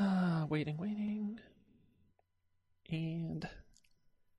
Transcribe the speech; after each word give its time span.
Uh, 0.00 0.46
waiting, 0.48 0.78
waiting. 0.78 1.38
And 2.90 3.46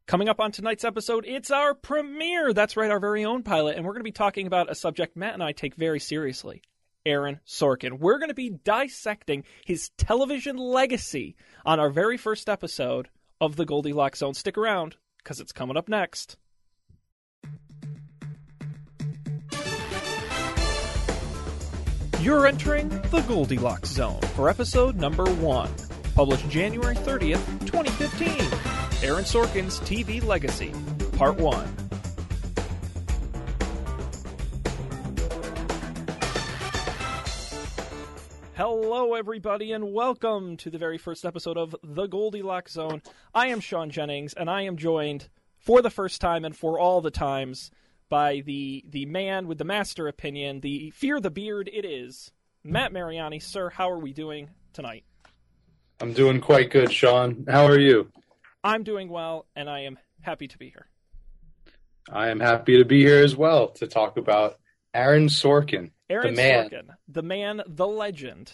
coming 0.07 0.27
up 0.27 0.39
on 0.39 0.51
tonight's 0.51 0.83
episode, 0.83 1.23
it's 1.27 1.51
our 1.51 1.75
premiere. 1.75 2.51
That's 2.51 2.75
right, 2.75 2.89
our 2.89 2.99
very 2.99 3.23
own 3.23 3.43
pilot. 3.43 3.77
And 3.77 3.85
we're 3.85 3.93
going 3.93 3.99
to 4.01 4.03
be 4.03 4.11
talking 4.11 4.47
about 4.47 4.71
a 4.71 4.75
subject 4.75 5.15
Matt 5.15 5.35
and 5.35 5.43
I 5.43 5.51
take 5.51 5.75
very 5.75 5.99
seriously 5.99 6.63
Aaron 7.05 7.39
Sorkin. 7.45 7.99
We're 7.99 8.17
going 8.17 8.29
to 8.29 8.35
be 8.35 8.49
dissecting 8.49 9.43
his 9.63 9.89
television 9.97 10.57
legacy 10.57 11.35
on 11.63 11.79
our 11.79 11.91
very 11.91 12.17
first 12.17 12.49
episode 12.49 13.09
of 13.39 13.55
the 13.55 13.65
Goldilocks 13.65 14.19
Zone. 14.19 14.33
Stick 14.33 14.57
around, 14.57 14.95
because 15.19 15.39
it's 15.39 15.51
coming 15.51 15.77
up 15.77 15.87
next. 15.87 16.37
You're 22.21 22.45
entering 22.45 22.89
the 23.09 23.25
Goldilocks 23.27 23.89
Zone 23.89 24.21
for 24.35 24.47
episode 24.47 24.95
number 24.95 25.25
one, 25.25 25.71
published 26.13 26.47
January 26.49 26.93
30th, 26.93 27.43
2015. 27.65 28.29
Aaron 29.09 29.23
Sorkin's 29.23 29.79
TV 29.79 30.23
Legacy, 30.23 30.71
Part 31.17 31.37
1. 31.37 31.75
Hello, 38.53 39.15
everybody, 39.15 39.71
and 39.71 39.91
welcome 39.91 40.57
to 40.57 40.69
the 40.69 40.77
very 40.77 40.99
first 40.99 41.25
episode 41.25 41.57
of 41.57 41.75
The 41.81 42.05
Goldilocks 42.05 42.73
Zone. 42.73 43.01
I 43.33 43.47
am 43.47 43.59
Sean 43.59 43.89
Jennings, 43.89 44.35
and 44.35 44.47
I 44.47 44.61
am 44.61 44.77
joined 44.77 45.27
for 45.57 45.81
the 45.81 45.89
first 45.89 46.21
time 46.21 46.45
and 46.45 46.55
for 46.55 46.77
all 46.77 47.01
the 47.01 47.09
times 47.09 47.71
by 48.11 48.41
the 48.45 48.83
the 48.89 49.05
man 49.07 49.47
with 49.47 49.57
the 49.57 49.63
master 49.63 50.07
opinion, 50.07 50.59
the 50.59 50.91
fear 50.91 51.19
the 51.19 51.31
beard 51.31 51.69
it 51.73 51.85
is, 51.85 52.31
Matt 52.63 52.91
Mariani. 52.91 53.39
Sir, 53.39 53.71
how 53.71 53.89
are 53.89 53.97
we 53.97 54.13
doing 54.13 54.49
tonight? 54.73 55.05
I'm 56.01 56.13
doing 56.13 56.41
quite 56.41 56.69
good, 56.69 56.91
Sean. 56.91 57.45
How 57.47 57.65
are 57.65 57.79
you? 57.79 58.11
I'm 58.63 58.83
doing 58.83 59.09
well, 59.09 59.47
and 59.55 59.69
I 59.69 59.81
am 59.81 59.97
happy 60.19 60.47
to 60.49 60.57
be 60.57 60.69
here. 60.69 60.87
I 62.11 62.29
am 62.29 62.39
happy 62.39 62.77
to 62.77 62.85
be 62.85 63.01
here 63.01 63.23
as 63.23 63.35
well 63.35 63.69
to 63.69 63.87
talk 63.87 64.17
about 64.17 64.57
Aaron 64.93 65.27
Sorkin, 65.27 65.91
Aaron 66.09 66.35
the 66.35 66.41
man, 66.41 66.69
Sorkin, 66.69 66.87
the 67.07 67.23
man, 67.23 67.61
the 67.65 67.87
legend, 67.87 68.51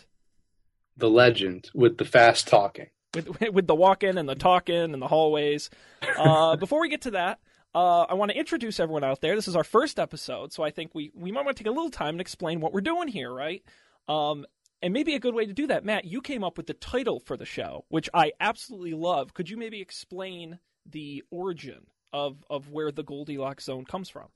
the 0.95 1.09
legend 1.09 1.71
with 1.73 1.97
the 1.97 2.05
fast 2.05 2.47
talking. 2.47 2.87
with 3.15 3.27
with 3.51 3.65
the 3.65 3.75
walk-in 3.75 4.19
and 4.19 4.29
the 4.29 4.35
talk-in 4.35 4.93
and 4.93 5.01
the 5.01 5.07
hallways. 5.07 5.71
Uh, 6.15 6.55
before 6.57 6.79
we 6.79 6.89
get 6.89 7.01
to 7.01 7.11
that, 7.11 7.39
uh, 7.77 8.07
I 8.09 8.15
want 8.15 8.31
to 8.31 8.37
introduce 8.37 8.79
everyone 8.79 9.03
out 9.03 9.21
there. 9.21 9.35
This 9.35 9.47
is 9.47 9.55
our 9.55 9.63
first 9.63 9.99
episode, 9.99 10.51
so 10.51 10.63
I 10.63 10.71
think 10.71 10.95
we 10.95 11.11
we 11.13 11.31
might 11.31 11.45
want 11.45 11.55
to 11.57 11.63
take 11.63 11.69
a 11.69 11.73
little 11.73 11.91
time 11.91 12.15
and 12.15 12.21
explain 12.21 12.59
what 12.59 12.73
we're 12.73 12.81
doing 12.81 13.07
here, 13.07 13.31
right? 13.31 13.63
Um, 14.07 14.47
and 14.81 14.93
maybe 14.93 15.13
a 15.13 15.19
good 15.19 15.35
way 15.35 15.45
to 15.45 15.53
do 15.53 15.67
that, 15.67 15.85
Matt, 15.85 16.05
you 16.05 16.21
came 16.21 16.43
up 16.43 16.57
with 16.57 16.65
the 16.65 16.73
title 16.73 17.19
for 17.19 17.37
the 17.37 17.45
show, 17.45 17.85
which 17.89 18.09
I 18.15 18.31
absolutely 18.39 18.95
love. 18.95 19.35
Could 19.35 19.47
you 19.47 19.57
maybe 19.57 19.79
explain 19.79 20.57
the 20.89 21.23
origin 21.29 21.85
of 22.11 22.43
of 22.49 22.71
where 22.71 22.91
the 22.91 23.03
Goldilocks 23.03 23.65
zone 23.65 23.85
comes 23.85 24.09
from? 24.09 24.29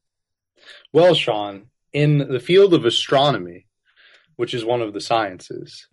Well, 0.93 1.15
Sean, 1.15 1.71
in 1.93 2.19
the 2.19 2.39
field 2.39 2.75
of 2.75 2.85
astronomy, 2.85 3.65
which 4.35 4.53
is 4.53 4.63
one 4.63 4.83
of 4.83 4.93
the 4.93 5.01
sciences, 5.01 5.87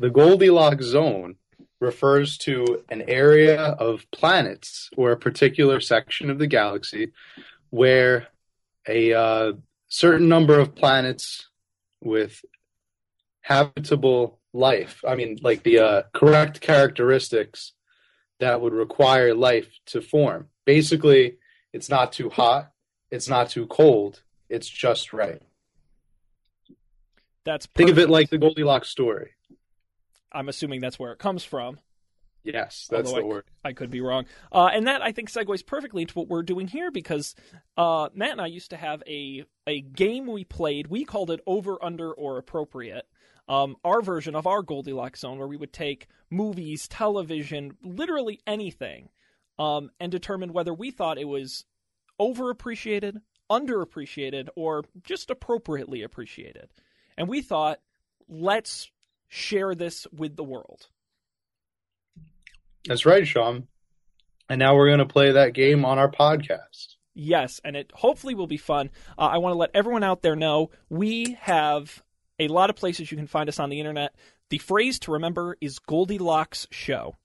the 0.00 0.10
Goldilocks 0.10 0.86
zone 0.86 1.36
refers 1.80 2.38
to 2.38 2.84
an 2.88 3.02
area 3.08 3.60
of 3.60 4.04
planets 4.10 4.90
or 4.96 5.12
a 5.12 5.16
particular 5.16 5.80
section 5.80 6.30
of 6.30 6.38
the 6.38 6.46
galaxy 6.46 7.12
where 7.70 8.26
a 8.86 9.12
uh, 9.12 9.52
certain 9.88 10.28
number 10.28 10.58
of 10.58 10.74
planets 10.74 11.48
with 12.00 12.42
habitable 13.42 14.40
life, 14.52 15.04
I 15.06 15.14
mean, 15.14 15.38
like 15.42 15.62
the 15.62 15.78
uh, 15.78 16.02
correct 16.12 16.60
characteristics 16.60 17.72
that 18.40 18.60
would 18.60 18.72
require 18.72 19.34
life 19.34 19.68
to 19.86 20.00
form. 20.00 20.48
Basically, 20.64 21.38
it's 21.72 21.88
not 21.88 22.12
too 22.12 22.30
hot, 22.30 22.70
it's 23.10 23.28
not 23.28 23.50
too 23.50 23.66
cold, 23.66 24.22
it's 24.48 24.68
just 24.68 25.12
right. 25.12 25.42
That's 27.44 27.66
Think 27.66 27.90
of 27.90 27.98
it 27.98 28.10
like 28.10 28.30
the 28.30 28.38
Goldilocks 28.38 28.88
story. 28.88 29.30
I'm 30.32 30.48
assuming 30.48 30.80
that's 30.80 30.98
where 30.98 31.12
it 31.12 31.18
comes 31.18 31.44
from. 31.44 31.78
Yes, 32.44 32.88
that's 32.90 33.08
Although 33.08 33.20
the 33.20 33.26
word. 33.26 33.44
I 33.64 33.72
could 33.72 33.90
be 33.90 34.00
wrong. 34.00 34.26
Uh, 34.50 34.70
and 34.72 34.86
that 34.86 35.02
I 35.02 35.12
think 35.12 35.30
segues 35.30 35.66
perfectly 35.66 36.02
into 36.02 36.14
what 36.14 36.28
we're 36.28 36.42
doing 36.42 36.66
here 36.66 36.90
because 36.90 37.34
uh, 37.76 38.08
Matt 38.14 38.32
and 38.32 38.40
I 38.40 38.46
used 38.46 38.70
to 38.70 38.76
have 38.76 39.02
a 39.06 39.44
a 39.66 39.80
game 39.80 40.26
we 40.26 40.44
played. 40.44 40.86
We 40.86 41.04
called 41.04 41.30
it 41.30 41.40
over, 41.46 41.82
under, 41.82 42.12
or 42.12 42.38
appropriate. 42.38 43.06
Um, 43.48 43.76
our 43.82 44.02
version 44.02 44.34
of 44.34 44.46
our 44.46 44.62
Goldilocks 44.62 45.20
zone, 45.20 45.38
where 45.38 45.48
we 45.48 45.56
would 45.56 45.72
take 45.72 46.06
movies, 46.30 46.86
television, 46.86 47.76
literally 47.82 48.40
anything, 48.46 49.08
um, 49.58 49.90
and 49.98 50.12
determine 50.12 50.52
whether 50.52 50.74
we 50.74 50.90
thought 50.90 51.18
it 51.18 51.26
was 51.28 51.64
overappreciated, 52.20 53.20
underappreciated, 53.50 54.48
or 54.54 54.84
just 55.02 55.30
appropriately 55.30 56.02
appreciated. 56.02 56.68
And 57.16 57.26
we 57.26 57.40
thought, 57.40 57.80
let's 58.28 58.90
share 59.28 59.74
this 59.74 60.06
with 60.12 60.36
the 60.36 60.44
world. 60.44 60.88
That's 62.86 63.06
right, 63.06 63.26
Sean. 63.26 63.68
And 64.48 64.58
now 64.58 64.74
we're 64.74 64.86
going 64.88 64.98
to 64.98 65.06
play 65.06 65.32
that 65.32 65.52
game 65.52 65.84
on 65.84 65.98
our 65.98 66.10
podcast. 66.10 66.96
Yes, 67.14 67.60
and 67.64 67.76
it 67.76 67.90
hopefully 67.94 68.34
will 68.34 68.46
be 68.46 68.56
fun. 68.56 68.90
Uh, 69.18 69.22
I 69.22 69.38
want 69.38 69.52
to 69.52 69.58
let 69.58 69.70
everyone 69.74 70.04
out 70.04 70.22
there 70.22 70.36
know 70.36 70.70
we 70.88 71.36
have 71.40 72.02
a 72.38 72.48
lot 72.48 72.70
of 72.70 72.76
places 72.76 73.10
you 73.10 73.16
can 73.16 73.26
find 73.26 73.48
us 73.48 73.58
on 73.58 73.70
the 73.70 73.80
internet. 73.80 74.14
The 74.50 74.58
phrase 74.58 74.98
to 75.00 75.12
remember 75.12 75.56
is 75.60 75.78
Goldilocks 75.78 76.66
Show. 76.70 77.16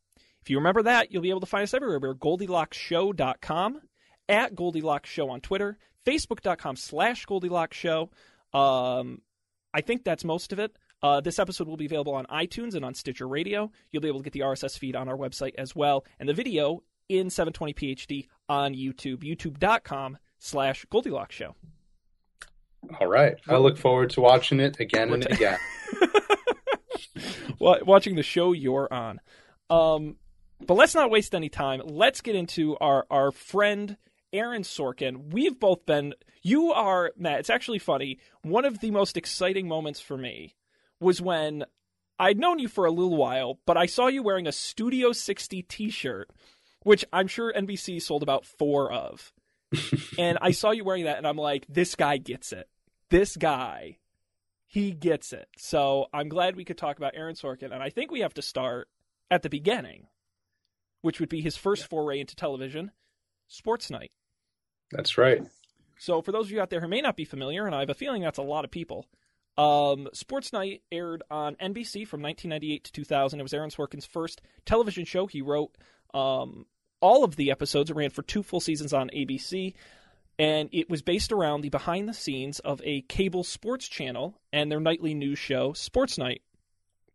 If 0.41 0.49
you 0.49 0.57
remember 0.57 0.83
that, 0.83 1.11
you'll 1.11 1.21
be 1.21 1.29
able 1.29 1.39
to 1.39 1.45
find 1.45 1.63
us 1.63 1.73
everywhere. 1.73 1.99
We're 1.99 2.15
GoldilocksShow.com, 2.15 3.81
at 4.27 4.55
Goldilocks 4.55 5.09
Show 5.09 5.29
on 5.29 5.41
Twitter, 5.41 5.77
Facebook.com 6.05 6.75
slash 6.75 7.25
Goldilocks 7.25 7.77
Show. 7.77 8.09
Um, 8.53 9.21
I 9.73 9.81
think 9.81 10.03
that's 10.03 10.23
most 10.23 10.51
of 10.51 10.59
it. 10.59 10.75
Uh, 11.03 11.19
this 11.19 11.37
episode 11.37 11.67
will 11.67 11.77
be 11.77 11.85
available 11.85 12.15
on 12.15 12.25
iTunes 12.27 12.75
and 12.75 12.85
on 12.85 12.93
Stitcher 12.93 13.27
Radio. 13.27 13.69
You'll 13.91 14.01
be 14.01 14.07
able 14.07 14.21
to 14.21 14.23
get 14.23 14.33
the 14.33 14.39
RSS 14.39 14.79
feed 14.79 14.95
on 14.95 15.09
our 15.09 15.17
website 15.17 15.53
as 15.57 15.75
well, 15.75 16.05
and 16.17 16.29
the 16.29 16.33
video 16.33 16.81
in 17.09 17.27
720p 17.27 17.97
HD 17.97 18.27
on 18.47 18.73
YouTube, 18.73 19.21
youtube.com 19.21 20.17
slash 20.39 20.85
Goldilocks 20.89 21.35
Show. 21.35 21.55
All 22.99 23.07
right. 23.07 23.35
I 23.47 23.57
look 23.57 23.77
forward 23.77 24.11
to 24.11 24.21
watching 24.21 24.59
it 24.59 24.79
again 24.79 25.13
and 25.13 25.25
again. 25.31 25.59
Watching 27.59 28.15
the 28.15 28.23
show 28.23 28.51
you're 28.51 28.91
on. 28.91 29.21
Um, 29.69 30.17
but 30.65 30.73
let's 30.73 30.95
not 30.95 31.09
waste 31.09 31.33
any 31.33 31.47
time. 31.47 31.81
Let's 31.85 32.19
get 32.19 32.35
into 32.35 32.75
our, 32.81 33.05
our 33.09 33.31
friend 33.31 33.95
Aaron 34.33 34.63
Sorkin. 34.63 35.31
We've 35.31 35.57
both 35.57 35.85
been, 35.85 36.13
you 36.41 36.73
are, 36.73 37.13
Matt, 37.15 37.39
it's 37.39 37.49
actually 37.49 37.79
funny. 37.79 38.19
One 38.41 38.65
of 38.65 38.79
the 38.79 38.91
most 38.91 39.15
exciting 39.15 39.67
moments 39.67 40.01
for 40.01 40.17
me 40.17 40.55
was 41.03 41.21
when 41.21 41.65
I'd 42.19 42.39
known 42.39 42.59
you 42.59 42.67
for 42.67 42.85
a 42.85 42.91
little 42.91 43.17
while, 43.17 43.59
but 43.65 43.77
I 43.77 43.85
saw 43.85 44.07
you 44.07 44.23
wearing 44.23 44.47
a 44.47 44.51
Studio 44.51 45.11
60 45.11 45.61
t 45.63 45.89
shirt, 45.89 46.29
which 46.83 47.05
I'm 47.11 47.27
sure 47.27 47.53
NBC 47.53 48.01
sold 48.01 48.23
about 48.23 48.45
four 48.45 48.91
of. 48.91 49.33
and 50.17 50.37
I 50.41 50.51
saw 50.51 50.71
you 50.71 50.83
wearing 50.83 51.05
that, 51.05 51.17
and 51.17 51.27
I'm 51.27 51.37
like, 51.37 51.65
this 51.67 51.95
guy 51.95 52.17
gets 52.17 52.53
it. 52.53 52.69
This 53.09 53.35
guy, 53.35 53.97
he 54.65 54.91
gets 54.91 55.33
it. 55.33 55.47
So 55.57 56.07
I'm 56.13 56.29
glad 56.29 56.55
we 56.55 56.65
could 56.65 56.77
talk 56.77 56.97
about 56.97 57.15
Aaron 57.15 57.35
Sorkin, 57.35 57.71
and 57.71 57.83
I 57.83 57.89
think 57.89 58.11
we 58.11 58.21
have 58.21 58.33
to 58.35 58.41
start 58.41 58.87
at 59.29 59.41
the 59.41 59.49
beginning, 59.49 60.07
which 61.01 61.19
would 61.19 61.29
be 61.29 61.41
his 61.41 61.57
first 61.57 61.87
foray 61.87 62.19
into 62.19 62.35
television, 62.35 62.91
Sports 63.47 63.89
Night. 63.89 64.11
That's 64.91 65.17
right. 65.17 65.43
So, 65.97 66.21
for 66.21 66.31
those 66.31 66.45
of 66.45 66.51
you 66.51 66.61
out 66.61 66.69
there 66.69 66.81
who 66.81 66.87
may 66.87 67.01
not 67.01 67.15
be 67.15 67.25
familiar, 67.25 67.65
and 67.65 67.73
I 67.73 67.79
have 67.79 67.89
a 67.89 67.95
feeling 67.95 68.21
that's 68.21 68.37
a 68.37 68.43
lot 68.43 68.65
of 68.65 68.71
people, 68.71 69.07
um, 69.57 70.09
Sports 70.13 70.51
Night 70.53 70.81
aired 70.91 71.23
on 71.29 71.55
NBC 71.55 72.07
from 72.07 72.21
1998 72.21 72.83
to 72.85 72.91
2000. 72.91 73.39
It 73.39 73.43
was 73.43 73.53
Aaron 73.53 73.69
Sorkin's 73.69 74.05
first 74.05 74.41
television 74.65 75.05
show. 75.05 75.27
He 75.27 75.41
wrote 75.41 75.77
um, 76.13 76.65
all 77.01 77.23
of 77.23 77.35
the 77.35 77.51
episodes. 77.51 77.89
It 77.89 77.95
ran 77.95 78.09
for 78.09 78.23
two 78.23 78.43
full 78.43 78.59
seasons 78.59 78.93
on 78.93 79.09
ABC, 79.09 79.73
and 80.39 80.69
it 80.71 80.89
was 80.89 81.01
based 81.01 81.31
around 81.31 81.61
the 81.61 81.69
behind 81.69 82.09
the 82.09 82.13
scenes 82.13 82.59
of 82.59 82.81
a 82.83 83.01
cable 83.01 83.43
sports 83.43 83.87
channel 83.87 84.39
and 84.51 84.71
their 84.71 84.79
nightly 84.79 85.13
news 85.13 85.39
show, 85.39 85.73
Sports 85.73 86.17
Night. 86.17 86.41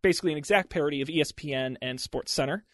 Basically, 0.00 0.30
an 0.30 0.38
exact 0.38 0.70
parody 0.70 1.00
of 1.02 1.08
ESPN 1.08 1.76
and 1.82 2.00
Sports 2.00 2.32
Center. 2.32 2.64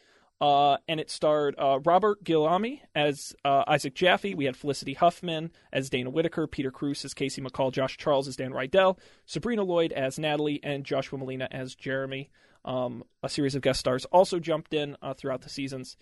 Uh, 0.40 0.76
and 0.88 1.00
it 1.00 1.10
starred 1.10 1.54
uh, 1.58 1.78
Robert 1.84 2.22
Guillaume 2.24 2.80
as 2.94 3.34
uh, 3.44 3.64
Isaac 3.66 3.94
Jaffe. 3.94 4.34
We 4.34 4.44
had 4.44 4.56
Felicity 4.56 4.94
Huffman 4.94 5.52
as 5.72 5.88
Dana 5.88 6.10
Whitaker, 6.10 6.46
Peter 6.46 6.70
Krause 6.70 7.04
as 7.04 7.14
Casey 7.14 7.40
McCall, 7.40 7.72
Josh 7.72 7.96
Charles 7.96 8.28
as 8.28 8.36
Dan 8.36 8.50
Rydell, 8.50 8.98
Sabrina 9.26 9.62
Lloyd 9.62 9.92
as 9.92 10.18
Natalie, 10.18 10.60
and 10.62 10.84
Joshua 10.84 11.18
Malina 11.18 11.48
as 11.50 11.74
Jeremy. 11.74 12.30
Um, 12.64 13.04
a 13.22 13.28
series 13.28 13.54
of 13.54 13.62
guest 13.62 13.80
stars 13.80 14.04
also 14.06 14.38
jumped 14.38 14.74
in 14.74 14.96
uh, 15.02 15.14
throughout 15.14 15.42
the 15.42 15.48
seasons. 15.48 15.96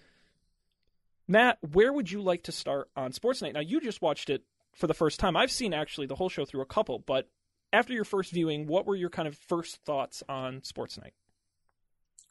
Matt, 1.29 1.59
where 1.73 1.93
would 1.93 2.11
you 2.11 2.23
like 2.23 2.45
to 2.45 2.53
start 2.53 2.91
on 2.97 3.13
Sports 3.13 3.43
Night? 3.43 3.55
Now, 3.55 3.61
you 3.61 3.81
just 3.81 4.03
watched 4.03 4.31
it 4.31 4.43
for 4.75 4.87
the 4.87 4.95
first 4.95 5.21
time. 5.21 5.37
I've 5.37 5.51
seen 5.51 5.75
actually 5.75 6.07
the 6.07 6.15
whole 6.15 6.29
show 6.29 6.45
through 6.45 6.63
a 6.63 6.67
couple, 6.67 6.99
but 6.99 7.29
after 7.73 7.93
your 7.93 8.05
first 8.05 8.33
viewing, 8.33 8.67
what 8.67 8.87
were 8.87 8.97
your 8.97 9.11
kind 9.11 9.29
of 9.29 9.37
first 9.37 9.77
thoughts 9.85 10.23
on 10.29 10.63
Sports 10.63 10.99
Night? 10.99 11.15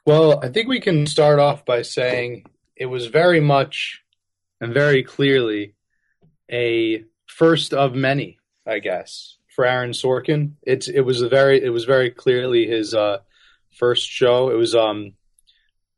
Well, 0.06 0.40
I 0.44 0.50
think 0.50 0.68
we 0.68 0.80
can 0.80 1.06
start 1.06 1.38
off 1.38 1.64
by 1.64 1.84
saying 1.84 2.46
it 2.76 2.88
was 2.88 3.06
very 3.06 3.40
much 3.40 4.02
and 4.60 4.74
very 4.74 5.04
clearly 5.04 5.76
a 6.52 7.04
first 7.28 7.72
of 7.74 7.94
many, 7.94 8.40
I 8.66 8.80
guess, 8.80 9.38
for 9.56 9.64
Aaron 9.64 9.92
Sorkin. 9.92 10.54
It's 10.64 10.88
it 10.88 11.02
was 11.02 11.22
a 11.22 11.30
very 11.30 11.64
it 11.64 11.70
was 11.70 11.86
very 11.86 12.10
clearly 12.10 12.66
his 12.66 12.96
uh, 12.96 13.20
first 13.78 14.10
show. 14.10 14.50
It 14.50 14.56
was 14.56 14.74
um 14.74 15.14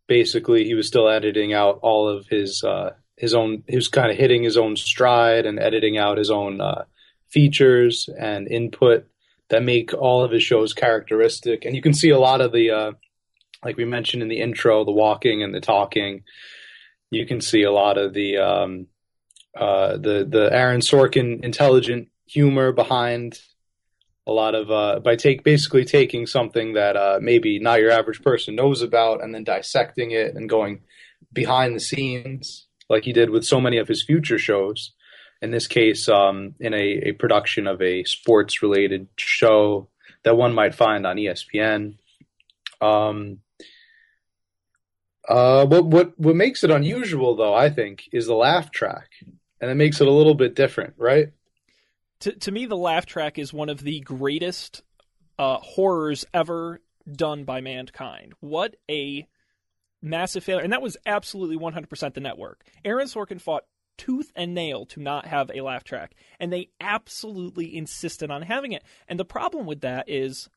basically 0.08 0.66
he 0.66 0.74
was 0.74 0.88
still 0.88 1.08
editing 1.08 1.54
out 1.54 1.80
all 1.82 2.10
of 2.10 2.28
his 2.28 2.62
uh, 2.62 2.96
his 3.16 3.34
own 3.34 3.64
he 3.70 3.78
was 3.78 3.88
kind 3.88 4.12
of 4.12 4.18
hitting 4.18 4.44
his 4.44 4.58
own 4.58 4.76
stride 4.76 5.46
and 5.46 5.60
editing 5.60 5.98
out 5.98 6.18
his 6.18 6.30
own 6.30 6.60
uh, 6.60 6.84
features 7.30 8.10
and 8.20 8.50
input 8.50 9.08
that 9.48 9.64
make 9.64 9.94
all 9.94 10.26
of 10.26 10.32
his 10.32 10.44
shows 10.44 10.74
characteristic. 10.74 11.64
And 11.64 11.74
you 11.74 11.82
can 11.82 11.94
see 11.94 12.10
a 12.10 12.20
lot 12.20 12.42
of 12.42 12.52
the 12.52 12.70
uh, 12.70 12.92
like 13.64 13.78
we 13.78 13.86
mentioned 13.86 14.22
in 14.24 14.30
the 14.30 14.42
intro, 14.42 14.84
the 14.84 14.92
walking 14.92 15.44
and 15.44 15.54
the 15.54 15.62
talking. 15.62 16.24
You 17.12 17.26
can 17.26 17.42
see 17.42 17.64
a 17.64 17.72
lot 17.72 17.98
of 17.98 18.14
the 18.14 18.38
um, 18.38 18.88
uh, 19.56 19.98
the 19.98 20.26
the 20.28 20.50
Aaron 20.52 20.82
Sorkin 20.82 21.44
intelligent 21.44 22.10
humor 22.26 22.72
behind 22.72 23.40
a 24.26 24.32
lot 24.32 24.56
of 24.56 24.72
uh, 24.72 25.00
by 25.00 25.16
take 25.16 25.44
basically 25.44 25.86
taking 25.86 26.26
something 26.26 26.74
that 26.74 26.96
uh, 26.96 27.20
maybe 27.22 27.60
not 27.60 27.80
your 27.80 27.92
average 27.92 28.22
person 28.22 28.56
knows 28.56 28.82
about 28.82 29.24
and 29.24 29.34
then 29.36 29.44
dissecting 29.44 30.12
it 30.12 30.36
and 30.36 30.50
going 30.50 30.82
behind 31.32 31.76
the 31.76 31.80
scenes 31.80 32.68
like 32.90 33.04
he 33.04 33.14
did 33.14 33.30
with 33.30 33.44
so 33.44 33.60
many 33.60 33.78
of 33.78 33.88
his 33.88 34.04
future 34.04 34.40
shows. 34.40 34.94
In 35.42 35.52
this 35.52 35.68
case, 35.68 36.08
um, 36.08 36.56
in 36.60 36.74
a, 36.74 37.10
a 37.10 37.12
production 37.14 37.68
of 37.68 37.82
a 37.82 38.06
sports 38.06 38.62
related 38.62 39.08
show 39.18 39.90
that 40.24 40.38
one 40.38 40.54
might 40.54 40.74
find 40.74 41.06
on 41.06 41.18
ESPN. 41.18 41.96
Um, 42.80 43.40
uh, 45.28 45.66
what 45.66 45.86
what 45.86 46.20
what 46.20 46.36
makes 46.36 46.64
it 46.64 46.72
unusual, 46.72 47.36
though, 47.36 47.54
I 47.54 47.70
think, 47.70 48.10
is 48.12 48.28
the 48.28 48.36
laugh 48.36 48.72
track, 48.72 49.10
and 49.62 49.72
it 49.72 49.76
makes 49.76 50.02
it 50.02 50.08
a 50.08 50.12
little 50.12 50.36
bit 50.36 50.56
different, 50.56 50.96
right? 50.98 51.30
To 52.22 52.34
to 52.34 52.52
me, 52.52 52.66
the 52.66 52.78
laugh 52.78 53.06
track 53.06 53.40
is 53.40 53.54
one 53.54 53.70
of 53.70 53.82
the 53.82 54.02
greatest 54.02 54.84
uh, 55.40 55.58
horrors 55.58 56.26
ever 56.34 56.82
done 57.10 57.44
by 57.46 57.62
mankind. 57.62 58.34
What 58.40 58.76
a 58.90 59.28
massive 60.02 60.44
failure, 60.44 60.64
and 60.64 60.74
that 60.74 60.82
was 60.82 60.98
absolutely 61.06 61.58
100% 61.58 62.14
the 62.14 62.20
network. 62.20 62.66
Aaron 62.84 63.08
Sorkin 63.08 63.40
fought 63.40 63.64
tooth 63.98 64.32
and 64.36 64.54
nail 64.54 64.86
to 64.88 65.00
not 65.00 65.26
have 65.26 65.50
a 65.54 65.62
laugh 65.62 65.84
track, 65.84 66.16
and 66.40 66.52
they 66.52 66.70
absolutely 66.82 67.76
insisted 67.76 68.30
on 68.30 68.42
having 68.42 68.74
it. 68.74 68.84
And 69.08 69.20
the 69.20 69.26
problem 69.26 69.66
with 69.66 69.82
that 69.82 70.10
is 70.10 70.50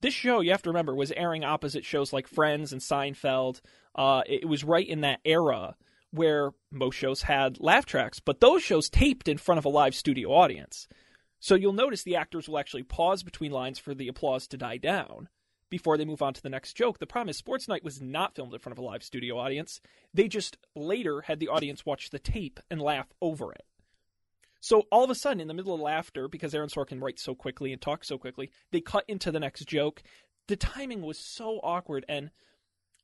this 0.00 0.14
show, 0.14 0.40
you 0.40 0.50
have 0.50 0.62
to 0.62 0.70
remember, 0.70 0.94
was 0.94 1.12
airing 1.12 1.44
opposite 1.44 1.84
shows 1.84 2.12
like 2.12 2.26
Friends 2.26 2.72
and 2.72 2.80
Seinfeld. 2.80 3.60
Uh, 3.94 4.22
it 4.26 4.48
was 4.48 4.64
right 4.64 4.86
in 4.86 5.02
that 5.02 5.20
era 5.24 5.76
where 6.10 6.52
most 6.70 6.96
shows 6.96 7.22
had 7.22 7.60
laugh 7.60 7.86
tracks, 7.86 8.20
but 8.20 8.40
those 8.40 8.62
shows 8.62 8.88
taped 8.88 9.28
in 9.28 9.38
front 9.38 9.58
of 9.58 9.64
a 9.64 9.68
live 9.68 9.94
studio 9.94 10.30
audience. 10.30 10.88
So 11.38 11.54
you'll 11.54 11.72
notice 11.72 12.02
the 12.02 12.16
actors 12.16 12.48
will 12.48 12.58
actually 12.58 12.82
pause 12.82 13.22
between 13.22 13.52
lines 13.52 13.78
for 13.78 13.94
the 13.94 14.08
applause 14.08 14.46
to 14.48 14.56
die 14.56 14.76
down 14.76 15.28
before 15.70 15.96
they 15.96 16.04
move 16.04 16.20
on 16.20 16.34
to 16.34 16.42
the 16.42 16.50
next 16.50 16.74
joke. 16.74 16.98
The 16.98 17.06
problem 17.06 17.30
is 17.30 17.36
Sports 17.36 17.68
Night 17.68 17.84
was 17.84 18.00
not 18.00 18.34
filmed 18.34 18.52
in 18.52 18.58
front 18.58 18.76
of 18.76 18.82
a 18.82 18.86
live 18.86 19.02
studio 19.02 19.38
audience. 19.38 19.80
They 20.12 20.28
just 20.28 20.58
later 20.74 21.22
had 21.22 21.38
the 21.38 21.48
audience 21.48 21.86
watch 21.86 22.10
the 22.10 22.18
tape 22.18 22.60
and 22.70 22.82
laugh 22.82 23.06
over 23.22 23.52
it. 23.52 23.64
So 24.60 24.86
all 24.92 25.04
of 25.04 25.10
a 25.10 25.14
sudden, 25.14 25.40
in 25.40 25.48
the 25.48 25.54
middle 25.54 25.74
of 25.74 25.80
laughter, 25.80 26.28
because 26.28 26.54
Aaron 26.54 26.68
Sorkin 26.68 27.00
writes 27.00 27.22
so 27.22 27.34
quickly 27.34 27.72
and 27.72 27.80
talks 27.80 28.08
so 28.08 28.18
quickly, 28.18 28.50
they 28.70 28.80
cut 28.80 29.04
into 29.08 29.32
the 29.32 29.40
next 29.40 29.66
joke. 29.66 30.02
The 30.48 30.56
timing 30.56 31.02
was 31.02 31.18
so 31.18 31.60
awkward, 31.62 32.04
and 32.08 32.30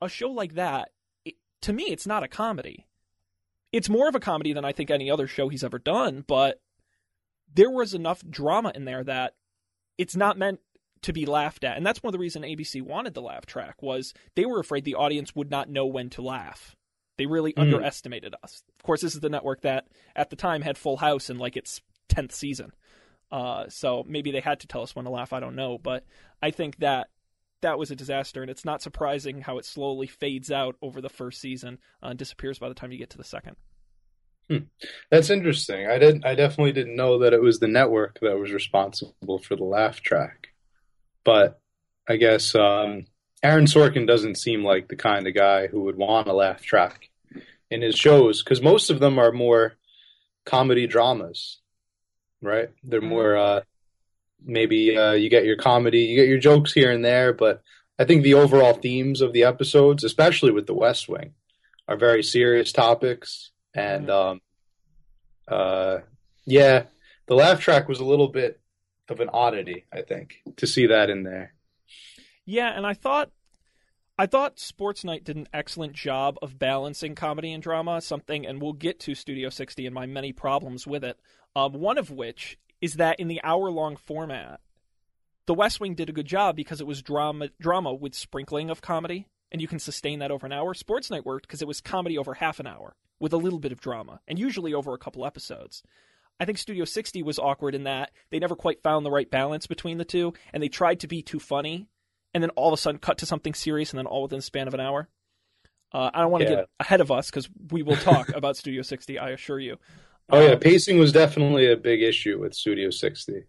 a 0.01 0.09
show 0.09 0.31
like 0.31 0.55
that, 0.55 0.91
it, 1.25 1.35
to 1.63 1.73
me, 1.73 1.85
it's 1.85 2.07
not 2.07 2.23
a 2.23 2.29
comedy. 2.29 2.87
It's 3.73 3.89
more 3.89 4.09
of 4.09 4.15
a 4.15 4.21
comedy 4.21 4.53
than 4.53 4.65
I 4.65 4.73
think 4.73 4.91
any 4.91 5.11
other 5.11 5.27
show 5.27 5.49
he's 5.49 5.65
ever 5.65 5.79
done, 5.79 6.25
but 6.27 6.61
there 7.53 7.71
was 7.71 7.95
enough 7.95 8.23
drama 8.29 8.73
in 8.75 8.85
there 8.85 9.05
that 9.05 9.35
it's 9.97 10.17
not 10.17 10.39
meant 10.39 10.61
to 11.03 11.13
be 11.13 11.25
laughed 11.27 11.65
at. 11.65 11.77
And 11.77 11.87
that's 11.87 12.03
one 12.03 12.11
of 12.11 12.13
the 12.13 12.19
reasons 12.19 12.45
ABC 12.45 12.83
wanted 12.83 13.15
the 13.15 13.23
laugh 13.23 13.47
track 13.47 13.83
was 13.83 14.13
they 14.35 14.45
were 14.45 14.61
afraid 14.61 14.85
the 14.85 14.95
audience 14.95 15.35
would 15.35 15.51
not 15.51 15.71
know 15.71 15.87
when 15.87 16.11
to 16.11 16.23
laugh. 16.23 16.77
They 17.19 17.27
really 17.27 17.53
mm. 17.53 17.63
underestimated 17.63 18.35
us. 18.43 18.63
Of 18.79 18.83
course, 18.83 19.01
this 19.01 19.15
is 19.15 19.21
the 19.21 19.29
network 19.29 19.63
that 19.63 19.87
at 20.15 20.31
the 20.31 20.37
time 20.37 20.63
had 20.63 20.79
Full 20.79 20.97
House 20.97 21.31
in 21.31 21.39
like 21.39 21.57
its 21.57 21.81
10th 22.09 22.33
season. 22.33 22.73
Uh, 23.31 23.65
so 23.69 24.05
maybe 24.07 24.31
they 24.31 24.41
had 24.41 24.61
to 24.61 24.67
tell 24.67 24.83
us 24.83 24.95
when 24.95 25.05
to 25.05 25.11
laugh. 25.11 25.33
I 25.33 25.41
don't 25.41 25.57
know. 25.57 25.79
But 25.79 26.05
I 26.43 26.51
think 26.51 26.79
that 26.79 27.09
that 27.63 27.79
was 27.79 27.91
a 27.91 27.97
disaster. 27.97 28.43
And 28.43 28.51
it's 28.51 28.65
not 28.65 28.83
surprising 28.83 29.41
how 29.41 29.59
it 29.59 29.65
slowly 29.65 30.07
fades 30.07 30.51
out 30.51 30.77
over 30.83 31.01
the 31.01 31.09
first 31.09 31.41
season 31.41 31.79
uh, 32.03 32.09
and 32.09 32.19
disappears 32.19 32.59
by 32.59 32.69
the 32.69 32.75
time 32.75 32.93
you 32.93 32.99
get 32.99 33.11
to 33.11 33.19
the 33.19 33.25
second. 33.25 33.57
Hmm. 34.49 34.59
That's 35.11 35.31
interesting. 35.31 35.89
I 35.89 35.99
didn't. 35.99 36.25
I 36.25 36.37
definitely 36.37 36.73
didn't 36.73 36.95
know 36.95 37.19
that 37.21 37.33
it 37.33 37.43
was 37.43 37.59
the 37.59 37.67
network 37.67 38.21
that 38.21 38.39
was 38.39 38.53
responsible 38.53 39.39
for 39.41 39.57
the 39.57 39.65
laugh 39.65 40.01
track. 40.01 40.49
But 41.25 41.59
I 42.09 42.17
guess 42.17 42.55
um, 42.55 43.07
Aaron 43.43 43.67
Sorkin 43.67 44.07
doesn't 44.07 44.37
seem 44.37 44.65
like 44.65 44.89
the 44.89 44.97
kind 44.97 45.27
of 45.27 45.35
guy 45.35 45.67
who 45.67 45.83
would 45.83 45.97
want 45.97 46.29
a 46.29 46.33
laugh 46.33 46.63
track 46.63 47.11
in 47.71 47.83
his 47.83 47.95
shows 47.95 48.43
because 48.43 48.63
most 48.63 48.91
of 48.91 49.01
them 49.01 49.19
are 49.19 49.33
more 49.33 49.75
comedy 50.45 50.87
dramas, 50.87 51.59
right? 52.41 52.71
They're 52.83 53.01
mm-hmm. 53.01 53.09
more 53.09 53.37
uh, 53.37 53.61
maybe 54.45 54.97
uh, 54.97 55.13
you 55.13 55.29
get 55.29 55.45
your 55.45 55.57
comedy, 55.57 56.01
you 56.01 56.17
get 56.17 56.29
your 56.29 56.39
jokes 56.39 56.73
here 56.73 56.91
and 56.91 57.05
there, 57.05 57.33
but 57.33 57.63
I 57.99 58.05
think 58.05 58.23
the 58.23 58.35
overall 58.35 58.75
themes 58.75 59.21
of 59.21 59.33
the 59.33 59.45
episodes, 59.45 60.05
especially 60.05 60.53
with 60.53 60.67
The 60.67 60.75
West 60.75 61.09
Wing, 61.09 61.33
are 61.89 61.97
very 61.97 62.23
serious 62.23 62.73
topics. 62.73 63.51
And 63.75 64.09
mm-hmm. 64.09 64.31
um, 64.31 64.41
uh, 65.49 65.99
yeah, 66.45 66.85
the 67.27 67.35
laugh 67.35 67.61
track 67.61 67.89
was 67.89 68.01
a 68.01 68.05
little 68.05 68.29
bit 68.29 68.61
of 69.09 69.21
an 69.21 69.31
oddity, 69.33 69.85
I 69.93 70.03
think, 70.03 70.37
to 70.57 70.67
see 70.67 70.87
that 70.87 71.11
in 71.11 71.23
there. 71.23 71.53
Yeah, 72.47 72.69
and 72.69 72.87
I 72.87 72.95
thought 72.95 73.31
I 74.19 74.25
thought 74.27 74.59
Sports 74.59 75.05
Night 75.05 75.25
did 75.25 75.37
an 75.37 75.49
excellent 75.53 75.93
job 75.93 76.39
of 76.41 76.59
balancing 76.59 77.15
comedy 77.15 77.53
and 77.53 77.63
drama, 77.63 78.01
something, 78.01 78.47
and 78.47 78.63
we'll 78.63 78.73
get 78.73 78.99
to 79.01 79.15
Studio 79.15 79.51
60 79.51 79.85
and 79.85 79.95
my 79.95 80.07
many 80.07 80.33
problems 80.33 80.87
with 80.87 81.05
it. 81.05 81.19
Um, 81.55 81.75
one 81.75 81.99
of 81.99 82.11
which 82.11 82.57
is 82.81 82.95
that 82.95 83.21
in 83.21 83.29
the 83.29 83.43
hour 83.43 83.71
long 83.71 83.97
format, 83.97 84.61
The 85.45 85.55
West 85.55 85.81
Wing 85.81 85.95
did 85.95 86.09
a 86.09 86.15
good 86.15 86.27
job 86.27 86.57
because 86.57 86.81
it 86.81 86.87
was 86.87 87.03
drama, 87.03 87.51
drama 87.61 87.93
with 87.93 88.15
sprinkling 88.15 88.71
of 88.71 88.81
comedy, 88.81 89.27
and 89.53 89.61
you 89.61 89.69
can 89.69 89.79
sustain 89.79 90.21
that 90.21 90.31
over 90.31 90.47
an 90.47 90.53
hour. 90.53 90.73
Sports 90.73 91.11
Night 91.11 91.27
worked 91.27 91.47
because 91.47 91.61
it 91.61 91.69
was 91.69 91.83
comedy 91.83 92.17
over 92.17 92.35
half 92.35 92.59
an 92.59 92.67
hour 92.67 92.97
with 93.19 93.35
a 93.35 93.39
little 93.39 93.59
bit 93.59 93.73
of 93.73 93.81
drama, 93.81 94.21
and 94.27 94.39
usually 94.39 94.73
over 94.73 94.95
a 94.95 94.99
couple 94.99 95.27
episodes. 95.27 95.83
I 96.41 96.47
think 96.47 96.59
Studio 96.59 96.87
60 96.87 97.23
was 97.23 97.39
awkward 97.39 97.75
in 97.75 97.85
that 97.85 98.13
they 98.31 98.39
never 98.39 98.57
quite 98.57 98.83
found 98.83 99.05
the 99.05 99.11
right 99.11 99.31
balance 99.31 99.67
between 99.67 99.99
the 99.99 100.05
two, 100.07 100.33
and 100.55 100.63
they 100.63 100.69
tried 100.69 101.01
to 101.01 101.07
be 101.07 101.23
too 101.23 101.41
funny 101.41 101.89
and 102.37 102.43
then 102.43 102.51
all 102.51 102.69
of 102.69 102.75
a 102.75 102.77
sudden 102.77 102.99
cut 102.99 103.17
to 103.17 103.27
something 103.27 103.55
serious, 103.55 103.93
and 103.93 103.99
then 103.99 104.05
all 104.05 104.21
within 104.21 104.41
the 104.41 104.43
span 104.43 104.69
of 104.69 104.75
an 104.75 104.81
hour. 104.81 105.09
Uh, 105.91 106.11
I 106.13 106.21
don't 106.21 106.31
want 106.31 106.45
to 106.45 106.51
yeah. 106.51 106.57
get 106.57 106.69
ahead 106.79 107.01
of 107.01 107.11
us 107.11 107.31
because 107.31 107.49
we 107.71 107.83
will 107.83 107.97
talk 107.97 108.29
about 108.29 108.57
Studio 108.59 108.83
60. 108.83 109.19
I 109.19 109.31
assure 109.31 109.59
you. 109.59 109.79
Oh 110.29 110.39
yeah, 110.39 110.53
um, 110.53 110.61
pacing 110.61 110.99
was 110.99 111.13
definitely 111.13 111.73
a 111.73 111.77
big 111.79 112.03
issue 112.03 112.39
with 112.39 112.53
Studio 112.53 112.91
60, 112.91 113.45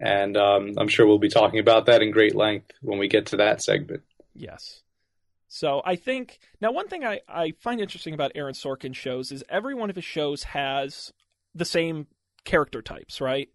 and 0.00 0.36
um, 0.36 0.72
I'm 0.76 0.88
sure 0.88 1.06
we'll 1.06 1.20
be 1.20 1.28
talking 1.28 1.60
about 1.60 1.86
that 1.86 2.02
in 2.02 2.10
great 2.10 2.34
length 2.34 2.72
when 2.80 2.98
we 2.98 3.06
get 3.06 3.26
to 3.26 3.36
that 3.36 3.62
segment. 3.62 4.02
Yes. 4.34 4.82
So 5.46 5.82
I 5.84 5.94
think 5.94 6.40
now 6.60 6.72
one 6.72 6.88
thing 6.88 7.04
I, 7.04 7.20
I 7.28 7.52
find 7.60 7.80
interesting 7.80 8.14
about 8.14 8.32
Aaron 8.34 8.54
Sorkin 8.54 8.92
shows 8.92 9.30
is 9.30 9.44
every 9.48 9.76
one 9.76 9.90
of 9.90 9.94
his 9.94 10.04
shows 10.04 10.42
has 10.42 11.12
the 11.54 11.64
same 11.64 12.08
character 12.44 12.82
types, 12.82 13.20
right? 13.20 13.48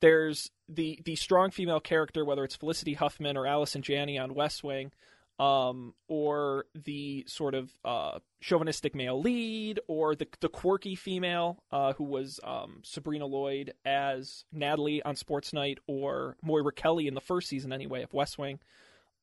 There's 0.00 0.50
the 0.68 1.00
the 1.04 1.16
strong 1.16 1.50
female 1.50 1.80
character, 1.80 2.24
whether 2.24 2.44
it's 2.44 2.56
Felicity 2.56 2.94
Huffman 2.94 3.36
or 3.36 3.46
Allison 3.46 3.82
Janney 3.82 4.18
on 4.18 4.34
West 4.34 4.62
Wing, 4.62 4.92
um, 5.38 5.94
or 6.08 6.66
the 6.74 7.24
sort 7.26 7.54
of 7.54 7.70
uh, 7.84 8.18
chauvinistic 8.40 8.94
male 8.94 9.20
lead, 9.20 9.80
or 9.88 10.14
the 10.14 10.28
the 10.40 10.48
quirky 10.48 10.94
female 10.94 11.62
uh, 11.72 11.92
who 11.94 12.04
was 12.04 12.40
um, 12.44 12.80
Sabrina 12.82 13.26
Lloyd 13.26 13.74
as 13.84 14.44
Natalie 14.52 15.02
on 15.02 15.16
Sports 15.16 15.52
Night, 15.52 15.78
or 15.86 16.36
Moira 16.42 16.72
Kelly 16.72 17.06
in 17.06 17.14
the 17.14 17.20
first 17.20 17.48
season 17.48 17.72
anyway 17.72 18.02
of 18.02 18.12
West 18.12 18.38
Wing. 18.38 18.60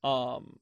Um, 0.03 0.59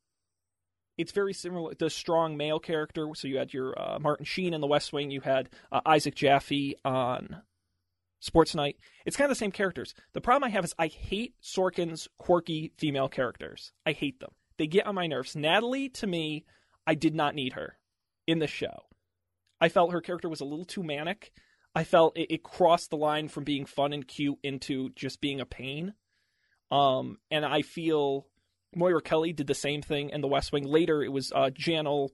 it's 0.97 1.11
very 1.11 1.33
similar. 1.33 1.73
The 1.73 1.89
strong 1.89 2.37
male 2.37 2.59
character. 2.59 3.07
So 3.15 3.27
you 3.27 3.37
had 3.37 3.53
your 3.53 3.79
uh, 3.79 3.99
Martin 3.99 4.25
Sheen 4.25 4.53
in 4.53 4.61
the 4.61 4.67
West 4.67 4.93
Wing. 4.93 5.11
You 5.11 5.21
had 5.21 5.49
uh, 5.71 5.81
Isaac 5.85 6.15
Jaffe 6.15 6.75
on 6.85 7.41
Sports 8.23 8.55
Night. 8.55 8.77
It's 9.05 9.17
kind 9.17 9.29
of 9.29 9.35
the 9.35 9.39
same 9.39 9.51
characters. 9.51 9.93
The 10.13 10.21
problem 10.21 10.47
I 10.47 10.53
have 10.53 10.63
is 10.63 10.73
I 10.79 10.87
hate 10.87 11.35
Sorkin's 11.43 12.07
quirky 12.17 12.71
female 12.77 13.09
characters. 13.09 13.73
I 13.85 13.91
hate 13.91 14.21
them. 14.21 14.31
They 14.57 14.65
get 14.65 14.87
on 14.87 14.95
my 14.95 15.07
nerves. 15.07 15.35
Natalie, 15.35 15.89
to 15.89 16.07
me, 16.07 16.45
I 16.87 16.95
did 16.95 17.15
not 17.15 17.35
need 17.35 17.53
her 17.53 17.77
in 18.25 18.39
the 18.39 18.47
show. 18.47 18.85
I 19.59 19.67
felt 19.67 19.91
her 19.91 19.99
character 19.99 20.29
was 20.29 20.39
a 20.39 20.45
little 20.45 20.63
too 20.63 20.83
manic. 20.83 21.33
I 21.75 21.83
felt 21.83 22.17
it, 22.17 22.33
it 22.33 22.43
crossed 22.43 22.91
the 22.91 22.97
line 22.97 23.27
from 23.27 23.43
being 23.43 23.65
fun 23.65 23.91
and 23.91 24.07
cute 24.07 24.39
into 24.41 24.91
just 24.95 25.19
being 25.19 25.41
a 25.41 25.45
pain. 25.45 25.93
Um, 26.71 27.17
and 27.29 27.45
I 27.45 27.61
feel 27.61 28.27
Moira 28.73 29.01
Kelly 29.01 29.33
did 29.33 29.47
the 29.47 29.53
same 29.53 29.81
thing 29.81 30.11
in 30.11 30.21
The 30.21 30.29
West 30.29 30.53
Wing. 30.53 30.63
Later, 30.63 31.03
it 31.03 31.11
was 31.11 31.33
uh, 31.33 31.49
Janel, 31.49 32.09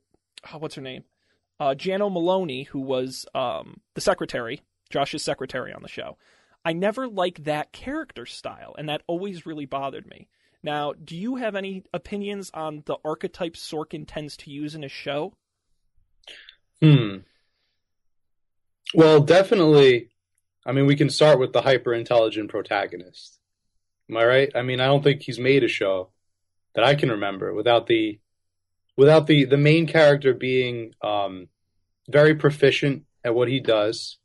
oh, 0.52 0.58
what's 0.58 0.74
her 0.74 0.82
name? 0.82 1.04
Uh, 1.60 1.76
Moloney, 1.78 2.64
who 2.64 2.80
was 2.80 3.28
um, 3.36 3.82
the 3.94 4.02
secretary, 4.02 4.62
Josh's 4.90 5.24
secretary 5.24 5.74
on 5.74 5.82
the 5.82 5.88
show. 5.88 6.18
I 6.66 6.74
never 6.74 7.08
liked 7.08 7.46
that 7.46 7.72
character 7.72 8.26
style, 8.26 8.76
and 8.78 8.90
that 8.90 9.04
always 9.08 9.46
really 9.46 9.66
bothered 9.66 10.08
me. 10.08 10.28
Now, 10.62 10.94
do 10.94 11.16
you 11.16 11.38
have 11.38 11.56
any 11.56 11.84
opinions 11.94 12.52
on 12.54 12.84
the 12.86 12.98
archetype 13.06 13.54
Sorkin 13.54 14.06
tends 14.06 14.36
to 14.38 14.52
use 14.52 14.76
in 14.76 14.82
his 14.82 14.92
show? 14.92 15.34
Hmm. 16.82 17.18
Well, 18.94 19.22
definitely. 19.22 20.10
I 20.66 20.74
mean, 20.74 20.86
we 20.86 20.96
can 20.96 21.10
start 21.10 21.40
with 21.40 21.54
the 21.54 21.62
hyper 21.62 21.94
intelligent 21.94 22.50
protagonist. 22.50 23.40
Am 24.10 24.18
I 24.18 24.26
right? 24.26 24.52
I 24.56 24.64
mean, 24.64 24.82
I 24.82 24.88
don't 24.88 25.04
think 25.04 25.22
he's 25.22 25.40
made 25.40 25.64
a 25.64 25.70
show 25.70 26.10
that 26.74 26.84
I 26.84 26.96
can 26.96 27.10
remember 27.10 27.54
without 27.54 27.88
the 27.88 28.20
without 28.98 29.28
the 29.28 29.46
the 29.46 29.58
main 29.58 29.88
character 29.88 30.34
being 30.34 30.94
um, 31.02 31.48
very 32.10 32.36
proficient 32.36 33.04
at 33.24 33.36
what 33.36 33.48
he 33.48 33.60
does, 33.60 34.18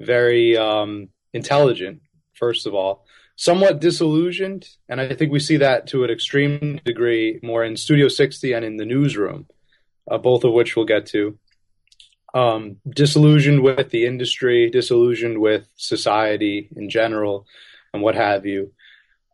very 0.00 0.56
um, 0.56 1.08
intelligent, 1.32 2.02
first 2.34 2.66
of 2.66 2.74
all, 2.74 3.04
somewhat 3.36 3.80
disillusioned, 3.80 4.68
and 4.88 5.00
I 5.00 5.14
think 5.14 5.30
we 5.30 5.40
see 5.40 5.58
that 5.58 5.86
to 5.88 6.04
an 6.04 6.10
extreme 6.10 6.80
degree 6.84 7.38
more 7.42 7.64
in 7.64 7.76
Studio 7.76 8.08
60 8.08 8.52
and 8.52 8.64
in 8.64 8.76
the 8.76 8.84
newsroom, 8.84 9.46
uh, 10.10 10.18
both 10.18 10.44
of 10.44 10.52
which 10.52 10.74
we'll 10.74 10.86
get 10.86 11.06
to. 11.06 11.38
Um, 12.34 12.76
disillusioned 12.88 13.62
with 13.62 13.90
the 13.90 14.06
industry, 14.06 14.68
disillusioned 14.70 15.38
with 15.38 15.66
society 15.76 16.68
in 16.76 16.90
general, 16.90 17.46
and 17.94 18.02
what 18.02 18.16
have 18.16 18.44
you. 18.44 18.72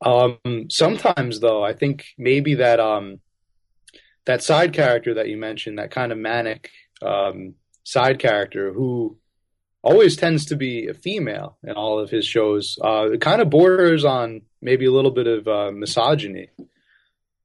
Um, 0.04 0.38
sometimes, 0.68 1.40
though, 1.40 1.64
I 1.64 1.73
think 1.73 2.04
maybe 2.18 2.56
that 2.56 2.78
um, 2.78 3.21
that 4.26 4.42
side 4.42 4.73
character 4.73 5.14
that 5.14 5.28
you 5.28 5.37
mentioned, 5.37 5.78
that 5.78 5.90
kind 5.90 6.12
of 6.12 6.18
manic 6.18 6.71
um, 7.02 7.54
side 7.85 8.18
character 8.18 8.73
who 8.73 9.16
always 9.85 10.17
tends 10.17 10.47
to 10.47 10.57
be 10.57 10.88
a 10.88 10.95
female 10.95 11.59
in 11.62 11.73
all 11.73 11.99
of 11.99 12.11
his 12.11 12.26
shows. 12.26 12.79
Uh, 12.83 13.11
it 13.12 13.21
kind 13.21 13.43
of 13.43 13.50
borders 13.50 14.05
on 14.05 14.43
maybe 14.62 14.87
a 14.87 14.91
little 14.91 15.11
bit 15.11 15.26
of 15.26 15.47
uh, 15.47 15.71
misogyny, 15.71 16.49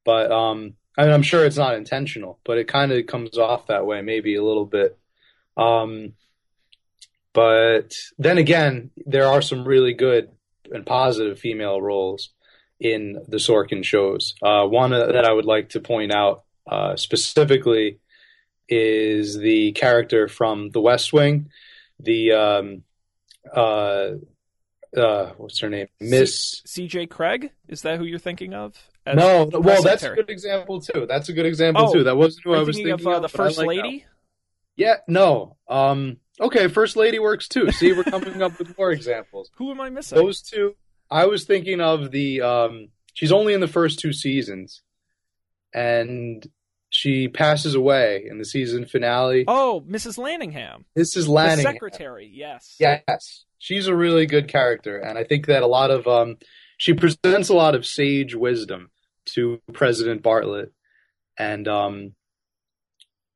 but 0.05 0.31
um, 0.31 0.73
I 0.97 1.03
mean, 1.03 1.13
I'm 1.13 1.21
sure 1.21 1.45
it's 1.45 1.57
not 1.57 1.75
intentional, 1.75 2.39
but 2.45 2.57
it 2.57 2.67
kind 2.67 2.91
of 2.91 3.05
comes 3.07 3.37
off 3.37 3.67
that 3.67 3.85
way, 3.85 4.01
maybe 4.01 4.35
a 4.35 4.43
little 4.43 4.65
bit. 4.65 4.97
Um, 5.57 6.13
but 7.33 7.93
then 8.17 8.37
again, 8.37 8.91
there 9.05 9.27
are 9.27 9.41
some 9.41 9.67
really 9.67 9.93
good 9.93 10.29
and 10.71 10.85
positive 10.85 11.39
female 11.39 11.81
roles 11.81 12.29
in 12.79 13.21
the 13.27 13.37
Sorkin 13.37 13.83
shows. 13.83 14.35
Uh, 14.41 14.65
one 14.65 14.91
that 14.91 15.25
I 15.25 15.33
would 15.33 15.45
like 15.45 15.69
to 15.69 15.79
point 15.81 16.13
out 16.13 16.43
uh, 16.67 16.95
specifically 16.95 17.99
is 18.69 19.37
the 19.37 19.73
character 19.73 20.27
from 20.27 20.69
The 20.69 20.81
West 20.81 21.11
Wing, 21.11 21.49
the 21.99 22.31
um, 22.31 22.83
uh, 23.53 24.11
uh, 24.95 25.31
what's 25.37 25.59
her 25.59 25.69
name, 25.69 25.87
Miss 25.99 26.61
C.J. 26.65 27.07
Craig. 27.07 27.51
Is 27.67 27.81
that 27.83 27.97
who 27.99 28.05
you're 28.05 28.19
thinking 28.19 28.53
of? 28.53 28.75
no, 29.05 29.49
well, 29.51 29.81
that's 29.81 30.03
a 30.03 30.13
good 30.13 30.29
example 30.29 30.81
too. 30.81 31.05
That's 31.07 31.29
a 31.29 31.33
good 31.33 31.45
example 31.45 31.87
oh, 31.87 31.93
too. 31.93 32.03
That 32.03 32.17
wasn't 32.17 32.43
who 32.43 32.53
I 32.53 32.63
was 32.63 32.75
thinking 32.75 32.93
of. 32.93 33.07
Uh, 33.07 33.19
the 33.19 33.29
First 33.29 33.57
like 33.57 33.67
Lady. 33.67 34.05
Yeah, 34.75 34.95
no. 35.07 35.57
Um, 35.67 36.17
okay, 36.39 36.67
First 36.67 36.95
Lady 36.95 37.19
works 37.19 37.47
too. 37.47 37.71
See, 37.71 37.91
we're 37.93 38.03
coming 38.03 38.41
up 38.41 38.57
with 38.59 38.77
more 38.77 38.91
examples. 38.91 39.51
Who 39.57 39.71
am 39.71 39.81
I 39.81 39.89
missing? 39.89 40.17
Those 40.17 40.41
two. 40.41 40.75
I 41.11 41.25
was 41.25 41.45
thinking 41.45 41.81
of 41.81 42.11
the. 42.11 42.41
Um, 42.41 42.89
she's 43.13 43.31
only 43.31 43.53
in 43.53 43.61
the 43.61 43.67
first 43.67 43.99
two 43.99 44.13
seasons, 44.13 44.81
and 45.73 46.47
she 46.99 47.29
passes 47.29 47.75
away 47.75 48.25
in 48.29 48.39
the 48.39 48.43
season 48.43 48.85
finale. 48.85 49.45
Oh, 49.47 49.81
Mrs. 49.87 50.17
Landingham. 50.17 50.83
Mrs. 50.97 51.29
Landingham. 51.29 51.55
The 51.55 51.61
secretary, 51.61 52.29
yes. 52.29 52.75
Yes. 52.77 53.45
She's 53.57 53.87
a 53.87 53.95
really 53.95 54.25
good 54.25 54.49
character. 54.49 54.97
And 54.97 55.17
I 55.17 55.23
think 55.23 55.45
that 55.45 55.63
a 55.63 55.67
lot 55.67 55.91
of, 55.91 56.07
um, 56.09 56.35
she 56.77 56.93
presents 56.93 57.47
a 57.47 57.53
lot 57.53 57.73
of 57.73 57.85
sage 57.85 58.35
wisdom 58.35 58.91
to 59.27 59.61
President 59.71 60.23
Bartlet. 60.23 60.71
And, 61.37 61.69
um, 61.69 62.15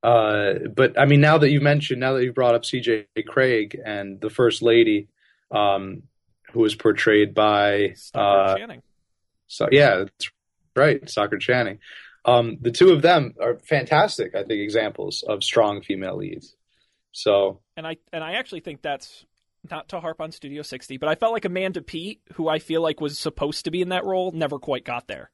uh, 0.04 0.56
but 0.76 1.00
I 1.00 1.06
mean, 1.06 1.22
now 1.22 1.38
that 1.38 1.50
you 1.50 1.62
mentioned, 1.62 2.02
now 2.02 2.16
that 2.16 2.26
you 2.26 2.34
brought 2.34 2.56
up 2.56 2.64
CJ 2.64 3.06
Craig 3.26 3.80
and 3.86 4.20
the 4.20 4.30
First 4.30 4.62
Lady, 4.62 5.08
um, 5.52 6.04
who 6.52 6.60
was 6.60 6.76
portrayed 6.76 7.34
by, 7.34 7.96
uh, 8.14 8.58
Channing. 8.58 8.82
So, 9.48 9.70
yeah, 9.72 10.00
that's 10.00 10.32
right. 10.76 11.10
Stockard 11.10 11.40
Channing. 11.40 11.80
Um, 12.26 12.58
the 12.62 12.72
two 12.72 12.92
of 12.92 13.02
them 13.02 13.34
are 13.42 13.58
fantastic, 13.58 14.34
I 14.36 14.44
think, 14.44 14.62
examples 14.62 15.24
of 15.28 15.44
strong 15.44 15.82
female 15.82 16.18
leads. 16.18 16.56
So, 17.12 17.62
and 17.78 17.86
I 17.86 17.98
and 18.12 18.24
I 18.24 18.34
actually 18.34 18.62
think 18.62 18.82
that's 18.82 19.26
not 19.70 19.90
to 19.90 20.00
harp 20.00 20.20
on 20.20 20.32
Studio 20.32 20.62
60, 20.62 20.98
but 20.98 21.10
I 21.10 21.16
felt 21.16 21.34
like 21.34 21.46
Amanda 21.46 21.82
Peet, 21.82 22.22
who 22.34 22.48
I 22.48 22.60
feel 22.60 22.82
like 22.82 23.00
was 23.00 23.20
supposed 23.20 23.66
to 23.66 23.72
be 23.72 23.82
in 23.82 23.90
that 23.90 24.04
role, 24.04 24.32
never 24.32 24.60
quite 24.60 24.84
got 24.84 25.08
there. 25.08 25.32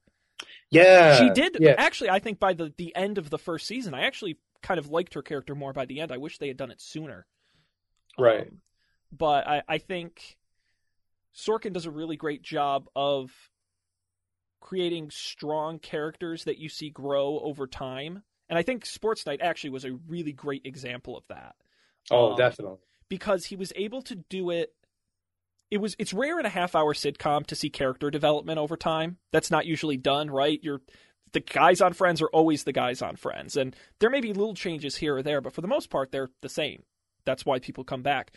Yeah, 0.69 1.17
she 1.17 1.29
did. 1.29 1.57
Yeah. 1.59 1.75
Actually, 1.77 2.11
I 2.11 2.19
think 2.19 2.39
by 2.39 2.53
the 2.53 2.73
the 2.77 2.95
end 2.95 3.17
of 3.17 3.29
the 3.29 3.39
first 3.39 3.65
season, 3.65 3.93
I 3.93 4.05
actually 4.05 4.37
kind 4.61 4.79
of 4.79 4.89
liked 4.89 5.13
her 5.13 5.21
character 5.21 5.55
more 5.55 5.73
by 5.73 5.85
the 5.85 6.01
end. 6.01 6.11
I 6.11 6.17
wish 6.17 6.37
they 6.37 6.47
had 6.47 6.57
done 6.57 6.71
it 6.71 6.81
sooner. 6.81 7.25
Right. 8.17 8.47
Um, 8.47 8.61
but 9.11 9.47
I, 9.47 9.63
I 9.67 9.77
think 9.79 10.37
Sorkin 11.35 11.73
does 11.73 11.85
a 11.85 11.91
really 11.91 12.17
great 12.17 12.41
job 12.41 12.87
of 12.95 13.31
creating 14.61 15.09
strong 15.11 15.79
characters 15.79 16.43
that 16.43 16.57
you 16.57 16.69
see 16.69 16.89
grow 16.89 17.39
over 17.39 17.67
time. 17.67 18.23
And 18.49 18.57
I 18.57 18.63
think 18.63 18.85
Sports 18.85 19.25
Night 19.25 19.41
actually 19.41 19.69
was 19.71 19.85
a 19.85 19.97
really 20.07 20.33
great 20.33 20.65
example 20.65 21.17
of 21.17 21.23
that. 21.29 21.55
Oh, 22.11 22.31
um, 22.31 22.37
definitely. 22.37 22.77
Because 23.07 23.45
he 23.45 23.55
was 23.55 23.73
able 23.75 24.01
to 24.03 24.15
do 24.15 24.49
it 24.49 24.73
it 25.71 25.79
was 25.79 25.95
it's 25.99 26.13
rare 26.13 26.39
in 26.39 26.45
a 26.45 26.49
half 26.49 26.75
hour 26.75 26.93
sitcom 26.93 27.45
to 27.47 27.55
see 27.55 27.69
character 27.69 28.09
development 28.09 28.57
over 28.57 28.75
time. 28.75 29.17
That's 29.31 29.51
not 29.51 29.65
usually 29.65 29.97
done, 29.97 30.29
right? 30.31 30.59
You're 30.63 30.81
the 31.31 31.39
guys 31.39 31.79
on 31.79 31.93
Friends 31.93 32.21
are 32.21 32.29
always 32.29 32.63
the 32.63 32.73
guys 32.73 33.01
on 33.01 33.15
Friends, 33.15 33.55
and 33.55 33.75
there 33.99 34.09
may 34.09 34.21
be 34.21 34.33
little 34.33 34.55
changes 34.55 34.97
here 34.97 35.17
or 35.17 35.23
there, 35.23 35.41
but 35.41 35.53
for 35.53 35.61
the 35.61 35.67
most 35.67 35.89
part, 35.89 36.11
they're 36.11 36.31
the 36.41 36.49
same. 36.49 36.83
That's 37.25 37.45
why 37.45 37.59
people 37.59 37.83
come 37.83 38.01
back. 38.01 38.31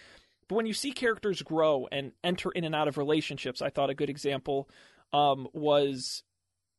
But 0.48 0.56
when 0.56 0.66
you 0.66 0.74
see 0.74 0.92
characters 0.92 1.40
grow 1.40 1.88
and 1.90 2.12
enter 2.22 2.50
in 2.50 2.64
and 2.64 2.74
out 2.74 2.88
of 2.88 2.98
relationships, 2.98 3.62
I 3.62 3.70
thought 3.70 3.88
a 3.88 3.94
good 3.94 4.10
example 4.10 4.68
um, 5.12 5.48
was 5.52 6.22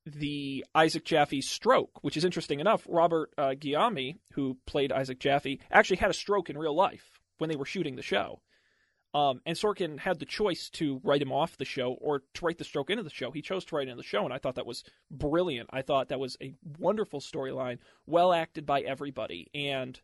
the 0.05 0.65
Isaac 0.75 1.05
Jaffe 1.05 1.41
stroke, 1.41 2.03
which 2.03 2.17
is 2.17 2.25
interesting 2.25 2.59
enough. 2.59 2.85
Robert 2.89 3.33
uh, 3.37 3.53
Guillaume, 3.53 4.19
who 4.33 4.57
played 4.65 4.91
Isaac 4.91 5.19
Jaffe, 5.19 5.59
actually 5.71 5.97
had 5.97 6.09
a 6.09 6.13
stroke 6.13 6.49
in 6.49 6.57
real 6.57 6.75
life 6.75 7.19
when 7.37 7.49
they 7.49 7.55
were 7.55 7.65
shooting 7.65 7.95
the 7.95 8.01
show. 8.01 8.41
Um, 9.13 9.41
and 9.45 9.55
Sorkin 9.55 9.99
had 9.99 10.19
the 10.19 10.25
choice 10.25 10.69
to 10.71 10.99
write 11.03 11.21
him 11.21 11.31
off 11.31 11.57
the 11.57 11.65
show 11.65 11.95
or 12.01 12.23
to 12.33 12.45
write 12.45 12.57
the 12.57 12.63
stroke 12.63 12.89
into 12.89 13.03
the 13.03 13.11
show. 13.11 13.29
He 13.29 13.43
chose 13.43 13.63
to 13.65 13.75
write 13.75 13.87
into 13.87 14.01
the 14.01 14.07
show, 14.07 14.25
and 14.25 14.33
I 14.33 14.39
thought 14.39 14.55
that 14.55 14.65
was 14.65 14.83
brilliant. 15.11 15.69
I 15.71 15.83
thought 15.83 16.09
that 16.09 16.19
was 16.19 16.35
a 16.41 16.55
wonderful 16.79 17.19
storyline, 17.21 17.77
well 18.07 18.33
acted 18.33 18.65
by 18.65 18.81
everybody, 18.81 19.49
and 19.53 19.99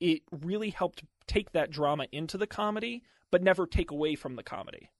it 0.00 0.22
really 0.30 0.70
helped 0.70 1.02
take 1.26 1.52
that 1.52 1.70
drama 1.70 2.06
into 2.12 2.36
the 2.36 2.46
comedy, 2.46 3.04
but 3.30 3.42
never 3.42 3.66
take 3.66 3.90
away 3.90 4.16
from 4.16 4.36
the 4.36 4.42
comedy. 4.42 4.90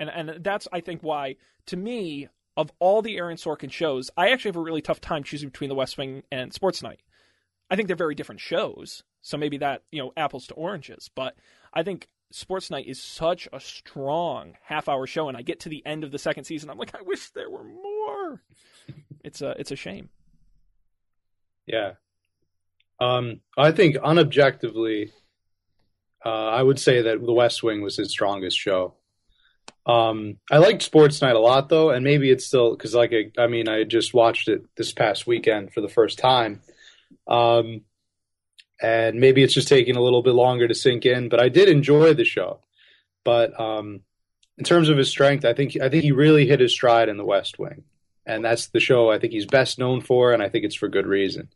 And 0.00 0.10
and 0.10 0.44
that's 0.44 0.68
I 0.72 0.80
think 0.80 1.02
why 1.02 1.36
to 1.66 1.76
me 1.76 2.28
of 2.56 2.70
all 2.78 3.02
the 3.02 3.16
Aaron 3.16 3.36
Sorkin 3.36 3.70
shows, 3.70 4.10
I 4.16 4.30
actually 4.30 4.50
have 4.50 4.56
a 4.56 4.60
really 4.60 4.82
tough 4.82 5.00
time 5.00 5.24
choosing 5.24 5.48
between 5.48 5.68
The 5.68 5.74
West 5.74 5.98
Wing 5.98 6.22
and 6.30 6.52
Sports 6.52 6.82
Night. 6.82 7.00
I 7.70 7.76
think 7.76 7.88
they're 7.88 7.96
very 7.96 8.14
different 8.14 8.40
shows, 8.40 9.02
so 9.22 9.36
maybe 9.36 9.58
that 9.58 9.82
you 9.90 10.00
know 10.00 10.12
apples 10.16 10.46
to 10.48 10.54
oranges. 10.54 11.10
But 11.14 11.34
I 11.72 11.82
think 11.82 12.08
Sports 12.30 12.70
Night 12.70 12.86
is 12.86 13.02
such 13.02 13.48
a 13.52 13.60
strong 13.60 14.54
half-hour 14.62 15.06
show, 15.06 15.28
and 15.28 15.36
I 15.36 15.42
get 15.42 15.60
to 15.60 15.68
the 15.68 15.84
end 15.84 16.04
of 16.04 16.12
the 16.12 16.18
second 16.18 16.44
season, 16.44 16.70
I'm 16.70 16.78
like, 16.78 16.94
I 16.94 17.02
wish 17.02 17.30
there 17.30 17.50
were 17.50 17.64
more. 17.64 18.42
it's 19.24 19.42
a 19.42 19.54
it's 19.58 19.72
a 19.72 19.76
shame. 19.76 20.10
Yeah, 21.66 21.92
um, 23.00 23.40
I 23.56 23.72
think 23.72 23.96
unobjectively, 23.96 25.10
uh, 26.24 26.28
I 26.28 26.62
would 26.62 26.78
say 26.78 27.02
that 27.02 27.24
The 27.24 27.32
West 27.32 27.62
Wing 27.62 27.82
was 27.82 27.96
his 27.96 28.10
strongest 28.10 28.58
show. 28.58 28.94
Um, 29.86 30.38
I 30.50 30.58
liked 30.58 30.82
Sports 30.82 31.20
Night 31.20 31.36
a 31.36 31.40
lot 31.40 31.68
though, 31.68 31.90
and 31.90 32.04
maybe 32.04 32.30
it's 32.30 32.46
still 32.46 32.74
because 32.74 32.94
like 32.94 33.12
I, 33.36 33.46
mean 33.48 33.68
I 33.68 33.84
just 33.84 34.14
watched 34.14 34.48
it 34.48 34.62
this 34.76 34.92
past 34.92 35.26
weekend 35.26 35.72
for 35.72 35.82
the 35.82 35.88
first 35.88 36.18
time, 36.18 36.62
um, 37.28 37.82
and 38.80 39.20
maybe 39.20 39.42
it's 39.42 39.52
just 39.52 39.68
taking 39.68 39.96
a 39.96 40.00
little 40.00 40.22
bit 40.22 40.34
longer 40.34 40.66
to 40.66 40.74
sink 40.74 41.04
in. 41.04 41.28
But 41.28 41.40
I 41.40 41.50
did 41.50 41.68
enjoy 41.68 42.14
the 42.14 42.24
show. 42.24 42.60
But 43.24 43.58
um, 43.60 44.00
in 44.56 44.64
terms 44.64 44.88
of 44.88 44.96
his 44.96 45.10
strength, 45.10 45.44
I 45.44 45.52
think 45.52 45.76
I 45.80 45.90
think 45.90 46.02
he 46.02 46.12
really 46.12 46.46
hit 46.46 46.60
his 46.60 46.72
stride 46.72 47.10
in 47.10 47.18
The 47.18 47.24
West 47.24 47.58
Wing, 47.58 47.84
and 48.24 48.42
that's 48.42 48.68
the 48.68 48.80
show 48.80 49.10
I 49.10 49.18
think 49.18 49.34
he's 49.34 49.46
best 49.46 49.78
known 49.78 50.00
for, 50.00 50.32
and 50.32 50.42
I 50.42 50.48
think 50.48 50.64
it's 50.64 50.74
for 50.74 50.88
good 50.88 51.06
reason. 51.06 51.48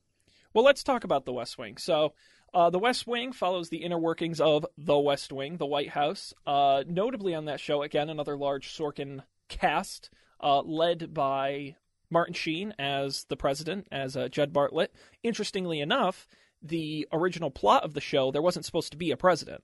Well, 0.53 0.65
let's 0.65 0.83
talk 0.83 1.05
about 1.05 1.25
The 1.25 1.33
West 1.33 1.57
Wing. 1.59 1.79
So. 1.79 2.13
Uh, 2.55 2.71
the 2.71 2.79
West 2.79 3.07
Wing 3.07 3.33
follows 3.33 3.69
the 3.69 3.85
inner 3.85 3.99
workings 3.99 4.41
of 4.41 4.65
the 4.77 4.99
West 4.99 5.33
Wing, 5.33 5.59
the 5.59 5.67
White 5.67 5.91
House. 5.91 6.33
Uh, 6.47 6.83
notably 6.87 7.35
on 7.35 7.45
that 7.45 7.61
show, 7.61 7.83
again, 7.83 8.09
another 8.09 8.37
large 8.37 8.69
Sorkin 8.69 9.23
cast, 9.49 10.11
uh, 10.43 10.61
led 10.61 11.13
by 11.13 11.77
Martin 12.11 12.35
Sheen 12.35 12.75
as 12.79 13.25
the 13.25 13.37
president, 13.37 13.87
as 13.93 14.17
uh, 14.17 14.29
Jed 14.29 14.53
Bartlet. 14.53 14.89
Interestingly 15.23 15.81
enough, 15.81 16.27
the 16.63 17.07
original 17.13 17.51
plot 17.51 17.85
of 17.85 17.95
the 17.95 18.01
show, 18.01 18.31
there 18.31 18.43
wasn't 18.43 18.65
supposed 18.65 18.93
to 18.93 18.99
be 18.99 19.11
a 19.11 19.17
president. 19.17 19.63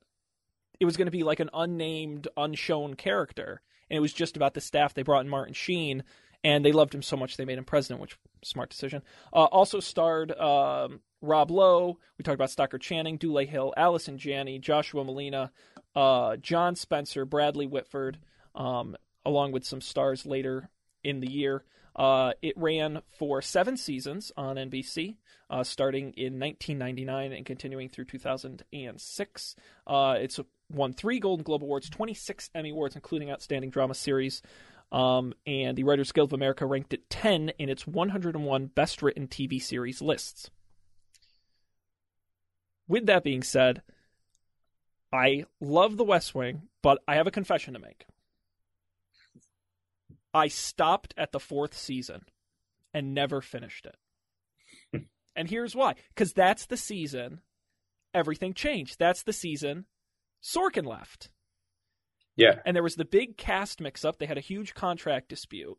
It 0.79 0.85
was 0.85 0.97
going 0.97 1.07
to 1.07 1.13
be 1.13 1.23
like 1.23 1.41
an 1.41 1.51
unnamed, 1.55 2.29
unshown 2.37 2.95
character, 2.95 3.63
and 3.89 3.97
it 3.97 4.01
was 4.01 4.13
just 4.13 4.37
about 4.37 4.55
the 4.55 4.61
staff. 4.61 4.93
They 4.93 5.03
brought 5.03 5.25
in 5.25 5.31
Martin 5.31 5.55
Sheen, 5.55 6.05
and 6.43 6.65
they 6.65 6.73
loved 6.73 6.95
him 6.95 7.03
so 7.03 7.17
much 7.17 7.37
they 7.37 7.45
made 7.45 7.59
him 7.59 7.65
president, 7.65 8.01
which 8.01 8.19
smart 8.43 8.71
decision. 8.71 9.03
Uh, 9.33 9.45
also 9.45 9.81
starred 9.81 10.33
um, 10.39 11.01
Rob 11.25 11.51
Lowe. 11.51 11.99
We 12.19 12.23
talked 12.23 12.35
about 12.35 12.51
Stockard 12.51 12.81
Channing, 12.81 13.17
Dule 13.17 13.47
Hill, 13.47 13.73
Allison 13.77 14.19
Janney, 14.19 14.59
Joshua 14.59 15.05
Malina, 15.05 15.51
uh, 15.95 16.37
John 16.37 16.77
Spencer, 16.77 17.25
Bradley 17.25 17.67
Whitford, 17.67 18.19
um, 18.55 18.97
along 19.25 19.53
with 19.53 19.65
some 19.65 19.81
stars 19.81 20.27
later 20.27 20.69
in 21.03 21.21
the 21.21 21.31
year. 21.31 21.65
Uh, 21.97 22.33
it 22.43 22.55
ran 22.57 23.03
for 23.19 23.41
seven 23.41 23.77
seasons 23.77 24.33
on 24.37 24.57
NBC, 24.57 25.17
uh, 25.49 25.63
starting 25.63 26.13
in 26.17 26.41
1999 26.41 27.33
and 27.33 27.47
continuing 27.47 27.89
through 27.89 28.07
2006. 28.07 29.57
Uh, 29.87 30.17
it's 30.19 30.41
won 30.71 30.93
three 30.93 31.21
Golden 31.21 31.45
Globe 31.45 31.63
Awards, 31.63 31.89
26 31.89 32.51
Emmy 32.55 32.71
Awards, 32.71 32.97
including 32.97 33.31
Outstanding 33.31 33.71
Drama 33.71 33.95
Series. 33.95 34.43
Um, 34.91 35.35
and 35.47 35.77
the 35.77 35.85
Writers 35.85 36.13
Guild 36.13 36.31
of 36.31 36.35
America 36.35 36.67
ranked 36.67 36.93
it 36.93 37.09
10 37.11 37.51
in 37.59 37.69
its 37.69 37.87
101 37.87 38.67
Best 38.67 39.03
Written 39.03 39.27
TV 39.29 39.61
Series 39.61 40.03
lists. 40.03 40.51
With 42.89 43.07
that 43.07 43.25
being 43.25 43.43
said, 43.43 43.83
I 45.13 45.45
love 45.61 45.97
The 45.97 46.05
West 46.05 46.35
Wing, 46.35 46.63
but 46.83 46.99
I 47.07 47.15
have 47.17 47.27
a 47.27 47.33
confession 47.33 47.75
to 47.75 47.81
make. 47.81 48.07
I 50.33 50.49
stopped 50.49 51.15
at 51.17 51.33
the 51.33 51.41
fourth 51.41 51.77
season 51.77 52.23
and 52.93 53.15
never 53.15 53.41
finished 53.41 53.87
it. 53.87 55.07
and 55.37 55.49
here's 55.49 55.77
why 55.77 55.95
because 56.09 56.33
that's 56.33 56.67
the 56.67 56.77
season 56.77 57.41
everything 58.13 58.53
changed. 58.55 58.99
That's 58.99 59.23
the 59.23 59.33
season 59.33 59.87
Sorkin 60.43 60.87
left. 60.87 61.31
Yeah. 62.37 62.61
And 62.67 62.75
there 62.75 62.83
was 62.83 62.97
the 62.97 63.05
big 63.05 63.37
cast 63.37 63.81
mix 63.81 64.05
up. 64.05 64.19
They 64.19 64.27
had 64.27 64.39
a 64.39 64.43
huge 64.43 64.75
contract 64.75 65.29
dispute. 65.29 65.79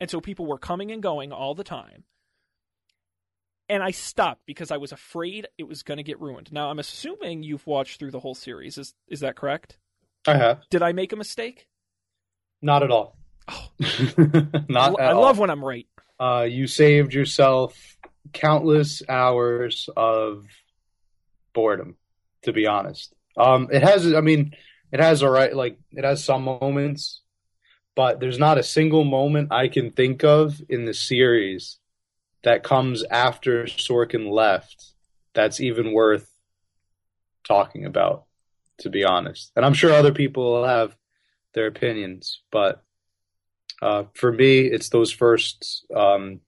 And 0.00 0.10
so 0.10 0.20
people 0.20 0.46
were 0.46 0.58
coming 0.58 0.90
and 0.90 1.02
going 1.02 1.32
all 1.32 1.54
the 1.54 1.64
time. 1.64 2.04
And 3.68 3.82
I 3.82 3.90
stopped 3.90 4.42
because 4.46 4.70
I 4.70 4.76
was 4.76 4.92
afraid 4.92 5.48
it 5.58 5.64
was 5.64 5.82
going 5.82 5.96
to 5.96 6.04
get 6.04 6.20
ruined. 6.20 6.52
Now, 6.52 6.70
I'm 6.70 6.78
assuming 6.78 7.42
you've 7.42 7.66
watched 7.66 7.98
through 7.98 8.12
the 8.12 8.20
whole 8.20 8.34
series. 8.34 8.78
Is 8.78 8.94
is 9.08 9.20
that 9.20 9.36
correct? 9.36 9.78
I 10.26 10.36
have. 10.36 10.62
Did 10.70 10.82
I 10.82 10.92
make 10.92 11.12
a 11.12 11.16
mistake? 11.16 11.66
Not 12.62 12.82
at 12.82 12.90
all. 12.90 13.16
Oh, 13.48 13.68
Not 14.68 15.00
I, 15.00 15.04
at 15.04 15.10
I 15.10 15.12
love 15.12 15.38
when 15.38 15.50
I'm 15.50 15.64
right. 15.64 15.86
Uh, 16.18 16.46
you 16.48 16.66
saved 16.66 17.12
yourself 17.12 17.96
countless 18.32 19.02
hours 19.08 19.88
of 19.96 20.46
boredom, 21.52 21.96
to 22.42 22.52
be 22.52 22.66
honest. 22.66 23.14
Um, 23.36 23.68
it 23.70 23.82
has, 23.82 24.12
I 24.12 24.20
mean, 24.20 24.54
it 24.92 25.00
has 25.00 25.22
a 25.22 25.30
right, 25.30 25.54
like, 25.54 25.78
it 25.92 26.04
has 26.04 26.24
some 26.24 26.42
moments, 26.42 27.20
but 27.94 28.18
there's 28.18 28.38
not 28.38 28.58
a 28.58 28.62
single 28.62 29.04
moment 29.04 29.52
I 29.52 29.68
can 29.68 29.90
think 29.90 30.24
of 30.24 30.60
in 30.68 30.86
the 30.86 30.94
series 30.94 31.78
that 32.46 32.62
comes 32.62 33.02
after 33.10 33.64
Sorkin 33.64 34.30
left 34.30 34.92
that's 35.34 35.60
even 35.60 35.92
worth 35.92 36.30
talking 37.42 37.84
about, 37.84 38.26
to 38.78 38.88
be 38.88 39.04
honest. 39.04 39.50
And 39.56 39.66
I'm 39.66 39.74
sure 39.74 39.92
other 39.92 40.12
people 40.12 40.64
have 40.64 40.96
their 41.54 41.66
opinions, 41.66 42.42
but 42.52 42.84
uh, 43.82 44.04
for 44.14 44.30
me, 44.30 44.60
it's 44.60 44.90
those 44.90 45.10
first 45.10 45.86
um, 45.94 46.38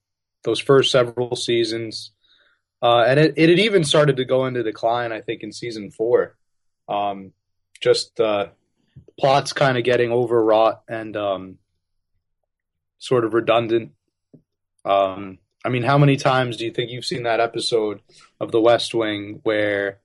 those 0.44 0.61
first 0.61 0.92
several 0.92 1.34
seasons, 1.34 2.12
uh, 2.80 3.00
and 3.00 3.18
it, 3.18 3.34
it 3.37 3.58
even 3.58 3.82
started 3.82 4.18
to 4.18 4.24
go 4.24 4.46
into 4.46 4.62
decline. 4.62 5.11
I 5.11 5.20
think 5.20 5.42
in 5.42 5.50
season 5.50 5.90
four, 5.90 6.37
um, 6.88 7.32
just 7.80 8.20
uh, 8.20 8.46
plots 9.18 9.52
kind 9.52 9.76
of 9.76 9.82
getting 9.82 10.12
overwrought 10.12 10.80
and 10.88 11.16
um, 11.16 11.58
sort 12.98 13.24
of 13.24 13.34
redundant. 13.34 13.90
Um, 14.84 15.38
I 15.68 15.70
mean, 15.70 15.83
how 15.83 15.98
many 15.98 16.16
times 16.16 16.57
do 16.57 16.64
you 16.64 16.70
think 16.70 16.90
you've 16.90 17.04
seen 17.04 17.24
that 17.24 17.40
episode 17.40 18.00
of 18.40 18.52
The 18.52 18.61
West 18.61 18.94
Wing 18.94 19.40
where 19.42 19.98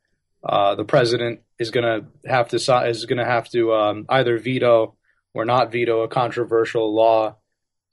uh, 0.44 0.76
the 0.76 0.84
president 0.84 1.40
is 1.58 1.72
gonna 1.72 2.02
have 2.26 2.50
to 2.50 2.58
is 2.86 3.06
gonna 3.06 3.24
have 3.24 3.48
to 3.52 3.74
um, 3.74 4.06
either 4.10 4.38
veto 4.38 4.96
or 5.34 5.46
not 5.46 5.72
veto 5.72 6.02
a 6.02 6.10
controversial 6.10 6.94
law, 6.94 7.38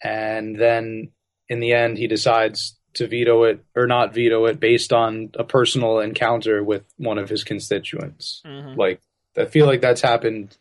and 0.03 0.59
then 0.59 1.13
in 1.49 1.61
the 1.61 1.73
end 1.73 1.97
he 1.97 2.09
decides 2.09 2.77
to 2.95 3.07
veto 3.07 3.45
it 3.45 3.65
or 3.77 3.87
not 3.87 4.13
veto 4.13 4.47
it 4.47 4.59
based 4.59 4.93
on 4.93 5.31
a 5.35 5.45
personal 5.45 6.01
encounter 6.01 6.65
with 6.65 6.83
one 6.97 7.19
of 7.19 7.29
his 7.29 7.45
constituents. 7.45 8.43
Mhm. 8.45 8.77
Like 8.77 9.01
I 9.37 9.45
feel 9.45 9.67
like 9.67 9.81
that's 9.81 10.01
happened 10.01 10.57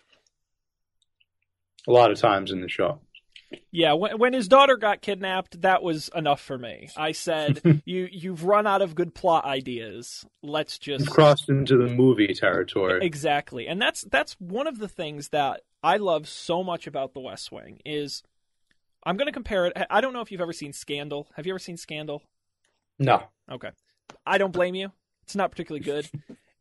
a 1.88 1.91
lot 1.91 2.12
of 2.12 2.19
times 2.19 2.52
in 2.52 2.62
the 2.62 2.69
show. 2.69 3.00
Yeah, 3.72 3.94
when, 3.94 4.18
when 4.18 4.34
his 4.34 4.48
daughter 4.48 4.78
got 4.78 5.02
kidnapped, 5.02 5.62
that 5.62 5.82
was 5.82 6.10
enough 6.16 6.42
for 6.42 6.58
me. 6.58 6.90
I 6.98 7.12
said, 7.14 7.82
"You 7.86 8.08
you've 8.12 8.44
run 8.44 8.68
out 8.68 8.82
of 8.82 8.96
good 8.96 9.14
plot 9.14 9.46
ideas. 9.46 10.26
Let's 10.44 10.78
just 10.78 11.10
crossed 11.10 11.50
into 11.50 11.78
the 11.78 11.88
movie 11.88 12.34
territory. 12.34 13.00
exactly." 13.06 13.68
And 13.68 13.82
that's 13.82 14.02
that's 14.02 14.34
one 14.40 14.68
of 14.68 14.80
the 14.80 14.88
things 14.88 15.30
that 15.30 15.62
I 15.84 15.98
love 15.98 16.28
so 16.28 16.64
much 16.64 16.88
about 16.88 17.14
The 17.14 17.20
West 17.20 17.52
Wing 17.52 17.80
is 17.86 18.24
I'm 19.04 19.18
going 19.18 19.28
to 19.28 19.32
compare 19.32 19.66
it. 19.66 19.74
I 19.90 20.02
don't 20.02 20.14
know 20.14 20.22
if 20.22 20.32
you've 20.32 20.42
ever 20.42 20.54
seen 20.54 20.74
Scandal. 20.74 21.28
Have 21.36 21.46
you 21.46 21.54
ever 21.54 21.60
seen 21.60 21.78
Scandal? 21.78 22.24
No. 22.98 23.24
Okay. 23.50 23.72
I 24.26 24.38
don't 24.38 24.52
blame 24.54 24.76
you. 24.76 24.92
It's 25.24 25.36
not 25.36 25.52
particularly 25.52 25.84
good. 25.84 26.10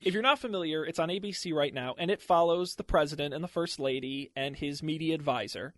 if 0.00 0.14
you're 0.14 0.22
not 0.22 0.38
familiar, 0.38 0.84
it's 0.84 0.98
on 0.98 1.08
ABC 1.08 1.52
right 1.52 1.74
now, 1.74 1.94
and 1.98 2.10
it 2.10 2.22
follows 2.22 2.76
the 2.76 2.84
president 2.84 3.34
and 3.34 3.42
the 3.42 3.48
first 3.48 3.80
lady 3.80 4.30
and 4.36 4.56
his 4.56 4.82
media 4.82 5.14
advisor 5.14 5.74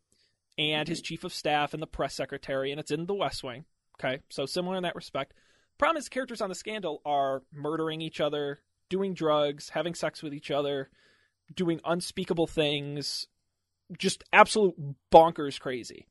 and 0.61 0.87
his 0.87 0.99
mm-hmm. 0.99 1.07
chief 1.07 1.25
of 1.25 1.33
staff 1.33 1.73
and 1.73 1.83
the 1.83 1.87
press 1.87 2.15
secretary, 2.15 2.71
and 2.71 2.79
it's 2.79 2.91
in 2.91 3.07
the 3.07 3.15
West 3.15 3.43
Wing. 3.43 3.65
Okay, 3.99 4.21
so 4.29 4.47
similar 4.47 4.77
in 4.77 4.83
that 4.83 4.95
respect. 4.95 5.33
Problem 5.79 5.97
is, 5.97 6.09
characters 6.11 6.43
on 6.43 6.51
the 6.51 6.55
scandal 6.55 7.01
are 7.07 7.43
murdering 7.53 8.03
each 8.03 8.21
other, 8.21 8.61
doing 8.91 9.15
drugs, 9.15 9.71
having 9.71 9.95
sex 9.95 10.23
with 10.23 10.35
each 10.35 10.51
other, 10.51 10.91
doing 11.55 11.81
unspeakable 11.85 12.47
things, 12.47 13.27
just 13.99 14.23
absolute 14.33 14.75
bonkers 15.11 15.59
crazy. 15.59 16.07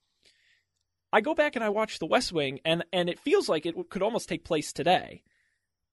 I 1.13 1.21
go 1.21 1.33
back 1.35 1.55
and 1.55 1.63
I 1.63 1.69
watch 1.69 1.99
The 1.99 2.07
West 2.07 2.31
Wing, 2.33 2.59
and 2.65 2.83
and 2.91 3.07
it 3.07 3.19
feels 3.19 3.47
like 3.47 3.65
it 3.65 3.75
could 3.89 4.01
almost 4.01 4.27
take 4.27 4.43
place 4.43 4.73
today, 4.73 5.23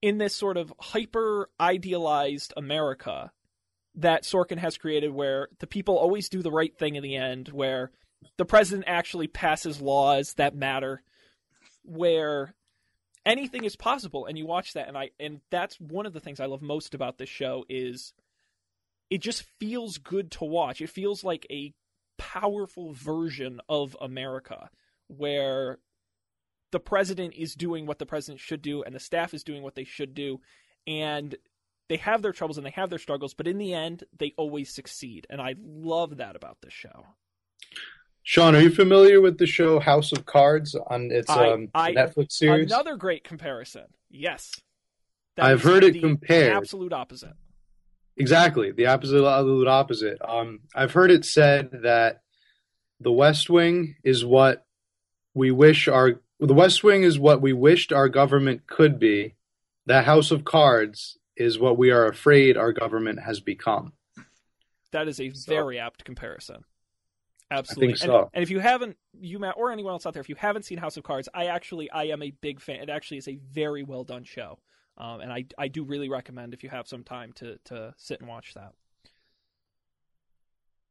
in 0.00 0.16
this 0.18 0.34
sort 0.34 0.56
of 0.56 0.72
hyper 0.80 1.50
idealized 1.60 2.54
America 2.56 3.32
that 3.96 4.24
Sorkin 4.24 4.58
has 4.58 4.78
created, 4.78 5.10
where 5.12 5.48
the 5.58 5.66
people 5.66 5.96
always 5.98 6.28
do 6.28 6.42
the 6.42 6.50
right 6.50 6.76
thing 6.76 6.96
in 6.96 7.02
the 7.02 7.16
end, 7.16 7.48
where 7.48 7.92
the 8.38 8.44
president 8.44 8.84
actually 8.86 9.26
passes 9.26 9.80
laws 9.80 10.34
that 10.34 10.54
matter, 10.54 11.02
where 11.82 12.54
anything 13.24 13.64
is 13.64 13.76
possible. 13.76 14.26
And 14.26 14.36
you 14.36 14.46
watch 14.46 14.74
that, 14.74 14.88
and 14.88 14.96
I 14.96 15.10
and 15.18 15.40
that's 15.50 15.80
one 15.80 16.06
of 16.06 16.12
the 16.12 16.20
things 16.20 16.40
I 16.40 16.46
love 16.46 16.62
most 16.62 16.94
about 16.94 17.18
this 17.18 17.28
show 17.28 17.64
is 17.68 18.12
it 19.10 19.18
just 19.18 19.44
feels 19.60 19.98
good 19.98 20.30
to 20.32 20.44
watch. 20.44 20.80
It 20.80 20.90
feels 20.90 21.22
like 21.22 21.46
a 21.50 21.74
powerful 22.18 22.92
version 22.92 23.60
of 23.68 23.96
America 24.00 24.70
where 25.08 25.78
the 26.72 26.80
president 26.80 27.34
is 27.34 27.54
doing 27.54 27.86
what 27.86 27.98
the 27.98 28.06
president 28.06 28.40
should 28.40 28.62
do 28.62 28.82
and 28.82 28.94
the 28.94 29.00
staff 29.00 29.34
is 29.34 29.44
doing 29.44 29.62
what 29.62 29.74
they 29.74 29.84
should 29.84 30.14
do 30.14 30.40
and 30.86 31.36
they 31.88 31.96
have 31.96 32.22
their 32.22 32.32
troubles 32.32 32.56
and 32.56 32.66
they 32.66 32.70
have 32.70 32.90
their 32.90 32.98
struggles 32.98 33.34
but 33.34 33.46
in 33.46 33.58
the 33.58 33.72
end 33.72 34.04
they 34.18 34.32
always 34.36 34.72
succeed 34.72 35.26
and 35.30 35.40
i 35.40 35.54
love 35.62 36.16
that 36.16 36.34
about 36.34 36.58
this 36.62 36.72
show 36.72 37.06
Sean, 38.28 38.56
are 38.56 38.60
you 38.60 38.70
familiar 38.70 39.20
with 39.20 39.38
the 39.38 39.46
show 39.46 39.78
House 39.78 40.10
of 40.10 40.26
Cards 40.26 40.74
on 40.74 41.12
its 41.12 41.30
I- 41.30 41.48
um, 41.52 41.68
I- 41.72 41.92
Netflix 41.92 42.32
series? 42.32 42.72
another 42.72 42.96
great 42.96 43.22
comparison 43.22 43.84
yes 44.10 44.50
I've 45.38 45.62
heard 45.62 45.84
it 45.84 45.92
the 45.92 46.00
compared. 46.00 46.52
absolute 46.52 46.92
opposite 46.92 47.34
Exactly, 48.18 48.72
the 48.72 48.86
absolute, 48.86 49.26
absolute 49.26 49.68
opposite. 49.68 50.18
Um, 50.26 50.60
I've 50.74 50.92
heard 50.92 51.10
it 51.10 51.24
said 51.26 51.68
that 51.82 52.22
the 52.98 53.12
West 53.12 53.48
Wing 53.50 53.96
is 54.02 54.24
what 54.24 54.64
we 55.34 55.50
wish 55.50 55.86
our 55.86 56.20
the 56.40 56.54
West 56.54 56.82
Wing 56.82 57.02
is 57.04 57.18
what 57.18 57.40
we 57.42 57.52
wished 57.52 57.92
our 57.92 58.08
government 58.08 58.66
could 58.66 58.98
be. 58.98 59.34
The 59.84 60.00
House 60.02 60.30
of 60.32 60.44
Cards 60.46 61.18
is 61.36 61.58
what 61.58 61.76
we 61.78 61.90
are 61.90 62.06
afraid 62.08 62.56
our 62.56 62.72
government 62.72 63.20
has 63.20 63.38
become. 63.40 63.92
that 64.92 65.06
is 65.08 65.20
a 65.20 65.30
So- 65.30 65.52
very 65.52 65.78
apt 65.78 66.02
comparison 66.04 66.64
absolutely 67.50 67.94
and, 68.02 68.28
and 68.34 68.42
if 68.42 68.50
you 68.50 68.58
haven't 68.58 68.96
you 69.18 69.38
Matt, 69.38 69.54
or 69.56 69.70
anyone 69.70 69.92
else 69.92 70.06
out 70.06 70.14
there 70.14 70.20
if 70.20 70.28
you 70.28 70.34
haven't 70.34 70.64
seen 70.64 70.78
house 70.78 70.96
of 70.96 71.04
cards 71.04 71.28
i 71.32 71.46
actually 71.46 71.90
i 71.90 72.04
am 72.04 72.22
a 72.22 72.32
big 72.40 72.60
fan 72.60 72.80
it 72.80 72.90
actually 72.90 73.18
is 73.18 73.28
a 73.28 73.38
very 73.52 73.82
well 73.82 74.04
done 74.04 74.24
show 74.24 74.58
um, 74.98 75.20
and 75.20 75.30
I, 75.30 75.44
I 75.58 75.68
do 75.68 75.84
really 75.84 76.08
recommend 76.08 76.54
if 76.54 76.62
you 76.62 76.70
have 76.70 76.88
some 76.88 77.04
time 77.04 77.32
to, 77.34 77.58
to 77.66 77.94
sit 77.98 78.20
and 78.20 78.28
watch 78.28 78.54
that 78.54 78.72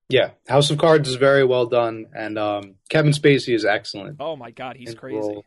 Yeah, 0.09 0.31
House 0.47 0.69
of 0.69 0.77
Cards 0.77 1.09
is 1.09 1.15
very 1.15 1.43
well 1.43 1.65
done, 1.65 2.05
and 2.15 2.37
um, 2.37 2.75
Kevin 2.89 3.11
Spacey 3.11 3.55
is 3.55 3.65
excellent. 3.65 4.17
Oh 4.19 4.35
my 4.35 4.51
god, 4.51 4.75
he's 4.77 4.93
crazy. 4.93 5.41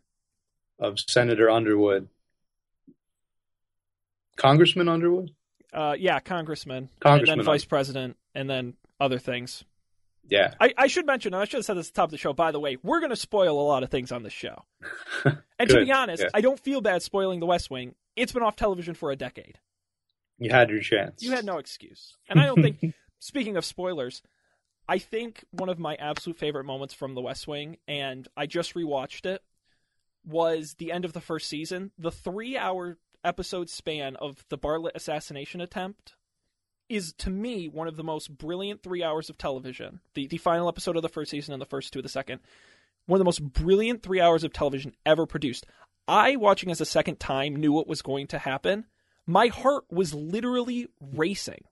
Of 0.81 0.99
Senator 0.99 1.49
Underwood, 1.49 2.09
Congressman 4.37 4.89
Underwood. 4.89 5.33
Uh, 5.73 5.95
yeah, 5.99 6.19
congressman, 6.19 6.89
Congressman 7.01 7.39
and 7.39 7.41
then 7.41 7.45
vice 7.45 7.63
Underwood. 7.63 7.69
president, 7.69 8.17
and 8.35 8.49
then 8.51 8.75
other 8.99 9.19
things. 9.19 9.65
Yeah, 10.29 10.55
I, 10.61 10.75
I 10.77 10.87
should 10.89 11.07
mention, 11.07 11.35
and 11.35 11.41
I 11.43 11.47
should 11.47 11.59
have 11.59 11.65
said 11.65 11.77
this 11.77 11.89
at 11.89 11.95
the 11.95 11.97
top 11.97 12.05
of 12.09 12.11
the 12.13 12.19
show. 12.19 12.33
By 12.33 12.53
the 12.53 12.61
way, 12.61 12.77
we're 12.83 13.01
going 13.01 13.11
to 13.11 13.17
spoil 13.17 13.59
a 13.61 13.67
lot 13.67 13.83
of 13.83 13.91
things 13.91 14.13
on 14.13 14.23
this 14.23 14.33
show. 14.33 14.65
And 15.61 15.69
to 15.71 15.85
be 15.85 15.91
honest, 15.91 16.23
yeah. 16.23 16.29
I 16.33 16.41
don't 16.41 16.61
feel 16.61 16.81
bad 16.81 17.03
spoiling 17.03 17.41
The 17.41 17.47
West 17.47 17.69
Wing. 17.69 17.97
It's 18.15 18.31
been 18.31 18.45
off 18.45 18.55
television 18.55 18.95
for 18.95 19.11
a 19.11 19.17
decade. 19.17 19.59
you 20.39 20.51
had 20.51 20.71
your 20.71 20.79
chance. 20.81 21.21
You 21.21 21.33
had 21.33 21.45
no 21.45 21.59
excuse. 21.59 22.17
And 22.29 22.39
I 22.39 22.47
don't 22.47 22.63
think, 22.63 22.95
speaking 23.19 23.57
of 23.57 23.65
spoilers, 23.65 24.23
I 24.89 24.99
think 24.99 25.45
one 25.51 25.69
of 25.69 25.81
my 25.81 25.97
absolute 25.97 26.39
favorite 26.39 26.63
moments 26.63 26.95
from 26.95 27.17
The 27.17 27.21
West 27.21 27.49
Wing, 27.49 27.79
and 27.89 28.29
I 28.37 28.47
just 28.47 28.75
rewatched 28.75 29.27
it, 29.27 29.43
was 30.25 30.75
the 30.75 30.93
end 30.93 31.05
of 31.05 31.13
the 31.13 31.21
first 31.21 31.49
season. 31.49 31.91
The 31.99 32.13
three 32.13 32.57
hour 32.57 32.99
episode 33.25 33.69
span 33.69 34.15
of 34.15 34.45
the 34.51 34.59
Bartlet 34.59 34.95
assassination 34.95 35.61
attempt 35.61 36.15
is, 36.89 37.13
to 37.19 37.31
me, 37.31 37.69
one 37.69 37.89
of 37.89 37.97
the 37.97 38.05
most 38.05 38.37
brilliant 38.37 38.83
three 38.83 39.03
hours 39.03 39.31
of 39.31 39.39
television. 39.39 40.01
The, 40.15 40.27
the 40.27 40.39
final 40.39 40.69
episode 40.69 40.97
of 40.97 41.03
the 41.03 41.09
first 41.09 41.31
season 41.31 41.53
and 41.53 41.61
the 41.61 41.67
first 41.67 41.93
two 41.93 41.99
of 41.99 42.03
the 42.03 42.09
second. 42.09 42.41
One 43.07 43.17
of 43.17 43.21
the 43.21 43.25
most 43.25 43.43
brilliant 43.43 44.03
three 44.03 44.21
hours 44.21 44.45
of 44.45 44.53
television 44.53 44.93
ever 45.07 45.27
produced. 45.27 45.67
I, 46.07 46.37
watching 46.37 46.71
as 46.71 46.81
a 46.81 46.87
second 46.87 47.21
time, 47.21 47.57
knew 47.57 47.73
what 47.73 47.87
was 47.87 48.03
going 48.03 48.29
to 48.29 48.39
happen. 48.39 48.87
My 49.27 49.49
heart 49.49 49.85
was 49.91 50.15
literally 50.15 50.89
racing. 51.01 51.65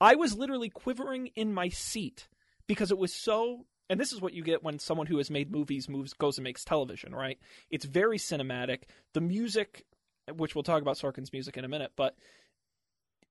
I 0.00 0.14
was 0.14 0.36
literally 0.36 0.68
quivering 0.68 1.28
in 1.28 1.54
my 1.54 1.70
seat 1.70 2.28
because 2.66 2.90
it 2.90 2.98
was 2.98 3.14
so. 3.14 3.64
And 3.88 4.00
this 4.00 4.12
is 4.12 4.20
what 4.20 4.34
you 4.34 4.42
get 4.42 4.64
when 4.64 4.78
someone 4.78 5.06
who 5.06 5.16
has 5.18 5.30
made 5.30 5.50
movies 5.50 5.88
moves 5.88 6.12
goes 6.12 6.38
and 6.38 6.44
makes 6.44 6.64
television, 6.64 7.14
right? 7.14 7.38
It's 7.70 7.84
very 7.84 8.18
cinematic. 8.18 8.82
The 9.14 9.20
music, 9.20 9.86
which 10.34 10.54
we'll 10.54 10.64
talk 10.64 10.82
about 10.82 10.96
Sorkin's 10.96 11.32
music 11.32 11.56
in 11.56 11.64
a 11.64 11.68
minute, 11.68 11.92
but 11.96 12.16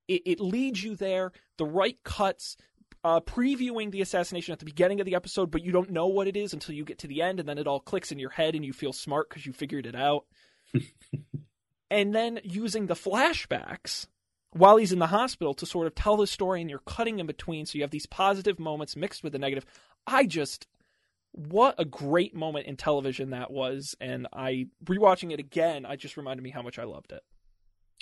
it, 0.08 0.22
it 0.26 0.40
leads 0.40 0.84
you 0.84 0.96
there. 0.96 1.32
The 1.58 1.66
right 1.66 1.98
cuts, 2.04 2.58
uh, 3.04 3.20
previewing 3.20 3.92
the 3.92 4.02
assassination 4.02 4.52
at 4.52 4.60
the 4.60 4.66
beginning 4.66 5.00
of 5.00 5.06
the 5.06 5.16
episode, 5.16 5.52
but 5.52 5.64
you 5.64 5.72
don't 5.72 5.92
know 5.92 6.08
what 6.08 6.28
it 6.28 6.36
is 6.36 6.54
until 6.54 6.76
you 6.76 6.84
get 6.84 7.00
to 7.00 7.08
the 7.08 7.22
end, 7.22 7.40
and 7.40 7.48
then 7.48 7.58
it 7.58 7.68
all 7.68 7.80
clicks 7.80 8.12
in 8.12 8.20
your 8.20 8.32
head, 8.32 8.56
and 8.56 8.66
you 8.66 8.74
feel 8.74 8.94
smart 8.94 9.30
because 9.30 9.46
you 9.46 9.54
figured 9.54 9.86
it 9.86 9.96
out. 9.96 10.26
and 11.90 12.14
then 12.14 12.40
using 12.44 12.88
the 12.88 12.96
flashbacks 12.96 14.08
while 14.52 14.78
he's 14.78 14.94
in 14.94 15.00
the 15.00 15.08
hospital 15.08 15.54
to 15.54 15.66
sort 15.66 15.88
of 15.88 15.96
tell 15.96 16.18
the 16.18 16.28
story, 16.28 16.62
and 16.62 16.70
you're 16.70 16.80
cutting 16.80 17.20
in 17.20 17.28
between, 17.28 17.66
so 17.66 17.78
you 17.78 17.84
have 17.84 17.92
these 17.92 18.06
positive 18.06 18.60
moments 18.60 18.96
mixed 18.96 19.24
with 19.24 19.34
the 19.34 19.40
negative. 19.40 19.66
I 20.08 20.26
just 20.26 20.68
what 21.36 21.76
a 21.78 21.84
great 21.84 22.34
moment 22.34 22.66
in 22.66 22.78
television 22.78 23.32
that 23.32 23.52
was 23.52 23.94
and 24.00 24.26
i 24.32 24.66
rewatching 24.86 25.34
it 25.34 25.40
again 25.40 25.86
i 25.86 25.94
just 25.94 26.16
reminded 26.16 26.42
me 26.42 26.50
how 26.50 26.62
much 26.62 26.80
i 26.80 26.86
loved 26.86 27.12
it 27.12 27.22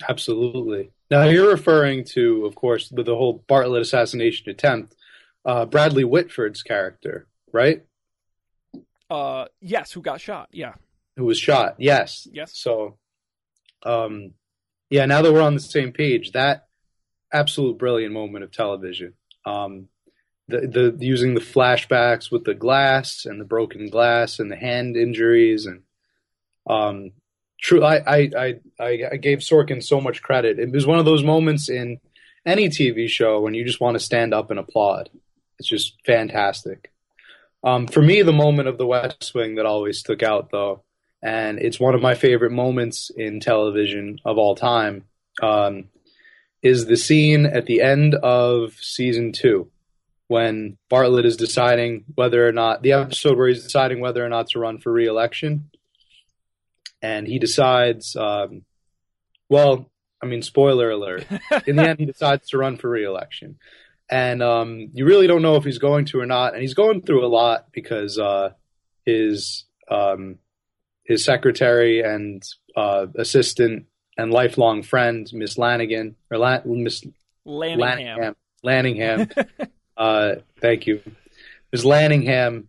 Absolutely. 0.08 0.92
Now 1.12 1.24
you're 1.24 1.50
referring 1.50 2.06
to, 2.06 2.46
of 2.46 2.56
course, 2.56 2.90
the, 2.90 3.04
the 3.04 3.16
whole 3.16 3.44
Bartlet 3.48 3.82
assassination 3.82 4.50
attempt. 4.50 4.96
Uh, 5.46 5.66
Bradley 5.66 6.04
Whitford's 6.04 6.64
character, 6.64 7.28
right? 7.52 7.84
uh 9.10 9.46
yes 9.62 9.92
who 9.92 10.02
got 10.02 10.20
shot 10.20 10.48
yeah 10.52 10.74
Who 11.18 11.26
was 11.26 11.38
shot? 11.38 11.76
Yes. 11.78 12.28
yes 12.32 12.52
So, 12.56 12.98
um, 13.84 14.34
yeah. 14.90 15.06
Now 15.06 15.22
that 15.22 15.32
we're 15.32 15.42
on 15.42 15.54
the 15.54 15.60
same 15.60 15.92
page, 15.92 16.32
that 16.32 16.68
absolute 17.32 17.78
brilliant 17.78 18.14
moment 18.14 18.44
of 18.44 18.52
television. 18.52 19.14
Um, 19.46 19.90
the 20.48 20.62
the 20.62 21.06
using 21.06 21.36
the 21.36 21.42
flashbacks 21.42 22.32
with 22.32 22.46
the 22.46 22.54
glass 22.54 23.26
and 23.26 23.40
the 23.40 23.46
broken 23.46 23.90
glass 23.90 24.40
and 24.40 24.52
the 24.52 24.56
hand 24.56 24.96
injuries 24.98 25.66
and 25.66 25.82
um, 26.68 27.12
true. 27.64 27.84
I 27.84 27.96
I 28.06 28.30
I 28.80 29.04
I 29.14 29.18
gave 29.18 29.40
Sorkin 29.40 29.82
so 29.82 30.00
much 30.00 30.22
credit. 30.22 30.60
It 30.60 30.72
was 30.72 30.86
one 30.86 31.00
of 31.00 31.06
those 31.06 31.24
moments 31.24 31.70
in 31.70 32.00
any 32.46 32.70
TV 32.70 33.08
show 33.08 33.40
when 33.40 33.56
you 33.56 33.66
just 33.66 33.82
want 33.82 33.96
to 33.96 34.04
stand 34.04 34.34
up 34.34 34.52
and 34.52 34.60
applaud. 34.60 35.10
It's 35.58 35.70
just 35.70 35.96
fantastic. 36.06 36.92
Um, 37.64 37.88
for 37.88 38.02
me, 38.02 38.22
the 38.22 38.34
moment 38.34 38.68
of 38.68 38.78
The 38.78 38.86
West 38.86 39.32
Wing 39.34 39.56
that 39.56 39.66
always 39.66 40.00
stuck 40.00 40.22
out, 40.22 40.52
though, 40.52 40.84
and 41.22 41.58
it's 41.58 41.80
one 41.80 41.96
of 41.96 42.02
my 42.02 42.14
favorite 42.14 42.52
moments 42.52 43.10
in 43.16 43.40
television 43.40 44.20
of 44.26 44.38
all 44.38 44.56
time, 44.56 45.06
um, 45.42 45.86
is 46.62 46.86
the 46.86 46.98
scene 46.98 47.46
at 47.46 47.66
the 47.66 47.82
end 47.82 48.16
of 48.16 48.74
season 48.74 49.32
two 49.32 49.72
when 50.28 50.78
Bartlet 50.92 51.26
is 51.26 51.38
deciding 51.38 52.04
whether 52.16 52.46
or 52.46 52.52
not 52.52 52.82
the 52.82 52.94
episode 52.94 53.38
where 53.38 53.48
he's 53.48 53.64
deciding 53.64 54.02
whether 54.02 54.26
or 54.26 54.30
not 54.30 54.48
to 54.50 54.60
run 54.60 54.80
for 54.80 54.92
re-election, 54.92 55.70
and 57.04 57.28
he 57.28 57.38
decides. 57.38 58.16
Um, 58.16 58.64
well, 59.50 59.92
I 60.22 60.26
mean, 60.26 60.42
spoiler 60.42 60.90
alert. 60.90 61.28
In 61.68 61.76
the 61.76 61.88
end, 61.88 62.00
he 62.00 62.06
decides 62.06 62.50
to 62.50 62.58
run 62.58 62.78
for 62.78 62.90
re-election, 62.90 63.60
and 64.10 64.42
um, 64.42 64.90
you 64.94 65.06
really 65.06 65.28
don't 65.28 65.44
know 65.44 65.58
if 65.58 65.66
he's 65.66 65.78
going 65.78 66.06
to 66.06 66.20
or 66.20 66.26
not. 66.26 66.54
And 66.54 66.62
he's 66.62 66.74
going 66.74 67.02
through 67.02 67.26
a 67.26 67.28
lot 67.28 67.68
because 67.72 68.18
uh, 68.18 68.52
his 69.06 69.66
um, 69.92 70.40
his 71.06 71.24
secretary 71.24 72.02
and 72.02 72.42
uh, 72.76 73.08
assistant 73.16 73.86
and 74.18 74.32
lifelong 74.32 74.82
friend, 74.82 75.30
Miss 75.34 75.58
Lanigan 75.58 76.16
or 76.32 76.38
La- 76.38 76.62
Miss 76.66 77.04
landingham 77.46 78.36
Landingham. 78.66 79.48
uh, 79.98 80.36
thank 80.62 80.88
you. 80.88 81.02
Miss 81.72 81.84
Landingham 81.84 82.66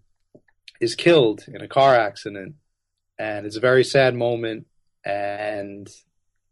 is 0.81 0.95
killed 0.95 1.45
in 1.47 1.61
a 1.61 1.69
car 1.69 1.95
accident, 1.95 2.57
and 3.19 3.47
it's 3.47 3.57
a 3.57 3.61
very 3.61 3.85
sad 3.85 4.15
moment. 4.15 4.67
And 5.05 5.89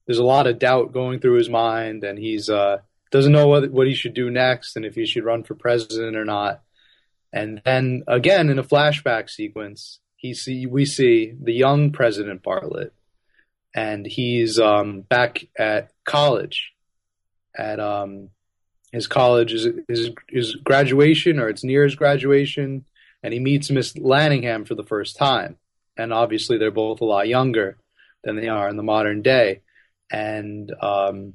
there's 0.07 0.19
a 0.19 0.25
lot 0.25 0.47
of 0.47 0.59
doubt 0.59 0.93
going 0.93 1.21
through 1.21 1.39
his 1.39 1.49
mind, 1.49 2.05
and 2.05 2.19
he's 2.19 2.51
uh, 2.51 2.79
doesn't 3.11 3.33
know 3.33 3.49
what 3.49 3.71
what 3.71 3.87
he 3.87 3.95
should 3.95 4.15
do 4.15 4.31
next, 4.31 4.77
and 4.77 4.85
if 4.85 4.95
he 4.95 5.07
should 5.07 5.25
run 5.25 5.43
for 5.43 5.55
president 5.55 6.17
or 6.17 6.25
not. 6.25 6.63
And 7.33 7.63
then 7.65 8.05
again, 8.07 8.51
in 8.51 8.59
a 8.59 8.65
flashback 8.65 9.31
sequence, 9.31 10.01
he 10.17 10.35
see 10.35 10.67
we 10.67 10.85
see 10.85 11.35
the 11.41 11.53
young 11.53 11.93
President 11.93 12.43
Bartlet, 12.43 12.91
and 13.75 14.07
he's 14.07 14.59
um, 14.59 15.01
back 15.03 15.47
at 15.59 15.91
college, 16.05 16.73
at 17.57 17.81
um, 17.81 18.29
his 18.93 19.07
college 19.07 19.55
is 19.55 19.67
his, 19.89 20.11
his 20.29 20.55
graduation 20.57 21.39
or 21.39 21.49
it's 21.49 21.65
near 21.65 21.85
his 21.85 21.95
graduation, 21.95 22.85
and 23.23 23.33
he 23.33 23.41
meets 23.41 23.71
Miss 23.71 23.95
Landingham 23.95 24.67
for 24.67 24.75
the 24.75 24.85
first 24.85 25.17
time, 25.17 25.57
and 25.97 26.13
obviously 26.13 26.59
they're 26.59 26.71
both 26.71 27.01
a 27.01 27.05
lot 27.05 27.29
younger 27.29 27.79
than 28.25 28.37
they 28.37 28.49
are 28.49 28.69
in 28.69 28.77
the 28.77 28.83
modern 28.83 29.23
day, 29.23 29.63
and 30.11 30.73
um, 30.81 31.35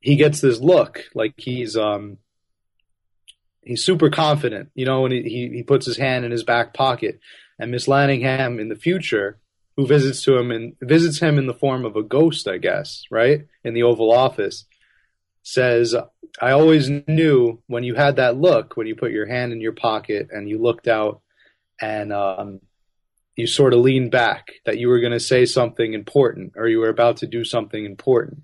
he 0.00 0.16
gets 0.16 0.40
this 0.40 0.60
look 0.60 1.04
like 1.14 1.34
he's 1.36 1.76
um, 1.76 2.18
he's 3.62 3.84
super 3.84 4.10
confident, 4.10 4.70
you 4.74 4.84
know, 4.84 5.04
and 5.04 5.14
he, 5.14 5.48
he 5.52 5.62
puts 5.62 5.86
his 5.86 5.96
hand 5.96 6.24
in 6.24 6.30
his 6.30 6.44
back 6.44 6.74
pocket, 6.74 7.20
and 7.58 7.70
Miss 7.70 7.86
Landingham 7.86 8.60
in 8.60 8.68
the 8.68 8.76
future, 8.76 9.38
who 9.76 9.86
visits 9.86 10.22
to 10.24 10.36
him 10.36 10.50
and 10.50 10.74
visits 10.82 11.20
him 11.20 11.38
in 11.38 11.46
the 11.46 11.54
form 11.54 11.84
of 11.84 11.96
a 11.96 12.02
ghost, 12.02 12.48
I 12.48 12.58
guess, 12.58 13.04
right? 13.10 13.46
In 13.64 13.74
the 13.74 13.84
Oval 13.84 14.12
Office, 14.12 14.66
says, 15.42 15.94
"I 16.40 16.50
always 16.50 16.90
knew 16.90 17.62
when 17.66 17.84
you 17.84 17.94
had 17.94 18.16
that 18.16 18.36
look, 18.36 18.76
when 18.76 18.86
you 18.86 18.96
put 18.96 19.12
your 19.12 19.26
hand 19.26 19.52
in 19.52 19.60
your 19.60 19.72
pocket 19.72 20.28
and 20.30 20.48
you 20.48 20.58
looked 20.58 20.88
out, 20.88 21.22
and 21.80 22.12
um, 22.12 22.60
you 23.36 23.46
sort 23.46 23.74
of 23.74 23.80
leaned 23.80 24.10
back, 24.10 24.52
that 24.66 24.78
you 24.78 24.88
were 24.88 25.00
going 25.00 25.12
to 25.12 25.20
say 25.20 25.44
something 25.46 25.94
important 25.94 26.52
or 26.56 26.68
you 26.68 26.78
were 26.78 26.88
about 26.88 27.16
to 27.18 27.26
do 27.26 27.44
something 27.44 27.84
important." 27.84 28.42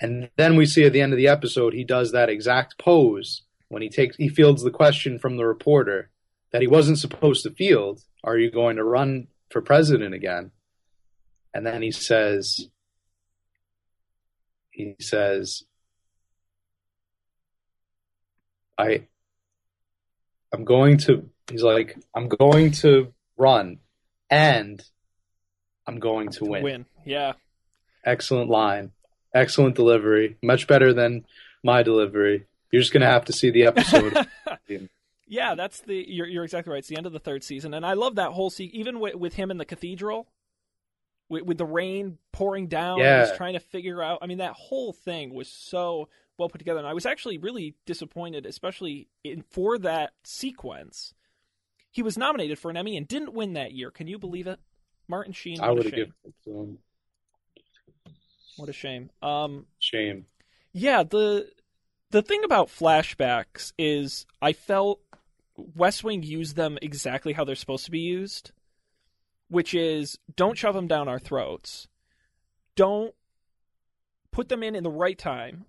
And 0.00 0.30
then 0.36 0.56
we 0.56 0.66
see 0.66 0.84
at 0.84 0.92
the 0.92 1.00
end 1.00 1.12
of 1.12 1.16
the 1.16 1.28
episode, 1.28 1.72
he 1.72 1.84
does 1.84 2.12
that 2.12 2.28
exact 2.28 2.78
pose 2.78 3.42
when 3.68 3.82
he 3.82 3.88
takes 3.88 4.16
he 4.16 4.28
fields 4.28 4.62
the 4.62 4.70
question 4.70 5.18
from 5.18 5.36
the 5.36 5.44
reporter 5.44 6.10
that 6.52 6.62
he 6.62 6.68
wasn't 6.68 6.98
supposed 6.98 7.42
to 7.42 7.50
field 7.50 8.00
are 8.22 8.38
you 8.38 8.50
going 8.50 8.76
to 8.76 8.84
run 8.84 9.26
for 9.50 9.60
president 9.60 10.14
again 10.14 10.52
and 11.52 11.66
then 11.66 11.82
he 11.82 11.90
says 11.90 12.68
he 14.70 14.94
says 15.00 15.64
i 18.78 19.04
i'm 20.52 20.64
going 20.64 20.96
to 20.96 21.28
he's 21.50 21.64
like 21.64 21.96
i'm 22.14 22.28
going 22.28 22.70
to 22.70 23.12
run 23.36 23.78
and 24.30 24.82
i'm 25.86 25.98
going 25.98 26.28
to 26.30 26.44
win, 26.44 26.62
win. 26.62 26.86
Yeah. 27.04 27.32
Excellent 28.04 28.50
line. 28.50 28.92
Excellent 29.34 29.74
delivery. 29.76 30.36
Much 30.42 30.66
better 30.66 30.92
than 30.92 31.24
my 31.62 31.82
delivery. 31.82 32.46
You're 32.70 32.82
just 32.82 32.92
going 32.92 33.00
to 33.00 33.06
have 33.06 33.24
to 33.26 33.32
see 33.32 33.50
the 33.50 33.64
episode. 33.66 34.26
Yeah 35.26 35.54
that's 35.54 35.80
the 35.80 36.04
you're, 36.06 36.26
you're 36.26 36.44
exactly 36.44 36.70
right. 36.70 36.78
It's 36.80 36.88
the 36.88 36.98
end 36.98 37.06
of 37.06 37.12
the 37.14 37.18
third 37.18 37.42
season. 37.42 37.72
And 37.74 37.84
i 37.86 37.94
love 37.94 38.16
that 38.16 38.32
whole 38.32 38.50
scene 38.50 38.70
even 38.74 39.00
with, 39.00 39.14
with 39.14 39.34
him 39.34 39.50
in 39.50 39.56
the 39.56 39.64
cathedral 39.64 40.28
with, 41.30 41.44
with 41.44 41.56
the 41.58 41.64
rain 41.64 42.18
pouring 42.32 42.66
down 42.66 42.98
Yeah. 42.98 43.26
he's 43.26 43.36
trying 43.36 43.54
to 43.54 43.60
figure 43.60 44.02
out 44.02 44.18
i 44.20 44.26
mean 44.26 44.38
that 44.38 44.52
whole 44.52 44.92
thing 44.92 45.32
was 45.32 45.48
so 45.48 46.08
well 46.38 46.48
put 46.48 46.58
together. 46.58 46.78
And 46.78 46.88
I 46.88 46.94
was 46.94 47.06
actually 47.06 47.38
really 47.38 47.74
disappointed, 47.86 48.46
especially 48.46 49.08
in, 49.22 49.42
for 49.50 49.78
that 49.78 50.12
sequence. 50.24 51.14
He 51.94 52.02
was 52.02 52.18
nominated 52.18 52.58
for 52.58 52.72
an 52.72 52.76
Emmy 52.76 52.96
and 52.96 53.06
didn't 53.06 53.34
win 53.34 53.52
that 53.52 53.70
year. 53.70 53.92
Can 53.92 54.08
you 54.08 54.18
believe 54.18 54.48
it? 54.48 54.58
Martin 55.06 55.32
Sheen. 55.32 55.60
I 55.60 55.70
would 55.70 55.84
have 55.84 55.94
given 55.94 56.12
it 56.24 56.34
to 56.42 56.50
him. 56.50 56.78
What 58.56 58.68
a 58.68 58.72
shame. 58.72 59.10
Um, 59.22 59.66
Shame. 59.78 60.26
yeah, 60.72 61.04
the 61.04 61.48
the 62.10 62.20
thing 62.20 62.42
about 62.42 62.66
flashbacks 62.66 63.72
is 63.78 64.26
I 64.42 64.54
felt 64.54 65.02
West 65.56 66.02
Wing 66.02 66.24
used 66.24 66.56
them 66.56 66.78
exactly 66.82 67.32
how 67.32 67.44
they're 67.44 67.54
supposed 67.54 67.84
to 67.84 67.92
be 67.92 68.00
used, 68.00 68.50
which 69.48 69.72
is 69.72 70.18
don't 70.34 70.58
shove 70.58 70.74
them 70.74 70.88
down 70.88 71.06
our 71.06 71.20
throats. 71.20 71.86
Don't 72.74 73.14
put 74.32 74.48
them 74.48 74.64
in 74.64 74.74
in 74.74 74.82
the 74.82 74.90
right 74.90 75.16
time, 75.18 75.66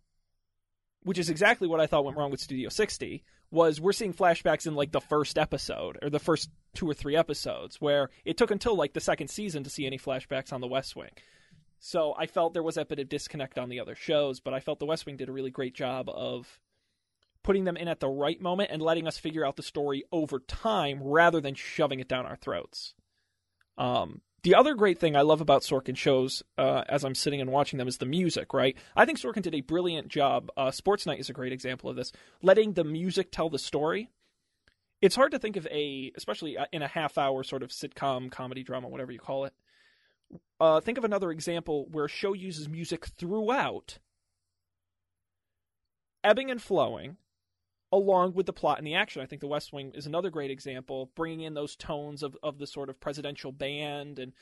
which 1.03 1.19
is 1.19 1.29
exactly 1.29 1.67
what 1.67 1.79
I 1.79 1.85
thought 1.85 2.03
went 2.03 2.17
wrong 2.17 2.31
with 2.31 2.39
Studio 2.39 2.69
60 2.69 3.23
was 3.55 3.81
we're 3.81 3.93
seeing 3.93 4.13
flashbacks 4.13 4.67
in 4.67 4.75
like 4.75 4.91
the 4.91 5.01
first 5.01 5.37
episode 5.37 5.97
or 6.03 6.09
the 6.09 6.19
first 6.19 6.49
two 6.75 6.87
or 6.87 6.93
three 6.93 7.15
episodes 7.15 7.81
where 7.81 8.09
it 8.25 8.37
took 8.37 8.51
until 8.51 8.75
like 8.75 8.93
the 8.93 8.99
second 8.99 9.29
season 9.29 9.63
to 9.63 9.69
see 9.69 9.87
any 9.87 9.97
flashbacks 9.97 10.53
on 10.53 10.61
the 10.61 10.67
West 10.67 10.95
Wing. 10.95 11.11
So 11.79 12.13
I 12.17 12.27
felt 12.27 12.53
there 12.53 12.61
was 12.61 12.77
a 12.77 12.85
bit 12.85 12.99
of 12.99 13.09
disconnect 13.09 13.57
on 13.57 13.69
the 13.69 13.79
other 13.79 13.95
shows, 13.95 14.39
but 14.39 14.53
I 14.53 14.59
felt 14.59 14.79
the 14.79 14.85
West 14.85 15.05
Wing 15.05 15.17
did 15.17 15.29
a 15.29 15.31
really 15.31 15.51
great 15.51 15.73
job 15.73 16.09
of 16.09 16.59
putting 17.43 17.63
them 17.63 17.77
in 17.77 17.87
at 17.87 17.99
the 17.99 18.09
right 18.09 18.41
moment 18.41 18.71
and 18.71 18.81
letting 18.81 19.07
us 19.07 19.17
figure 19.17 19.45
out 19.45 19.55
the 19.55 19.63
story 19.63 20.03
over 20.11 20.39
time 20.39 20.99
rather 21.01 21.39
than 21.39 21.55
shoving 21.55 21.99
it 21.99 22.07
down 22.07 22.25
our 22.25 22.35
throats. 22.35 22.93
Um, 23.77 24.21
the 24.45 24.53
other 24.53 24.75
great 24.75 24.99
thing 24.99 25.15
I 25.15 25.23
love 25.23 25.41
about 25.41 25.63
Sorkin 25.63 25.97
shows, 25.97 26.43
uh, 26.55 26.83
as 26.87 27.03
I'm 27.03 27.15
sitting 27.15 27.41
and 27.41 27.51
watching 27.51 27.79
them, 27.79 27.87
is 27.87 27.97
the 27.97 28.05
music. 28.05 28.53
Right? 28.53 28.77
I 28.95 29.05
think 29.05 29.19
Sorkin 29.19 29.41
did 29.41 29.55
a 29.55 29.61
brilliant 29.61 30.07
job. 30.07 30.51
Uh, 30.55 30.69
Sports 30.69 31.07
Night 31.07 31.19
is 31.19 31.31
a 31.31 31.33
great 31.33 31.51
example 31.51 31.89
of 31.89 31.95
this, 31.95 32.11
letting 32.43 32.73
the 32.73 32.83
music 32.83 33.31
tell 33.31 33.49
the 33.49 33.57
story. 33.57 34.11
It's 35.01 35.15
hard 35.15 35.31
to 35.31 35.39
think 35.39 35.57
of 35.57 35.65
a, 35.71 36.11
especially 36.15 36.59
uh, 36.59 36.65
in 36.71 36.83
a 36.83 36.87
half-hour 36.87 37.43
sort 37.43 37.63
of 37.63 37.69
sitcom, 37.69 38.31
comedy, 38.31 38.63
drama, 38.63 38.87
whatever 38.87 39.11
you 39.11 39.19
call 39.19 39.45
it. 39.45 39.53
Uh, 40.59 40.79
think 40.79 40.99
of 40.99 41.03
another 41.03 41.31
example 41.31 41.87
where 41.91 42.05
a 42.05 42.09
show 42.09 42.33
uses 42.33 42.69
music 42.69 43.05
throughout, 43.05 43.97
ebbing 46.23 46.51
and 46.51 46.61
flowing, 46.61 47.17
along 47.91 48.33
with 48.33 48.45
the 48.45 48.53
plot 48.53 48.77
and 48.77 48.87
the 48.87 48.95
action. 48.95 49.21
I 49.21 49.25
think 49.25 49.41
The 49.41 49.47
West 49.47 49.71
Wing 49.71 49.91
is 49.95 50.05
another 50.05 50.29
great 50.29 50.51
example, 50.51 51.11
bringing 51.15 51.41
in 51.41 51.53
those 51.53 51.75
tones 51.75 52.23
of, 52.23 52.35
of 52.43 52.57
the 52.57 52.67
sort 52.67 52.89
of 52.89 52.99
presidential 52.99 53.51
band 53.51 54.19
and 54.19 54.33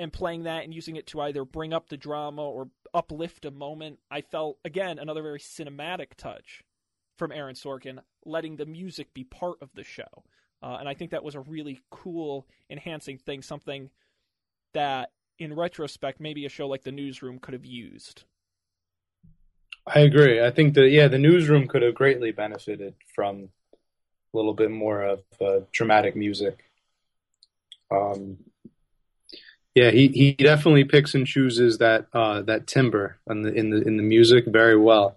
and 0.00 0.12
playing 0.12 0.44
that 0.44 0.62
and 0.62 0.72
using 0.72 0.94
it 0.94 1.08
to 1.08 1.20
either 1.20 1.44
bring 1.44 1.72
up 1.72 1.88
the 1.88 1.96
drama 1.96 2.42
or 2.42 2.68
uplift 2.94 3.44
a 3.44 3.50
moment. 3.50 3.98
I 4.10 4.20
felt 4.20 4.58
again 4.64 4.98
another 4.98 5.22
very 5.22 5.40
cinematic 5.40 6.14
touch 6.16 6.62
from 7.16 7.32
Aaron 7.32 7.56
Sorkin, 7.56 7.98
letting 8.24 8.56
the 8.56 8.66
music 8.66 9.12
be 9.12 9.24
part 9.24 9.60
of 9.60 9.70
the 9.74 9.82
show, 9.82 10.24
uh, 10.62 10.76
and 10.78 10.88
I 10.88 10.94
think 10.94 11.10
that 11.10 11.24
was 11.24 11.34
a 11.34 11.40
really 11.40 11.80
cool, 11.90 12.46
enhancing 12.70 13.18
thing. 13.18 13.42
Something 13.42 13.90
that, 14.72 15.10
in 15.38 15.54
retrospect, 15.54 16.20
maybe 16.20 16.44
a 16.46 16.48
show 16.48 16.68
like 16.68 16.84
The 16.84 16.92
Newsroom 16.92 17.38
could 17.40 17.54
have 17.54 17.66
used. 17.66 18.24
I 19.94 20.00
agree. 20.00 20.42
I 20.44 20.50
think 20.50 20.74
that 20.74 20.88
yeah, 20.90 21.08
the 21.08 21.18
newsroom 21.18 21.66
could 21.66 21.82
have 21.82 21.94
greatly 21.94 22.32
benefited 22.32 22.94
from 23.14 23.50
a 23.72 24.36
little 24.36 24.54
bit 24.54 24.70
more 24.70 25.02
of 25.02 25.22
uh, 25.40 25.60
dramatic 25.72 26.14
music. 26.14 26.64
Um, 27.90 28.38
yeah, 29.74 29.90
he, 29.90 30.08
he 30.08 30.32
definitely 30.32 30.84
picks 30.84 31.14
and 31.14 31.26
chooses 31.26 31.78
that 31.78 32.06
uh, 32.12 32.42
that 32.42 32.66
timbre 32.66 33.18
in 33.30 33.42
the 33.42 33.52
in 33.52 33.70
the 33.70 33.82
in 33.82 33.96
the 33.96 34.02
music 34.02 34.44
very 34.46 34.76
well, 34.76 35.16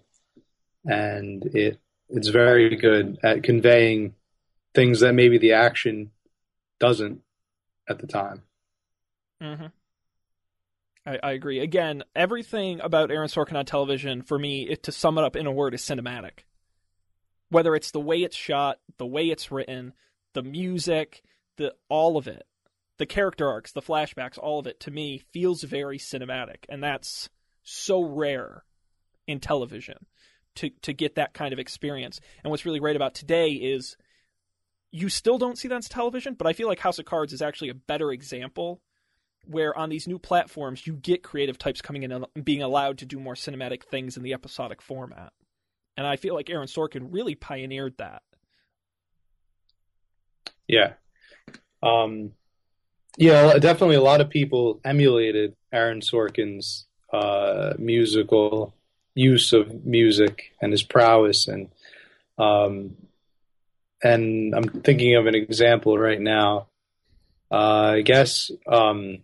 and 0.85 1.43
it 1.55 1.79
it's 2.09 2.27
very 2.27 2.75
good 2.75 3.17
at 3.23 3.43
conveying 3.43 4.13
things 4.73 4.99
that 4.99 5.13
maybe 5.13 5.37
the 5.37 5.53
action 5.53 6.11
doesn't 6.79 7.21
at 7.89 7.99
the 7.99 8.07
time. 8.07 8.43
Mm-hmm. 9.41 9.65
I, 11.05 11.19
I, 11.23 11.31
agree. 11.31 11.59
Again, 11.59 12.03
everything 12.15 12.79
about 12.79 13.11
Aaron 13.11 13.27
Sorkin 13.27 13.55
on 13.55 13.65
television, 13.65 14.21
for 14.21 14.37
me, 14.37 14.67
it, 14.69 14.83
to 14.83 14.91
sum 14.91 15.17
it 15.17 15.23
up 15.23 15.35
in 15.35 15.47
a 15.47 15.51
word, 15.51 15.73
is 15.73 15.81
cinematic. 15.81 16.45
Whether 17.49 17.75
it's 17.75 17.91
the 17.91 17.99
way 17.99 18.17
it's 18.19 18.35
shot, 18.35 18.77
the 18.97 19.05
way 19.05 19.27
it's 19.27 19.51
written, 19.51 19.93
the 20.33 20.43
music, 20.43 21.23
the 21.57 21.73
all 21.89 22.17
of 22.17 22.27
it, 22.27 22.43
the 22.97 23.05
character 23.05 23.49
arcs, 23.49 23.71
the 23.71 23.81
flashbacks, 23.81 24.37
all 24.37 24.59
of 24.59 24.67
it, 24.67 24.79
to 24.81 24.91
me, 24.91 25.23
feels 25.33 25.63
very 25.63 25.97
cinematic, 25.97 26.65
and 26.69 26.83
that's 26.83 27.29
so 27.63 28.03
rare 28.03 28.63
in 29.27 29.39
television 29.39 30.05
to 30.55 30.69
to 30.81 30.93
get 30.93 31.15
that 31.15 31.33
kind 31.33 31.53
of 31.53 31.59
experience. 31.59 32.19
And 32.43 32.51
what's 32.51 32.65
really 32.65 32.79
great 32.79 32.95
about 32.95 33.15
today 33.15 33.51
is 33.51 33.97
you 34.91 35.09
still 35.09 35.37
don't 35.37 35.57
see 35.57 35.67
that 35.67 35.75
on 35.75 35.81
television, 35.81 36.35
but 36.35 36.47
I 36.47 36.53
feel 36.53 36.67
like 36.67 36.79
House 36.79 36.99
of 36.99 37.05
Cards 37.05 37.33
is 37.33 37.41
actually 37.41 37.69
a 37.69 37.73
better 37.75 38.11
example 38.11 38.81
where 39.45 39.77
on 39.77 39.89
these 39.89 40.07
new 40.07 40.19
platforms 40.19 40.85
you 40.85 40.93
get 40.93 41.23
creative 41.23 41.57
types 41.57 41.81
coming 41.81 42.03
in 42.03 42.11
and 42.11 42.25
being 42.43 42.61
allowed 42.61 42.99
to 42.99 43.05
do 43.05 43.19
more 43.19 43.35
cinematic 43.35 43.83
things 43.83 44.17
in 44.17 44.23
the 44.23 44.33
episodic 44.33 44.81
format. 44.81 45.33
And 45.97 46.07
I 46.07 46.15
feel 46.15 46.35
like 46.35 46.49
Aaron 46.49 46.67
Sorkin 46.67 47.07
really 47.11 47.35
pioneered 47.35 47.97
that. 47.97 48.21
Yeah. 50.67 50.93
Um, 51.83 52.31
yeah, 53.17 53.57
definitely 53.57 53.97
a 53.97 54.01
lot 54.01 54.21
of 54.21 54.29
people 54.29 54.79
emulated 54.85 55.55
Aaron 55.73 55.99
Sorkin's 55.99 56.85
uh, 57.11 57.73
musical 57.77 58.73
use 59.13 59.51
of 59.51 59.85
music 59.85 60.53
and 60.61 60.71
his 60.71 60.83
prowess 60.83 61.47
and 61.47 61.69
um, 62.37 62.95
and 64.03 64.55
I'm 64.55 64.63
thinking 64.63 65.15
of 65.15 65.27
an 65.27 65.35
example 65.35 65.97
right 65.97 66.19
now. 66.19 66.67
Uh, 67.51 67.95
I 67.97 68.01
guess 68.01 68.49
um, 68.67 69.19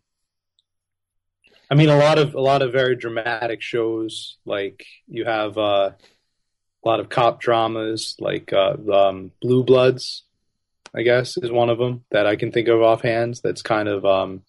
I 1.69 1.75
mean, 1.75 1.89
a 1.89 1.97
lot 1.97 2.17
of 2.17 2.33
a 2.33 2.41
lot 2.41 2.61
of 2.61 2.71
very 2.71 2.95
dramatic 2.95 3.61
shows. 3.61 4.37
Like 4.45 4.85
you 5.07 5.25
have 5.25 5.57
uh, 5.57 5.91
a 5.91 6.87
lot 6.87 6.99
of 6.99 7.09
cop 7.09 7.41
dramas, 7.41 8.15
like 8.19 8.53
uh, 8.53 8.75
um, 8.91 9.31
Blue 9.41 9.63
Bloods. 9.63 10.23
I 10.95 11.01
guess 11.01 11.37
is 11.37 11.51
one 11.51 11.69
of 11.69 11.77
them 11.77 12.05
that 12.11 12.25
I 12.25 12.37
can 12.37 12.51
think 12.51 12.69
of 12.69 12.81
offhand. 12.81 13.39
That's 13.43 13.61
kind 13.61 13.89
of 13.89 14.05
um, 14.05 14.43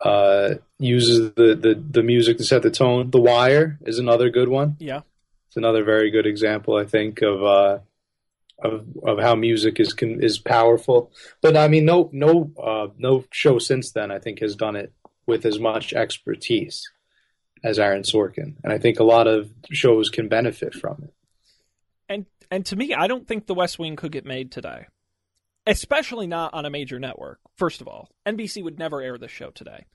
uh, 0.00 0.54
uses 0.78 1.32
the, 1.34 1.54
the 1.54 1.82
the 1.90 2.02
music 2.02 2.36
to 2.38 2.44
set 2.44 2.62
the 2.62 2.70
tone. 2.70 3.10
The 3.10 3.20
Wire 3.20 3.78
is 3.82 3.98
another 3.98 4.28
good 4.28 4.48
one. 4.48 4.76
Yeah, 4.78 5.00
it's 5.48 5.56
another 5.56 5.82
very 5.82 6.10
good 6.10 6.26
example. 6.26 6.76
I 6.76 6.84
think 6.84 7.22
of 7.22 7.42
uh, 7.42 7.78
of 8.62 8.84
of 9.02 9.18
how 9.18 9.34
music 9.34 9.80
is 9.80 9.94
can, 9.94 10.22
is 10.22 10.38
powerful. 10.38 11.10
But 11.40 11.56
I 11.56 11.68
mean, 11.68 11.86
no 11.86 12.10
no 12.12 12.52
uh, 12.62 12.88
no 12.98 13.24
show 13.30 13.58
since 13.58 13.92
then 13.92 14.10
I 14.10 14.18
think 14.18 14.40
has 14.40 14.54
done 14.54 14.76
it 14.76 14.92
with 15.26 15.44
as 15.46 15.58
much 15.58 15.92
expertise 15.92 16.90
as 17.64 17.78
Aaron 17.78 18.02
Sorkin, 18.02 18.56
and 18.64 18.72
I 18.72 18.78
think 18.78 18.98
a 18.98 19.04
lot 19.04 19.28
of 19.28 19.50
shows 19.70 20.10
can 20.10 20.28
benefit 20.28 20.74
from 20.74 21.04
it. 21.04 21.14
And 22.08 22.26
and 22.50 22.66
to 22.66 22.76
me, 22.76 22.92
I 22.94 23.06
don't 23.06 23.26
think 23.26 23.46
The 23.46 23.54
West 23.54 23.78
Wing 23.78 23.96
could 23.96 24.12
get 24.12 24.26
made 24.26 24.50
today, 24.50 24.86
especially 25.66 26.26
not 26.26 26.54
on 26.54 26.66
a 26.66 26.70
major 26.70 26.98
network. 26.98 27.38
First 27.56 27.80
of 27.80 27.88
all, 27.88 28.08
NBC 28.26 28.62
would 28.62 28.78
never 28.78 29.00
air 29.00 29.16
this 29.16 29.30
show 29.30 29.50
today. 29.50 29.86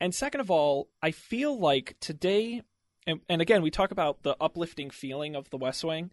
And 0.00 0.14
second 0.14 0.40
of 0.40 0.50
all, 0.50 0.88
I 1.00 1.12
feel 1.12 1.58
like 1.58 1.96
today, 2.00 2.62
and, 3.06 3.20
and 3.28 3.40
again, 3.40 3.62
we 3.62 3.70
talk 3.70 3.92
about 3.92 4.22
the 4.22 4.36
uplifting 4.40 4.90
feeling 4.90 5.36
of 5.36 5.48
The 5.50 5.58
West 5.58 5.84
Wing. 5.84 6.10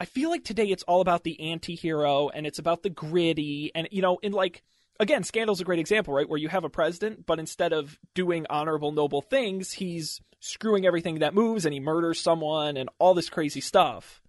I 0.00 0.06
feel 0.06 0.30
like 0.30 0.44
today 0.44 0.66
it's 0.66 0.82
all 0.84 1.00
about 1.00 1.22
the 1.22 1.38
anti-hero 1.38 2.28
and 2.28 2.46
it's 2.46 2.58
about 2.58 2.82
the 2.82 2.90
gritty 2.90 3.70
and 3.74 3.88
you 3.90 4.02
know 4.02 4.18
in 4.22 4.32
like 4.32 4.62
again, 5.00 5.24
Scandal's 5.24 5.60
a 5.60 5.64
great 5.64 5.78
example, 5.78 6.14
right? 6.14 6.28
Where 6.28 6.38
you 6.38 6.48
have 6.48 6.64
a 6.64 6.70
president, 6.70 7.26
but 7.26 7.38
instead 7.38 7.72
of 7.72 7.98
doing 8.14 8.46
honorable, 8.48 8.92
noble 8.92 9.22
things, 9.22 9.72
he's 9.72 10.20
screwing 10.40 10.86
everything 10.86 11.20
that 11.20 11.34
moves 11.34 11.64
and 11.64 11.72
he 11.72 11.80
murders 11.80 12.20
someone 12.20 12.76
and 12.76 12.88
all 12.98 13.14
this 13.14 13.30
crazy 13.30 13.60
stuff. 13.60 14.22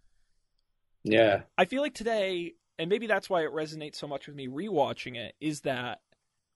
Yeah. 1.03 1.41
I 1.57 1.65
feel 1.65 1.81
like 1.81 1.93
today, 1.93 2.53
and 2.79 2.89
maybe 2.89 3.07
that's 3.07 3.29
why 3.29 3.43
it 3.43 3.53
resonates 3.53 3.95
so 3.95 4.07
much 4.07 4.27
with 4.27 4.35
me 4.35 4.47
rewatching 4.47 5.15
it, 5.17 5.35
is 5.39 5.61
that 5.61 5.99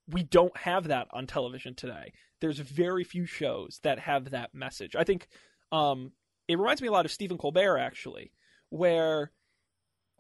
we 0.08 0.24
don't 0.24 0.56
have 0.58 0.88
that 0.88 1.08
on 1.12 1.28
television 1.28 1.76
today. 1.76 2.14
There's 2.42 2.58
very 2.58 3.04
few 3.04 3.26
shows 3.26 3.80
that 3.84 4.00
have 4.00 4.32
that 4.32 4.56
message. 4.56 4.96
I 4.96 5.04
think 5.04 5.28
um, 5.72 6.14
it 6.48 6.58
reminds 6.58 6.82
me 6.82 6.88
a 6.88 6.92
lot 6.92 7.06
of 7.06 7.12
Stephen 7.12 7.38
Colbert, 7.38 7.78
actually, 7.78 8.32
where 8.70 9.32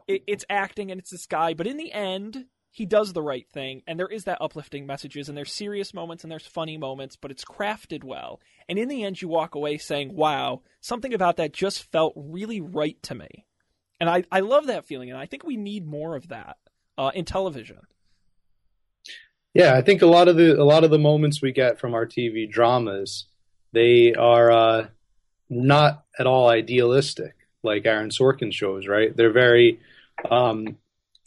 it, 0.07 0.23
it's 0.27 0.45
acting 0.49 0.91
and 0.91 0.99
it's 0.99 1.09
this 1.09 1.25
guy, 1.25 1.53
but 1.53 1.65
in 1.65 1.77
the 1.77 1.91
end, 1.91 2.45
he 2.71 2.85
does 2.85 3.13
the 3.13 3.21
right 3.21 3.47
thing 3.49 3.81
and 3.87 3.99
there 3.99 4.07
is 4.07 4.25
that 4.25 4.41
uplifting 4.41 4.85
messages 4.85 5.27
and 5.27 5.37
there's 5.37 5.51
serious 5.51 5.93
moments 5.93 6.23
and 6.23 6.31
there's 6.31 6.45
funny 6.45 6.77
moments 6.77 7.15
but 7.15 7.31
it's 7.31 7.45
crafted 7.45 8.03
well. 8.03 8.39
And 8.67 8.77
in 8.77 8.87
the 8.87 9.03
end 9.03 9.21
you 9.21 9.27
walk 9.27 9.55
away 9.55 9.77
saying 9.77 10.15
wow 10.15 10.61
something 10.79 11.13
about 11.13 11.37
that 11.37 11.53
just 11.53 11.83
felt 11.83 12.13
really 12.15 12.61
right 12.61 13.01
to 13.03 13.15
me. 13.15 13.45
And 13.99 14.09
i, 14.09 14.23
I 14.31 14.41
love 14.41 14.67
that 14.67 14.85
feeling 14.85 15.09
and 15.09 15.19
i 15.19 15.25
think 15.25 15.43
we 15.43 15.57
need 15.57 15.85
more 15.85 16.15
of 16.15 16.29
that 16.29 16.57
uh, 16.97 17.11
in 17.13 17.25
television. 17.25 17.79
Yeah 19.53 19.75
i 19.75 19.81
think 19.81 20.01
a 20.01 20.07
lot 20.07 20.27
of 20.27 20.35
the 20.35 20.59
a 20.59 20.63
lot 20.63 20.83
of 20.83 20.91
the 20.91 20.99
moments 20.99 21.41
we 21.41 21.51
get 21.51 21.79
from 21.79 21.93
our 21.93 22.05
tv 22.05 22.49
dramas 22.49 23.25
they 23.71 24.13
are 24.15 24.51
uh, 24.51 24.87
not 25.49 26.03
at 26.17 26.27
all 26.27 26.49
idealistic 26.49 27.35
like 27.63 27.85
Aaron 27.85 28.09
Sorkin 28.09 28.53
shows, 28.53 28.87
right? 28.87 29.15
They're 29.15 29.31
very 29.31 29.79
um, 30.29 30.77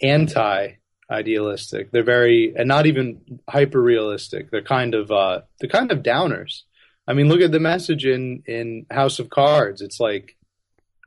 anti 0.01 0.73
idealistic. 1.11 1.91
They're 1.91 2.03
very 2.03 2.55
and 2.57 2.69
not 2.69 2.87
even 2.87 3.41
hyper 3.49 3.81
realistic. 3.81 4.51
They're 4.51 4.63
kind 4.63 4.95
of 4.95 5.11
uh, 5.11 5.43
they're 5.61 5.69
kind 5.69 5.93
of 5.93 6.03
downers. 6.03 6.63
I 7.07 7.15
mean, 7.15 7.29
look 7.29 7.41
at 7.41 7.53
the 7.53 7.61
message 7.61 8.05
in 8.07 8.43
in 8.47 8.87
House 8.91 9.19
of 9.19 9.31
Cards. 9.31 9.83
It's 9.83 10.01
like, 10.01 10.37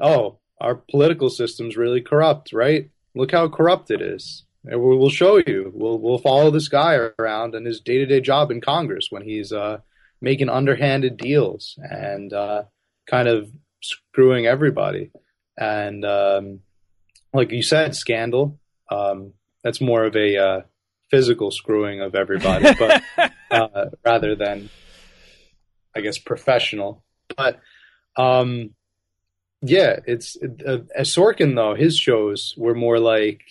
oh, 0.02 0.40
our 0.60 0.76
political 0.76 1.30
system's 1.30 1.78
really 1.78 2.02
corrupt, 2.02 2.54
right? 2.54 2.90
Look 3.16 3.32
how 3.32 3.48
corrupt 3.50 3.92
it 3.92 4.02
is. 4.02 4.44
And 4.66 4.82
we'll 4.82 5.10
show 5.10 5.38
you. 5.38 5.72
We'll 5.74 6.00
we'll 6.00 6.18
follow 6.18 6.52
this 6.52 6.68
guy 6.68 6.96
around 7.20 7.56
and 7.56 7.66
his 7.66 7.80
day 7.80 8.00
to 8.00 8.06
day 8.06 8.22
job 8.22 8.52
in 8.52 8.62
Congress 8.62 9.08
when 9.10 9.24
he's 9.24 9.52
uh, 9.52 9.80
making 10.22 10.50
underhanded 10.50 11.18
deals 11.18 11.78
and 11.78 12.34
uh, 12.34 12.64
kind 13.08 13.28
of 13.28 13.52
screwing 13.82 14.48
everybody. 14.48 15.12
And 15.58 16.04
um, 16.04 16.60
like 17.34 17.52
you 17.52 17.64
said, 17.64 17.96
scandal. 17.96 18.60
Um, 18.90 19.34
that's 19.66 19.82
more 19.82 20.04
of 20.04 20.16
a 20.16 20.38
uh, 20.38 20.62
physical 21.10 21.50
screwing 21.50 22.00
of 22.00 22.14
everybody, 22.14 22.72
but 22.78 23.02
uh, 23.52 23.86
rather 24.06 24.36
than, 24.36 24.70
I 25.96 26.02
guess, 26.02 26.20
professional. 26.20 27.04
But 27.36 27.60
um, 28.16 28.76
yeah, 29.64 30.00
it's 30.06 30.38
uh, 30.38 30.78
Sorkin 31.00 31.56
though 31.56 31.74
his 31.74 31.98
shows 31.98 32.54
were 32.56 32.76
more 32.76 33.00
like 33.00 33.42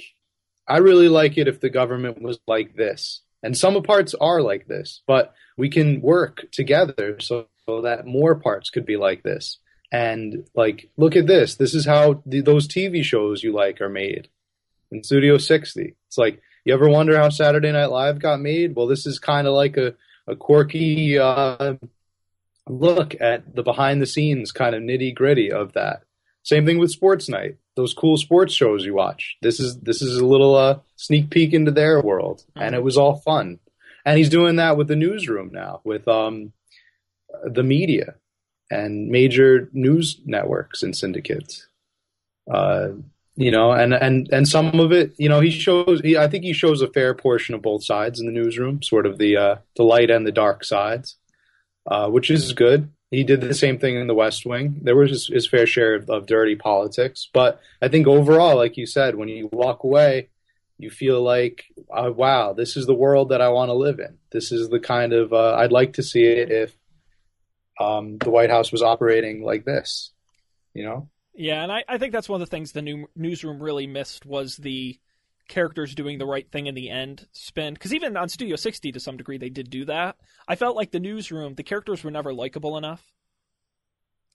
I 0.69 0.79
really 0.79 1.09
like 1.09 1.37
it 1.37 1.49
if 1.49 1.61
the 1.61 1.69
government 1.69 2.23
was 2.23 2.39
like 2.47 2.77
this, 2.77 3.23
and 3.43 3.57
some 3.57 3.83
parts 3.83 4.15
are 4.15 4.41
like 4.41 4.69
this, 4.69 5.03
but 5.09 5.35
we 5.59 5.69
can 5.69 6.01
work 6.01 6.45
together 6.53 7.17
so, 7.19 7.49
so 7.67 7.83
that 7.83 8.07
more 8.07 8.37
parts 8.37 8.71
could 8.71 8.87
be 8.87 8.97
like 8.97 9.25
this. 9.25 9.59
And 9.91 10.49
like, 10.55 10.91
look 10.97 11.15
at 11.15 11.27
this. 11.27 11.57
This 11.57 11.75
is 11.75 11.87
how 11.87 12.23
the, 12.27 12.41
those 12.41 12.67
TV 12.67 13.05
shows 13.05 13.43
you 13.43 13.53
like 13.53 13.81
are 13.81 13.89
made 13.89 14.29
in 14.91 15.03
Studio 15.03 15.39
60. 15.39 15.95
It's 16.07 16.19
like, 16.19 16.41
you 16.65 16.73
ever 16.73 16.89
wonder 16.89 17.17
how 17.17 17.29
Saturday 17.29 17.73
Night 17.73 17.91
Live 17.91 18.19
got 18.19 18.41
made? 18.41 18.75
Well, 18.75 18.87
this 18.87 19.07
is 19.07 19.19
kind 19.19 19.47
of 19.47 19.55
like 19.55 19.77
a, 19.77 19.95
a 20.27 20.35
quirky 20.35 21.19
uh, 21.19 21.75
look 22.69 23.15
at 23.21 23.55
the 23.55 23.63
behind 23.63 24.01
the 24.01 24.07
scenes 24.07 24.53
kind 24.53 24.75
of 24.75 24.83
nitty 24.83 25.15
gritty 25.15 25.53
of 25.53 25.73
that. 25.75 26.03
Same 26.43 26.67
thing 26.67 26.79
with 26.79 26.91
Sports 26.91 27.29
Night. 27.29 27.57
Those 27.77 27.95
cool 27.95 28.17
sports 28.17 28.55
shows 28.55 28.85
you 28.85 28.95
watch. 28.95 29.37
This 29.43 29.59
is 29.59 29.79
this 29.81 30.01
is 30.01 30.19
a 30.19 30.27
little 30.27 30.55
uh, 30.55 30.79
sneak 30.97 31.31
peek 31.31 31.53
into 31.53 31.71
their 31.71 32.01
world, 32.01 32.45
and 32.55 32.75
it 32.75 32.83
was 32.83 32.97
all 32.97 33.17
fun. 33.17 33.59
And 34.05 34.19
he's 34.19 34.29
doing 34.29 34.57
that 34.57 34.77
with 34.77 34.89
the 34.89 34.97
newsroom 34.97 35.51
now, 35.53 35.81
with 35.85 36.07
um, 36.07 36.53
the 37.45 37.63
media 37.63 38.15
and 38.71 39.09
major 39.09 39.69
news 39.73 40.21
networks 40.25 40.83
and 40.83 40.95
syndicates. 40.95 41.67
Uh, 42.51 42.89
you 43.37 43.51
know, 43.51 43.73
and 43.73 43.93
and 43.93 44.29
and 44.33 44.47
some 44.47 44.79
of 44.79 44.93
it, 44.93 45.15
you 45.19 45.29
know, 45.29 45.41
he 45.41 45.51
shows. 45.51 46.01
He, 46.01 46.17
I 46.17 46.29
think 46.29 46.45
he 46.45 46.53
shows 46.53 46.83
a 46.83 46.89
fair 46.89 47.15
portion 47.15 47.55
of 47.55 47.63
both 47.63 47.85
sides 47.85 48.21
in 48.21 48.27
the 48.27 48.33
newsroom, 48.33 48.83
sort 48.83 49.07
of 49.07 49.19
the 49.19 49.37
uh, 49.37 49.57
the 49.77 49.83
light 49.83 50.11
and 50.11 50.27
the 50.27 50.33
dark 50.33 50.65
sides, 50.65 51.17
uh, 51.87 52.09
which 52.09 52.31
is 52.31 52.53
good. 52.53 52.91
He 53.11 53.25
did 53.25 53.41
the 53.41 53.55
same 53.55 53.79
thing 53.79 53.97
in 53.97 54.07
the 54.07 54.15
West 54.15 54.45
Wing. 54.45 54.81
There 54.83 54.97
was 54.97 55.11
his, 55.11 55.27
his 55.29 55.47
fair 55.47 55.67
share 55.67 55.95
of, 55.95 56.11
of, 56.11 56.27
dirty 56.27 56.57
politics, 56.57 57.29
but 57.33 57.61
I 57.81 57.87
think 57.87 58.09
overall, 58.09 58.57
like 58.57 58.77
you 58.77 58.87
said, 58.87 59.15
when 59.15 59.29
you 59.29 59.49
walk 59.53 59.85
away, 59.85 60.31
you 60.79 60.91
feel 60.91 61.23
like, 61.23 61.65
uh, 61.93 62.11
wow, 62.13 62.55
this 62.55 62.77
is 62.77 62.87
the 62.87 62.95
world 62.95 63.29
that 63.29 63.41
I 63.41 63.51
want 63.51 63.69
to 63.69 63.75
live 63.75 64.01
in. 64.01 64.19
This 64.33 64.51
is 64.51 64.69
the 64.69 64.81
kind 64.81 65.13
of 65.13 65.33
uh, 65.33 65.55
I'd 65.55 65.71
like 65.71 65.93
to 65.95 66.03
see 66.03 66.25
it 66.25 66.51
if 66.51 66.77
um, 67.79 68.19
the 68.19 68.31
White 68.31 68.51
House 68.51 68.73
was 68.73 68.83
operating 68.83 69.43
like 69.43 69.65
this. 69.65 70.11
You 70.73 70.85
know? 70.85 71.09
Yeah, 71.35 71.63
and 71.63 71.73
I, 71.73 71.85
I 71.89 71.99
think 71.99 72.13
that's 72.13 72.29
one 72.29 72.41
of 72.41 72.49
the 72.49 72.51
things 72.51 72.73
the 72.73 72.83
new 72.83 73.09
newsroom 73.17 73.63
really 73.63 73.87
missed 73.87 74.25
was 74.25 74.57
the 74.57 74.99
characters 75.49 75.95
doing 75.95 76.19
the 76.19 76.27
right 76.27 76.51
thing 76.51 76.67
in 76.67 76.75
the 76.75 76.91
end 76.91 77.27
spin. 77.33 77.75
Because 77.75 77.93
even 77.93 78.17
on 78.17 78.29
Studio 78.29 78.57
60, 78.57 78.93
to 78.93 79.01
some 79.01 79.17
degree, 79.17 79.39
they 79.39 79.51
did 79.51 79.69
do 79.69 79.85
that. 79.87 80.17
I 80.47 80.55
felt 80.57 80.77
like 80.77 80.91
the 80.91 81.01
newsroom, 81.01 81.55
the 81.55 81.63
characters 81.63 82.05
were 82.05 82.11
never 82.11 82.33
likable 82.33 82.77
enough. 82.77 83.03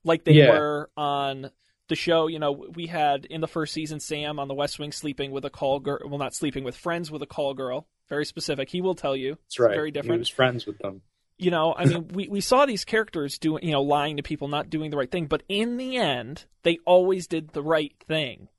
Like 0.04 0.24
they 0.24 0.34
yeah. 0.34 0.52
were 0.52 0.90
on 0.96 1.52
the 1.88 1.96
show. 1.96 2.28
You 2.28 2.40
know, 2.40 2.52
we 2.52 2.88
had 2.88 3.26
in 3.26 3.42
the 3.42 3.48
first 3.48 3.74
season 3.74 4.00
Sam 4.00 4.40
on 4.40 4.48
the 4.48 4.54
West 4.54 4.80
Wing 4.80 4.92
sleeping 4.92 5.32
with 5.32 5.46
a 5.46 5.50
call 5.50 5.80
girl. 5.80 6.00
Well, 6.06 6.20
not 6.20 6.36
sleeping 6.36 6.64
with 6.64 6.76
friends 6.78 7.12
with 7.12 7.22
a 7.22 7.28
call 7.28 7.54
girl. 7.54 7.88
Very 8.08 8.26
specific. 8.26 8.70
He 8.70 8.82
will 8.82 8.96
tell 8.96 9.16
you. 9.16 9.38
That's 9.46 9.60
right. 9.60 9.76
Very 9.76 9.92
different. 9.92 10.16
He 10.16 10.20
was 10.20 10.30
friends 10.30 10.66
with 10.66 10.80
them 10.80 11.02
you 11.40 11.52
know, 11.52 11.74
I 11.76 11.86
mean, 11.86 12.10
we, 12.10 12.28
we 12.28 12.42
saw 12.42 12.66
these 12.66 12.84
characters 12.84 13.38
doing, 13.40 13.64
you 13.64 13.72
know, 13.72 13.82
lying 13.82 14.18
to 14.18 14.24
people, 14.24 14.50
not 14.50 14.70
doing 14.70 14.92
the 14.92 14.98
right 14.98 15.10
thing, 15.10 15.26
but 15.26 15.42
in 15.48 15.78
the 15.78 15.96
end, 15.96 16.46
they 16.64 16.80
always 16.86 17.28
did 17.28 17.50
the 17.54 17.64
right 17.64 17.96
thing. 18.08 18.50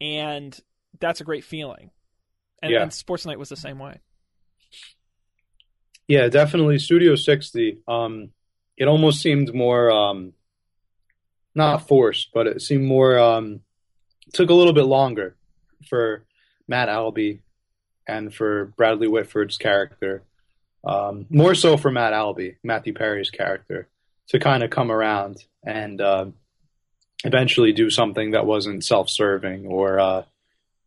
And 0.00 0.58
that's 1.00 1.20
a 1.20 1.24
great 1.24 1.42
feeling. 1.42 1.90
And, 2.62 2.72
yeah. 2.72 2.82
and 2.82 2.92
Sports 2.92 3.26
Night 3.26 3.40
was 3.40 3.48
the 3.48 3.56
same 3.56 3.80
way. 3.80 3.98
Yeah, 6.06 6.28
definitely. 6.28 6.78
Studio 6.78 7.16
60, 7.16 7.78
um, 7.88 8.30
it 8.76 8.86
almost 8.86 9.20
seemed 9.20 9.52
more, 9.52 9.90
um, 9.90 10.32
not 11.56 11.88
forced, 11.88 12.30
but 12.32 12.46
it 12.46 12.62
seemed 12.62 12.84
more, 12.84 13.18
um, 13.18 13.60
took 14.32 14.50
a 14.50 14.54
little 14.54 14.72
bit 14.72 14.84
longer 14.84 15.36
for 15.88 16.24
Matt 16.68 16.88
Albie 16.88 17.40
and 18.06 18.32
for 18.32 18.66
Bradley 18.76 19.08
Whitford's 19.08 19.58
character 19.58 20.22
um, 20.86 21.26
more 21.28 21.54
so 21.54 21.76
for 21.76 21.90
Matt 21.90 22.12
Albie, 22.12 22.56
Matthew 22.62 22.94
Perry's 22.94 23.30
character, 23.30 23.88
to 24.28 24.38
kind 24.38 24.62
of 24.62 24.70
come 24.70 24.90
around 24.90 25.44
and 25.64 26.00
uh, 26.00 26.26
eventually 27.24 27.72
do 27.72 27.90
something 27.90 28.30
that 28.30 28.46
wasn't 28.46 28.84
self-serving 28.84 29.66
or 29.66 29.98
uh, 29.98 30.22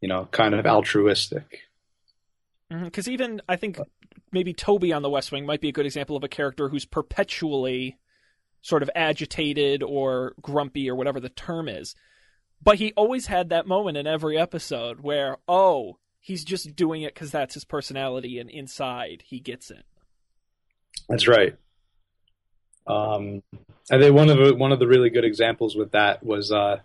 you 0.01 0.07
know 0.07 0.27
kind 0.31 0.55
of 0.55 0.65
altruistic. 0.65 1.59
Because 2.69 3.05
mm-hmm, 3.05 3.13
even 3.13 3.41
I 3.49 3.57
think 3.57 3.77
maybe 4.31 4.53
Toby 4.53 4.93
on 4.93 5.01
The 5.01 5.09
West 5.09 5.31
Wing 5.31 5.45
might 5.45 5.61
be 5.61 5.69
a 5.69 5.73
good 5.73 5.85
example 5.85 6.15
of 6.15 6.23
a 6.23 6.29
character 6.29 6.69
who's 6.69 6.85
perpetually 6.85 7.97
sort 8.61 8.83
of 8.83 8.89
agitated 8.95 9.83
or 9.83 10.33
grumpy 10.41 10.89
or 10.89 10.95
whatever 10.95 11.19
the 11.19 11.29
term 11.29 11.67
is. 11.67 11.95
But 12.61 12.77
he 12.77 12.93
always 12.93 13.27
had 13.27 13.49
that 13.49 13.67
moment 13.67 13.97
in 13.97 14.05
every 14.05 14.37
episode 14.37 14.99
where, 14.99 15.37
oh, 15.47 15.97
he's 16.29 16.45
just 16.45 16.75
doing 16.75 17.01
it 17.01 17.13
because 17.13 17.31
that's 17.31 17.55
his 17.55 17.65
personality, 17.65 18.37
and 18.37 18.49
inside 18.51 19.23
he 19.25 19.39
gets 19.39 19.71
it. 19.71 19.83
That's 21.09 21.27
right. 21.27 21.57
Um, 22.85 23.41
I 23.91 23.97
think 23.97 24.15
one 24.15 24.29
of 24.29 24.37
the, 24.37 24.53
one 24.53 24.71
of 24.71 24.77
the 24.77 24.87
really 24.87 25.09
good 25.09 25.25
examples 25.25 25.75
with 25.75 25.91
that 25.91 26.23
was 26.23 26.51
uh, 26.51 26.77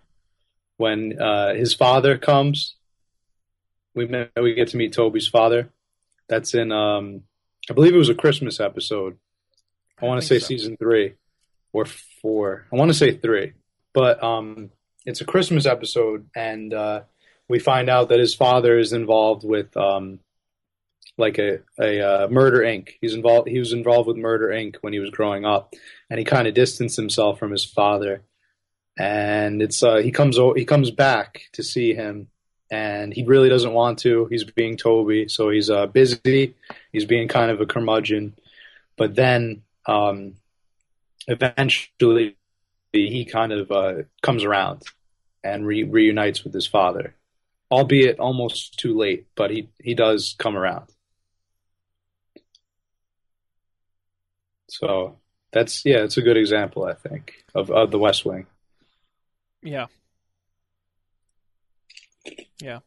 when 0.77 1.21
uh, 1.21 1.53
his 1.53 1.75
father 1.75 2.17
comes. 2.17 2.75
We 3.93 4.07
met, 4.07 4.31
we 4.35 4.55
get 4.55 4.69
to 4.69 4.77
meet 4.77 4.93
Toby's 4.93 5.27
father. 5.27 5.69
That's 6.27 6.55
in 6.55 6.71
um, 6.71 7.21
I 7.69 7.73
believe 7.73 7.93
it 7.93 7.99
was 7.99 8.09
a 8.09 8.15
Christmas 8.15 8.59
episode. 8.59 9.17
I, 10.01 10.05
I 10.05 10.09
want 10.09 10.21
to 10.21 10.27
say 10.27 10.39
so. 10.39 10.47
season 10.47 10.75
three 10.75 11.13
or 11.71 11.85
four. 11.85 12.65
I 12.73 12.75
want 12.77 12.89
to 12.89 12.97
say 12.97 13.15
three, 13.15 13.53
but 13.93 14.21
um, 14.23 14.71
it's 15.05 15.21
a 15.21 15.25
Christmas 15.25 15.67
episode, 15.67 16.27
and 16.35 16.73
uh, 16.73 17.01
we 17.47 17.59
find 17.59 17.89
out 17.89 18.09
that 18.09 18.19
his 18.19 18.33
father 18.33 18.77
is 18.77 18.93
involved 18.93 19.43
with 19.43 19.75
um, 19.77 20.19
like 21.17 21.37
a 21.37 21.59
a 21.79 22.01
uh, 22.01 22.27
Murder 22.27 22.59
Inc. 22.59 22.89
He's 23.01 23.13
involved. 23.13 23.47
He 23.47 23.59
was 23.59 23.73
involved 23.73 24.07
with 24.07 24.17
Murder 24.17 24.47
Inc. 24.47 24.77
when 24.81 24.93
he 24.93 24.99
was 24.99 25.09
growing 25.09 25.45
up, 25.45 25.73
and 26.09 26.19
he 26.19 26.25
kind 26.25 26.47
of 26.47 26.53
distanced 26.53 26.97
himself 26.97 27.39
from 27.39 27.51
his 27.51 27.65
father. 27.65 28.23
And 28.97 29.61
it's 29.61 29.83
uh, 29.83 29.97
he 29.97 30.11
comes 30.11 30.37
he 30.55 30.65
comes 30.65 30.91
back 30.91 31.43
to 31.53 31.63
see 31.63 31.93
him, 31.93 32.29
and 32.71 33.13
he 33.13 33.23
really 33.23 33.49
doesn't 33.49 33.73
want 33.73 33.99
to. 33.99 34.25
He's 34.25 34.43
being 34.43 34.77
Toby, 34.77 35.27
so 35.27 35.49
he's 35.49 35.69
uh, 35.69 35.87
busy. 35.87 36.55
He's 36.91 37.05
being 37.05 37.27
kind 37.27 37.51
of 37.51 37.61
a 37.61 37.65
curmudgeon, 37.65 38.35
but 38.97 39.15
then 39.15 39.63
um, 39.85 40.35
eventually 41.27 42.37
he 42.91 43.25
kind 43.25 43.51
of 43.51 43.71
uh, 43.71 43.93
comes 44.21 44.45
around 44.45 44.83
and 45.43 45.67
re- 45.67 45.83
reunites 45.83 46.45
with 46.45 46.53
his 46.53 46.65
father 46.65 47.13
albeit 47.75 48.19
almost 48.19 48.79
too 48.79 48.97
late, 48.97 49.27
but 49.35 49.51
he, 49.51 49.69
he 49.83 49.93
does 49.93 50.33
come 50.39 50.55
around. 50.55 50.85
So 54.69 55.19
that's 55.51 55.85
yeah, 55.85 56.03
it's 56.03 56.17
a 56.17 56.21
good 56.21 56.37
example, 56.37 56.85
I 56.85 56.93
think, 56.93 57.43
of, 57.53 57.69
of 57.69 57.91
the 57.91 57.99
West 57.99 58.25
Wing. 58.25 58.47
Yeah. 59.61 59.87
Yeah. 62.61 62.79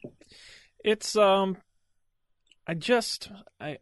It's 0.82 1.16
um 1.16 1.58
I 2.66 2.74
just 2.74 3.30
I 3.60 3.78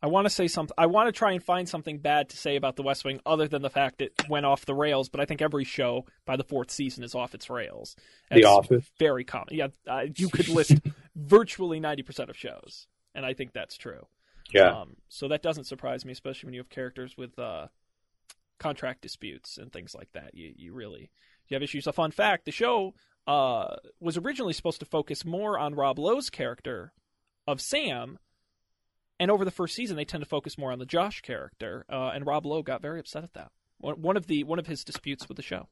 I 0.00 0.06
want 0.06 0.26
to 0.26 0.30
say 0.30 0.46
something. 0.46 0.74
I 0.78 0.86
want 0.86 1.08
to 1.08 1.12
try 1.12 1.32
and 1.32 1.42
find 1.42 1.68
something 1.68 1.98
bad 1.98 2.28
to 2.28 2.36
say 2.36 2.54
about 2.54 2.76
The 2.76 2.82
West 2.82 3.04
Wing, 3.04 3.20
other 3.26 3.48
than 3.48 3.62
the 3.62 3.70
fact 3.70 4.00
it 4.00 4.12
went 4.28 4.46
off 4.46 4.64
the 4.64 4.74
rails. 4.74 5.08
But 5.08 5.20
I 5.20 5.24
think 5.24 5.42
every 5.42 5.64
show 5.64 6.06
by 6.24 6.36
the 6.36 6.44
fourth 6.44 6.70
season 6.70 7.02
is 7.02 7.14
off 7.14 7.34
its 7.34 7.50
rails. 7.50 7.96
the 8.30 8.44
Office, 8.44 8.84
very 8.98 9.24
common. 9.24 9.48
Yeah, 9.56 9.68
uh, 9.88 10.06
you 10.14 10.28
could 10.28 10.48
list 10.48 10.74
virtually 11.16 11.80
ninety 11.80 12.02
percent 12.02 12.30
of 12.30 12.36
shows, 12.36 12.86
and 13.14 13.26
I 13.26 13.34
think 13.34 13.52
that's 13.52 13.76
true. 13.76 14.06
Yeah. 14.52 14.80
Um, 14.80 14.96
so 15.08 15.28
that 15.28 15.42
doesn't 15.42 15.64
surprise 15.64 16.04
me, 16.04 16.12
especially 16.12 16.46
when 16.46 16.54
you 16.54 16.60
have 16.60 16.70
characters 16.70 17.16
with 17.16 17.38
uh, 17.38 17.66
contract 18.58 19.02
disputes 19.02 19.58
and 19.58 19.72
things 19.72 19.94
like 19.94 20.12
that. 20.12 20.34
You 20.34 20.52
you 20.56 20.72
really 20.74 21.10
you 21.48 21.54
have 21.54 21.62
issues. 21.62 21.88
A 21.88 21.92
fun 21.92 22.12
fact: 22.12 22.44
the 22.44 22.52
show 22.52 22.94
uh, 23.26 23.76
was 24.00 24.16
originally 24.16 24.52
supposed 24.52 24.80
to 24.80 24.86
focus 24.86 25.24
more 25.24 25.58
on 25.58 25.74
Rob 25.74 25.98
Lowe's 25.98 26.30
character 26.30 26.92
of 27.46 27.60
Sam, 27.60 28.18
and 29.20 29.30
over 29.30 29.44
the 29.44 29.50
first 29.50 29.74
season 29.74 29.96
they 29.96 30.04
tend 30.04 30.22
to 30.22 30.28
focus 30.28 30.58
more 30.58 30.72
on 30.72 30.78
the 30.78 30.86
Josh 30.86 31.20
character. 31.20 31.84
Uh, 31.90 32.10
and 32.14 32.26
Rob 32.26 32.46
Lowe 32.46 32.62
got 32.62 32.82
very 32.82 33.00
upset 33.00 33.24
at 33.24 33.34
that. 33.34 33.50
One 33.78 34.16
of 34.16 34.26
the 34.26 34.44
one 34.44 34.58
of 34.58 34.66
his 34.66 34.84
disputes 34.84 35.28
with 35.28 35.36
the 35.36 35.42
show. 35.42 35.68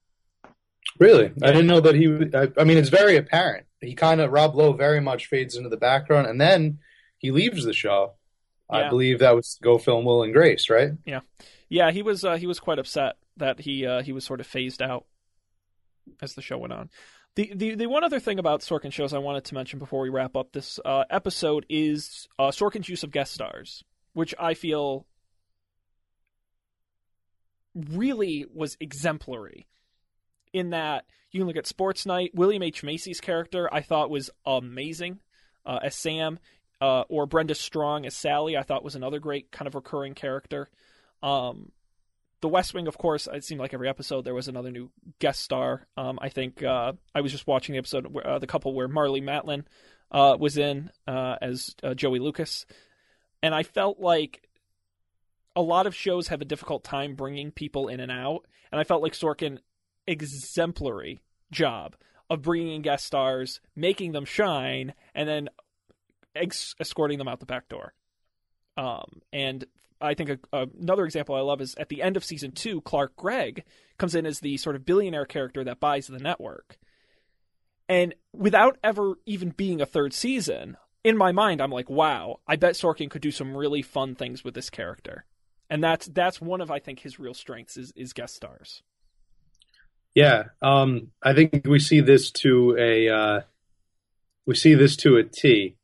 Really, 1.01 1.33
I 1.43 1.51
didn't 1.51 1.67
know 1.67 1.81
that 1.81 1.97
he. 1.97 2.07
I, 2.35 2.49
I 2.61 2.65
mean, 2.65 2.79
it's 2.79 2.89
very 2.89 3.17
apparent. 3.17 3.67
He 3.81 3.95
kind 3.95 4.21
of 4.21 4.31
Rob 4.31 4.55
Lowe 4.55 4.73
very 4.73 5.01
much 5.01 5.27
fades 5.27 5.57
into 5.57 5.69
the 5.69 5.77
background, 5.77 6.29
and 6.29 6.41
then 6.41 6.79
he 7.19 7.33
leaves 7.33 7.65
the 7.65 7.73
show. 7.73 8.15
Yeah. 8.71 8.79
I 8.79 8.89
believe 8.89 9.19
that 9.19 9.35
was 9.35 9.59
Go 9.63 9.79
Film 9.79 10.05
Will 10.05 10.23
and 10.23 10.33
Grace, 10.33 10.71
right? 10.71 10.93
Yeah, 11.05 11.21
yeah. 11.69 11.91
He 11.91 12.03
was 12.03 12.25
uh, 12.25 12.37
he 12.37 12.47
was 12.47 12.61
quite 12.61 12.79
upset 12.79 13.17
that 13.37 13.61
he 13.61 13.85
uh, 13.85 14.03
he 14.03 14.13
was 14.13 14.25
sort 14.25 14.41
of 14.41 14.47
phased 14.47 14.81
out 14.81 15.05
as 16.23 16.35
the 16.35 16.43
show 16.43 16.59
went 16.59 16.73
on. 16.73 16.91
The, 17.37 17.53
the 17.55 17.75
the 17.75 17.87
one 17.87 18.03
other 18.03 18.19
thing 18.19 18.39
about 18.39 18.63
Sorkin 18.63 18.91
shows 18.91 19.13
I 19.13 19.19
wanted 19.19 19.45
to 19.45 19.55
mention 19.55 19.79
before 19.79 20.01
we 20.01 20.09
wrap 20.09 20.37
up 20.37 20.53
this 20.53 20.81
uh, 20.85 21.05
episode 21.11 21.67
is 21.69 22.29
uh, 22.39 22.49
Sorkin's 22.49 22.89
use 22.89 23.03
of 23.03 23.11
guest 23.11 23.35
stars, 23.35 23.85
which 24.15 24.35
I 24.39 24.55
feel 24.55 25.07
really 27.75 28.47
was 28.55 28.79
exemplary 28.81 29.67
in 30.55 30.71
that 30.71 31.05
you 31.31 31.41
can 31.41 31.47
look 31.47 31.59
at 31.59 31.67
Sports 31.67 32.07
Night. 32.07 32.31
William 32.35 32.63
H. 32.63 32.83
Macy's 32.83 33.21
character 33.21 33.69
I 33.71 33.83
thought 33.83 34.09
was 34.09 34.31
amazing 34.47 35.21
uh, 35.67 35.81
as 35.83 35.95
Sam, 35.95 36.39
uh, 36.81 37.03
or 37.11 37.27
Brenda 37.27 37.55
Strong 37.55 38.07
as 38.07 38.15
Sally. 38.15 38.57
I 38.57 38.63
thought 38.63 38.83
was 38.83 38.97
another 38.97 39.19
great 39.19 39.53
kind 39.53 39.67
of 39.67 39.75
recurring 39.75 40.15
character. 40.15 40.71
Um, 41.23 41.71
the 42.41 42.49
West 42.49 42.75
Wing, 42.75 42.87
of 42.87 42.99
course, 42.99 43.29
it 43.33 43.45
seemed 43.45 43.61
like 43.61 43.75
every 43.75 43.89
episode 43.89 44.25
there 44.25 44.35
was 44.35 44.49
another 44.49 44.71
new 44.71 44.91
guest 45.19 45.41
star. 45.41 45.87
Um, 45.97 46.19
I 46.21 46.29
think 46.29 46.63
uh, 46.63 46.93
I 47.15 47.21
was 47.21 47.33
just 47.33 47.47
watching 47.47 47.73
the 47.73 47.79
episode, 47.79 48.07
where, 48.07 48.27
uh, 48.27 48.39
the 48.39 48.47
couple 48.47 48.75
where 48.75 48.89
Marlee 48.89 49.23
Matlin 49.23 49.65
uh, 50.11 50.37
was 50.39 50.59
in 50.59 50.91
uh, 51.07 51.37
as 51.41 51.75
Joey 51.95 52.19
Lucas, 52.19 52.67
and 53.43 53.55
I 53.55 53.63
felt 53.63 54.01
like 54.01 54.49
a 55.55 55.63
lot 55.63 55.87
of 55.87 55.95
shows 55.95 56.29
have 56.29 56.43
a 56.43 56.47
difficult 56.47 56.85
time 56.85 57.15
bringing 57.15 57.51
people 57.51 57.89
in 57.89 58.01
and 58.01 58.13
out, 58.13 58.47
and 58.71 58.81
I 58.81 58.85
felt 58.85 59.03
like 59.03 59.15
Sorkin 59.15 59.59
exemplary 60.07 61.21
job 61.51 61.97
of 62.29 62.43
bringing 62.43 62.75
in 62.75 62.83
guest 62.83 63.07
stars, 63.07 63.61
making 63.75 64.13
them 64.13 64.25
shine, 64.25 64.95
and 65.15 65.29
then 65.29 65.49
ex- 66.35 66.75
escorting 66.81 67.19
them 67.19 67.29
out 67.29 67.41
the 67.41 67.47
back 67.47 67.69
door. 67.69 67.95
Um, 68.77 69.23
and 69.33 69.65
I 70.01 70.15
think 70.15 70.31
a, 70.31 70.39
a, 70.53 70.67
another 70.81 71.05
example 71.05 71.35
I 71.35 71.41
love 71.41 71.61
is 71.61 71.75
at 71.77 71.89
the 71.89 72.03
end 72.03 72.17
of 72.17 72.25
season 72.25 72.53
two, 72.53 72.81
Clark 72.83 73.17
Gregg 73.17 73.65
comes 73.99 74.15
in 74.15 74.27
as 74.27 74.41
the 74.41 74.57
sort 74.57 74.77
of 74.77 74.85
billionaire 74.85 75.27
character 75.27 75.65
that 75.65 75.81
buys 75.81 76.07
the 76.07 76.19
network. 76.19 76.79
And 77.89 78.15
without 78.33 78.79
ever 78.83 79.15
even 79.27 79.51
being 79.51 79.81
a 79.81 79.87
third 79.87 80.13
season, 80.13 80.77
in 81.05 81.17
my 81.17 81.33
mind, 81.33 81.61
I'm 81.61 81.71
like, 81.71 81.89
wow, 81.89 82.41
I 82.47 82.57
bet 82.57 82.75
Sorkin 82.75 83.09
could 83.09 83.23
do 83.23 83.31
some 83.31 83.57
really 83.57 83.83
fun 83.83 84.15
things 84.15 84.43
with 84.43 84.55
this 84.55 84.71
character 84.71 85.25
and 85.69 85.83
that's 85.83 86.07
that's 86.07 86.41
one 86.41 86.61
of 86.61 86.71
I 86.71 86.79
think 86.79 87.01
his 87.01 87.19
real 87.19 87.35
strengths 87.35 87.77
is 87.77 87.93
is 87.97 88.13
guest 88.13 88.35
stars. 88.37 88.83
Yeah, 90.15 90.45
um, 90.63 91.09
I 91.23 91.35
think 91.35 91.67
we 91.67 91.79
see 91.79 92.01
this 92.01 92.31
to 92.33 92.77
a 92.79 93.09
uh, 93.09 93.41
we 94.47 94.55
see 94.55 94.75
this 94.75 94.97
to 94.99 95.17
a 95.17 95.25
T 95.25 95.77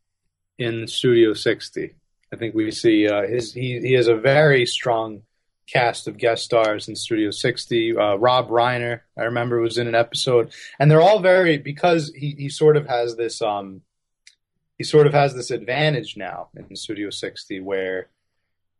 in 0.58 0.86
Studio 0.86 1.34
60. 1.34 1.94
I 2.32 2.36
think 2.36 2.54
we 2.54 2.70
see 2.70 3.08
uh, 3.08 3.26
his 3.26 3.52
he 3.52 3.80
he 3.80 3.92
has 3.92 4.08
a 4.08 4.16
very 4.16 4.64
strong 4.66 5.22
cast 5.66 6.08
of 6.08 6.18
guest 6.18 6.44
stars 6.44 6.88
in 6.88 6.96
Studio 6.96 7.30
60. 7.30 7.96
Uh, 7.96 8.16
Rob 8.16 8.48
Reiner, 8.48 9.00
I 9.16 9.22
remember, 9.24 9.60
was 9.60 9.78
in 9.78 9.86
an 9.86 9.94
episode, 9.94 10.52
and 10.78 10.90
they're 10.90 11.00
all 11.00 11.20
very 11.20 11.58
because 11.58 12.12
he 12.14 12.34
he 12.38 12.48
sort 12.48 12.76
of 12.76 12.86
has 12.86 13.16
this 13.16 13.42
um 13.42 13.82
he 14.78 14.84
sort 14.84 15.06
of 15.06 15.12
has 15.12 15.34
this 15.34 15.50
advantage 15.50 16.16
now 16.16 16.48
in 16.56 16.74
Studio 16.74 17.10
60 17.10 17.60
where 17.60 18.08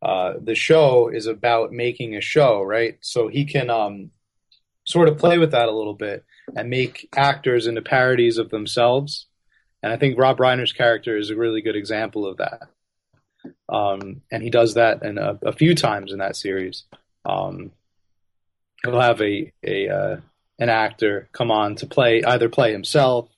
uh, 0.01 0.33
the 0.41 0.55
show 0.55 1.07
is 1.07 1.27
about 1.27 1.71
making 1.71 2.15
a 2.15 2.21
show, 2.21 2.61
right? 2.61 2.97
So 2.99 3.29
he 3.29 3.45
can 3.45 3.69
um, 3.69 4.11
sort 4.83 5.07
of 5.07 5.17
play 5.17 5.37
with 5.37 5.51
that 5.51 5.69
a 5.69 5.71
little 5.71 5.93
bit 5.93 6.25
and 6.57 6.69
make 6.69 7.07
actors 7.15 7.67
into 7.67 7.81
parodies 7.81 8.37
of 8.37 8.49
themselves. 8.49 9.27
And 9.81 9.93
I 9.93 9.97
think 9.97 10.19
Rob 10.19 10.39
Reiner's 10.39 10.73
character 10.73 11.17
is 11.17 11.29
a 11.29 11.37
really 11.37 11.61
good 11.61 11.77
example 11.77 12.25
of 12.25 12.35
that. 12.37 12.63
Um, 13.69 14.21
and 14.31 14.43
he 14.43 14.49
does 14.49 14.75
that 14.75 15.03
in 15.03 15.17
a, 15.17 15.37
a, 15.43 15.51
few 15.51 15.75
times 15.75 16.11
in 16.11 16.19
that 16.19 16.35
series. 16.35 16.83
Um, 17.25 17.71
he'll 18.83 18.99
have 18.99 19.21
a, 19.21 19.51
a 19.65 19.89
uh, 19.89 20.17
an 20.59 20.69
actor 20.69 21.29
come 21.31 21.51
on 21.51 21.75
to 21.77 21.87
play 21.87 22.23
either 22.23 22.49
play 22.49 22.71
himself 22.71 23.29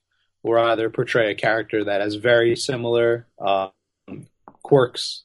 or 0.44 0.60
either 0.60 0.90
portray 0.90 1.32
a 1.32 1.36
character 1.36 1.84
that 1.86 2.02
has 2.02 2.16
very 2.16 2.56
similar 2.56 3.26
uh, 3.40 3.70
quirks 4.64 5.24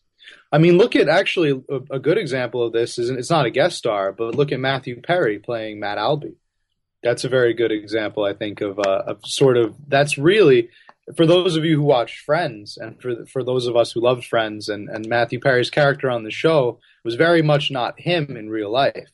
I 0.53 0.59
mean, 0.59 0.79
look 0.79 0.97
at 0.97 1.09
actually 1.09 1.63
a, 1.69 1.95
a, 1.95 1.99
good 1.99 2.19
example 2.19 2.65
of 2.65 2.73
this 2.73 2.99
is 2.99 3.09
it's 3.11 3.31
not 3.31 3.47
a 3.47 3.51
guest 3.51 3.77
star, 3.77 4.13
but 4.13 4.35
look 4.35 4.51
at 4.51 4.59
Matthew 4.59 5.01
Perry 5.01 5.39
playing 5.39 5.79
Matt 5.79 5.99
Albie. 5.99 6.35
That's 7.03 7.25
a 7.25 7.29
very 7.29 7.55
good 7.55 7.71
example, 7.71 8.25
I 8.25 8.35
think, 8.35 8.61
of 8.61 8.79
uh, 8.79 9.03
of 9.07 9.21
sort 9.25 9.57
of 9.57 9.75
that's 9.89 10.19
really 10.19 10.71
for 11.17 11.27
those 11.27 11.57
of 11.57 11.65
you 11.65 11.77
who 11.77 11.83
watched 11.83 12.21
Friends 12.21 12.77
and 12.77 13.01
for 13.01 13.25
for 13.27 13.43
those 13.43 13.67
of 13.67 13.77
us 13.77 13.93
who 13.93 14.01
loved 14.01 14.25
Friends 14.25 14.69
and 14.69 14.89
and 14.89 15.09
Matthew 15.09 15.41
Perry's 15.41 15.71
character 15.71 16.11
on 16.11 16.25
the 16.25 16.31
show 16.31 16.79
was 17.05 17.15
very 17.15 17.43
much 17.43 17.71
not 17.71 18.01
him 18.01 18.37
in 18.37 18.51
real 18.51 18.71
life. 18.71 19.11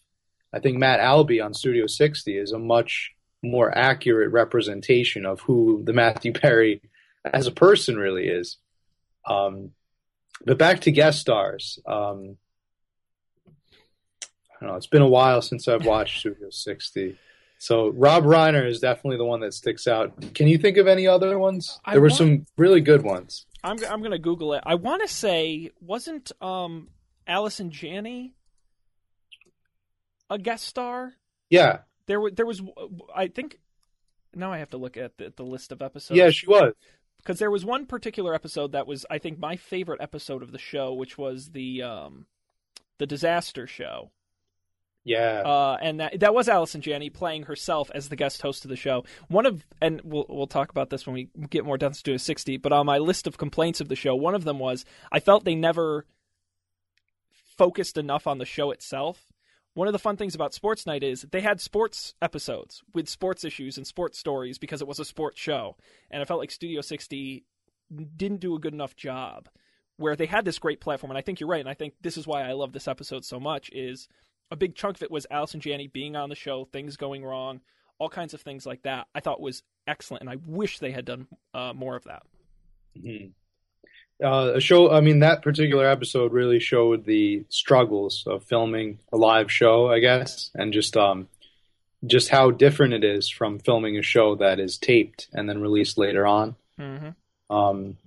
I 0.53 0.59
think 0.59 0.79
Matt 0.79 1.01
Albie 1.01 1.45
on 1.45 1.55
Studio 1.55 1.87
60 1.87 2.37
is 2.37 2.53
a 2.53 2.59
much 2.59 3.13
more 3.43 3.77
accurate 3.77 4.33
representation 4.33 5.27
of 5.27 5.41
who 5.41 5.83
the 5.85 5.93
Matthew 5.93 6.33
Perry 6.33 6.81
as 7.25 7.47
a 7.47 7.53
person 7.53 7.97
really 7.97 8.27
is. 8.29 8.59
Um, 9.27 9.73
but 10.45 10.59
back 10.59 10.81
to 10.81 10.93
guest 10.93 11.21
stars. 11.21 11.79
Um, 11.87 12.37
I 13.47 14.61
don't 14.61 14.71
know. 14.71 14.77
It's 14.77 14.87
been 14.87 15.03
a 15.03 15.09
while 15.09 15.43
since 15.43 15.69
I've 15.69 15.85
watched 15.85 16.21
Studio 16.21 16.49
60. 16.51 17.19
So 17.59 17.89
Rob 17.91 18.25
Reiner 18.25 18.67
is 18.67 18.81
definitely 18.81 19.17
the 19.17 19.25
one 19.25 19.41
that 19.41 19.55
sticks 19.55 19.87
out. 19.87 20.35
Can 20.35 20.47
you 20.47 20.59
think 20.59 20.77
of 20.77 20.87
any 20.87 21.07
other 21.07 21.39
ones? 21.39 21.81
There 21.91 22.01
were 22.01 22.09
want, 22.09 22.19
some 22.19 22.47
really 22.57 22.81
good 22.81 23.03
ones. 23.03 23.47
I'm 23.65 23.79
I'm 23.85 24.01
going 24.01 24.13
to 24.13 24.19
Google 24.19 24.53
it. 24.55 24.63
I 24.67 24.75
want 24.75 25.03
to 25.03 25.09
say 25.09 25.71
wasn't 25.81 26.33
um 26.41 26.89
Allison 27.27 27.71
Janney 27.71 28.35
a 30.31 30.39
guest 30.39 30.65
star? 30.65 31.15
Yeah. 31.51 31.79
There 32.07 32.21
was 32.21 32.33
there 32.35 32.47
was 32.47 32.63
I 33.15 33.29
think 33.29 33.59
now 34.35 34.53
I 34.53 34.59
have 34.59 34.71
to 34.71 34.77
look 34.77 34.97
at 34.97 35.17
the, 35.19 35.33
the 35.35 35.43
list 35.43 35.73
of 35.73 35.83
episodes. 35.83 36.19
Yeah, 36.19 36.31
she 36.31 36.47
was 36.47 36.75
because 37.19 37.39
there 37.39 37.51
was 37.51 37.65
one 37.65 37.87
particular 37.87 38.35
episode 38.35 38.73
that 38.73 38.87
was 38.87 39.05
I 39.11 39.19
think 39.19 39.39
my 39.39 39.57
favorite 39.57 40.01
episode 40.01 40.43
of 40.43 40.53
the 40.53 40.59
show, 40.59 40.93
which 40.93 41.19
was 41.19 41.51
the 41.51 41.83
um, 41.83 42.27
the 42.99 43.07
disaster 43.07 43.67
show. 43.67 44.13
Yeah, 45.07 45.43
uh, 45.43 45.79
and 45.81 46.01
that 46.01 46.21
that 46.21 46.35
was 46.35 46.49
Allison 46.49 46.81
Janney 46.81 47.11
playing 47.11 47.45
herself 47.45 47.91
as 47.95 48.09
the 48.09 48.17
guest 48.17 48.43
host 48.43 48.65
of 48.65 48.69
the 48.69 48.77
show. 48.77 49.05
One 49.29 49.47
of 49.47 49.65
and 49.81 50.01
we'll 50.03 50.27
we'll 50.29 50.49
talk 50.49 50.71
about 50.71 50.91
this 50.91 51.07
when 51.07 51.15
we 51.15 51.29
get 51.49 51.65
more 51.65 51.79
done 51.79 51.93
to 51.93 52.15
a 52.15 52.19
sixty. 52.19 52.57
But 52.57 52.73
on 52.73 52.87
my 52.87 52.99
list 52.99 53.29
of 53.29 53.39
complaints 53.39 53.81
of 53.81 53.89
the 53.89 53.95
show, 53.97 54.17
one 54.17 54.35
of 54.35 54.45
them 54.45 54.59
was 54.59 54.85
I 55.13 55.21
felt 55.21 55.45
they 55.45 55.55
never 55.55 56.07
focused 57.57 57.97
enough 57.97 58.27
on 58.27 58.39
the 58.39 58.45
show 58.45 58.71
itself 58.73 59.33
one 59.77 59.89
of 59.89 59.93
the 59.93 59.99
fun 59.99 60.17
things 60.17 60.35
about 60.35 60.55
Sports 60.55 60.87
Night 60.87 61.03
is 61.03 61.27
they 61.33 61.43
had 61.43 61.61
sports 61.61 62.15
episodes 62.23 62.83
with 62.95 63.11
sports 63.11 63.45
issues 63.45 63.77
and 63.77 63.87
sports 63.87 64.19
stories 64.19 64.57
because 64.57 64.81
it 64.81 64.89
was 64.89 64.99
a 64.99 65.05
sports 65.05 65.39
show. 65.39 65.77
And 66.11 66.23
I 66.23 66.25
felt 66.25 66.41
like 66.41 66.51
Studio 66.51 66.81
60 66.81 67.45
didn't 68.17 68.41
do 68.41 68.55
a 68.55 68.59
good 68.59 68.73
enough 68.73 68.97
job 68.97 69.51
where 69.99 70.17
they 70.17 70.25
had 70.25 70.47
this 70.47 70.59
great 70.59 70.81
platform. 70.81 71.11
And 71.11 71.19
I 71.19 71.21
think 71.21 71.41
you're 71.41 71.49
right. 71.51 71.61
And 71.61 71.69
I 71.69 71.75
think 71.75 71.93
this 72.01 72.17
is 72.17 72.27
why 72.27 72.41
I 72.41 72.53
love 72.53 72.73
this 72.73 72.89
episode 72.89 73.27
so 73.27 73.39
much 73.39 73.69
is 73.71 74.09
a 74.51 74.57
big 74.57 74.75
chunk 74.75 74.97
of 74.97 75.03
it 75.03 75.11
was 75.11 75.27
Allison 75.31 75.61
Janney 75.61 75.89
being 75.89 76.17
on 76.17 76.29
the 76.29 76.35
show, 76.35 76.65
things 76.65 76.97
going 76.97 77.25
wrong, 77.25 77.61
all 77.99 78.09
kinds 78.09 78.35
of 78.35 78.41
things 78.41 78.67
like 78.67 78.83
that. 78.83 79.07
I 79.15 79.21
thought 79.21 79.41
was 79.41 79.63
excellent. 79.87 80.23
And 80.23 80.31
I 80.31 80.37
wish 80.47 80.79
they 80.79 80.93
had 80.93 81.05
done 81.05 81.27
uh, 81.55 81.73
more 81.75 81.97
of 81.97 82.05
that. 82.05 82.23
Mm-hmm 82.99 83.29
uh, 84.23 84.53
a 84.55 84.61
show. 84.61 84.91
I 84.91 85.01
mean, 85.01 85.21
that 85.21 85.43
particular 85.43 85.89
episode 85.89 86.33
really 86.33 86.61
showed 86.61 87.05
the 87.05 87.45
struggles 87.49 88.25
of 88.27 88.45
filming 88.45 88.99
a 89.13 89.17
live 89.17 89.51
show, 89.51 89.91
I 89.91 90.01
guess, 90.01 90.51
and 90.55 90.73
just 90.73 90.97
um, 90.97 91.29
just 92.05 92.29
how 92.29 92.51
different 92.51 92.95
it 92.95 93.05
is 93.05 93.29
from 93.29 93.59
filming 93.59 93.99
a 93.99 94.03
show 94.03 94.37
that 94.37 94.59
is 94.59 94.79
taped 94.79 95.29
and 95.33 95.49
then 95.49 95.61
released 95.61 95.99
later 95.99 96.27
on. 96.27 96.57
Mm-hmm. 96.81 97.55
Um, 97.55 97.99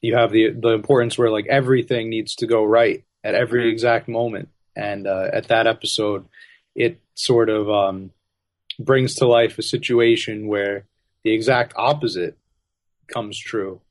you 0.00 0.16
have 0.16 0.30
the 0.30 0.50
the 0.50 0.70
importance 0.70 1.16
where 1.16 1.30
like 1.30 1.46
everything 1.46 2.10
needs 2.10 2.36
to 2.36 2.46
go 2.46 2.64
right 2.64 3.04
at 3.24 3.34
every 3.34 3.62
mm-hmm. 3.62 3.72
exact 3.72 4.08
moment, 4.08 4.48
and 4.80 5.06
uh, 5.06 5.28
at 5.30 5.48
that 5.48 5.66
episode, 5.66 6.24
it 6.74 7.00
sort 7.14 7.50
of 7.50 7.68
um, 7.68 8.12
brings 8.78 9.16
to 9.16 9.26
life 9.26 9.58
a 9.58 9.62
situation 9.62 10.48
where 10.48 10.86
the 11.22 11.34
exact 11.34 11.74
opposite 11.76 12.38
comes 13.12 13.38
true 13.38 13.82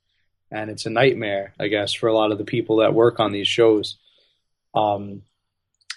and 0.52 0.72
it's 0.72 0.88
a 0.88 0.90
nightmare, 0.90 1.54
I 1.60 1.68
guess, 1.68 1.94
for 1.94 2.08
a 2.08 2.16
lot 2.16 2.32
of 2.32 2.40
the 2.40 2.44
people 2.44 2.78
that 2.78 2.96
work 2.96 3.20
on 3.20 3.32
these 3.32 3.48
shows. 3.48 3.98
Um, 4.74 5.22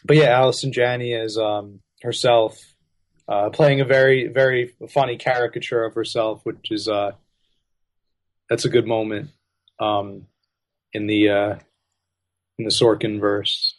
but 0.05 0.19
yeah, 0.19 0.39
Allison 0.39 0.73
Janney 0.73 1.15
as 1.15 1.39
um, 1.39 1.81
herself, 2.03 2.59
uh, 3.27 3.49
playing 3.49 3.81
a 3.81 3.87
very 3.87 4.27
very 4.27 4.75
funny 4.91 5.17
caricature 5.17 5.85
of 5.85 5.95
herself, 5.95 6.41
which 6.45 6.71
is 6.71 6.87
uh, 6.87 7.13
that's 8.51 8.67
a 8.67 8.69
good 8.69 8.87
moment 8.87 9.31
um, 9.81 10.27
in 10.93 11.07
the 11.07 11.31
uh, 11.31 11.55
in 12.59 12.67
the 12.67 12.71
Sorkin 12.71 13.21
verse. 13.21 13.75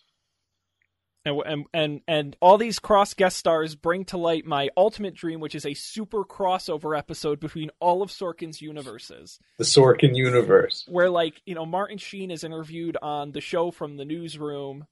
And, 1.25 1.41
and 1.45 1.65
and 1.73 2.01
and 2.07 2.35
all 2.41 2.57
these 2.57 2.79
cross 2.79 3.13
guest 3.13 3.37
stars 3.37 3.75
bring 3.75 4.03
to 4.05 4.17
light 4.17 4.45
my 4.45 4.69
ultimate 4.75 5.13
dream, 5.13 5.39
which 5.39 5.55
is 5.55 5.65
a 5.65 5.73
super 5.73 6.25
crossover 6.25 6.97
episode 6.97 7.39
between 7.39 7.71
all 7.79 8.01
of 8.01 8.09
Sorkin's 8.09 8.61
universes. 8.61 9.39
The 9.57 9.63
Sorkin 9.63 10.15
universe, 10.15 10.85
where 10.87 11.09
like 11.09 11.41
you 11.45 11.55
know 11.55 11.65
Martin 11.65 11.97
Sheen 11.97 12.29
is 12.29 12.43
interviewed 12.43 12.97
on 13.01 13.31
the 13.31 13.41
show 13.41 13.71
from 13.71 13.95
the 13.95 14.03
newsroom, 14.03 14.85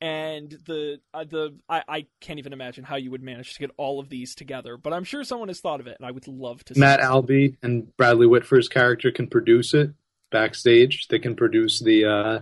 and 0.00 0.50
the 0.66 1.00
uh, 1.14 1.22
the 1.22 1.56
I, 1.68 1.82
I 1.86 2.06
can't 2.20 2.40
even 2.40 2.52
imagine 2.52 2.82
how 2.82 2.96
you 2.96 3.12
would 3.12 3.22
manage 3.22 3.54
to 3.54 3.60
get 3.60 3.70
all 3.76 4.00
of 4.00 4.08
these 4.08 4.34
together, 4.34 4.76
but 4.76 4.92
I'm 4.92 5.04
sure 5.04 5.22
someone 5.22 5.46
has 5.46 5.60
thought 5.60 5.78
of 5.78 5.86
it, 5.86 5.96
and 6.00 6.06
I 6.06 6.10
would 6.10 6.26
love 6.26 6.64
to. 6.64 6.78
Matt 6.78 6.98
Albie 6.98 7.56
and 7.62 7.96
Bradley 7.96 8.26
Whitford's 8.26 8.68
character 8.68 9.12
can 9.12 9.28
produce 9.28 9.74
it 9.74 9.92
backstage. 10.32 11.06
They 11.06 11.20
can 11.20 11.36
produce 11.36 11.78
the 11.78 12.04
uh, 12.04 12.40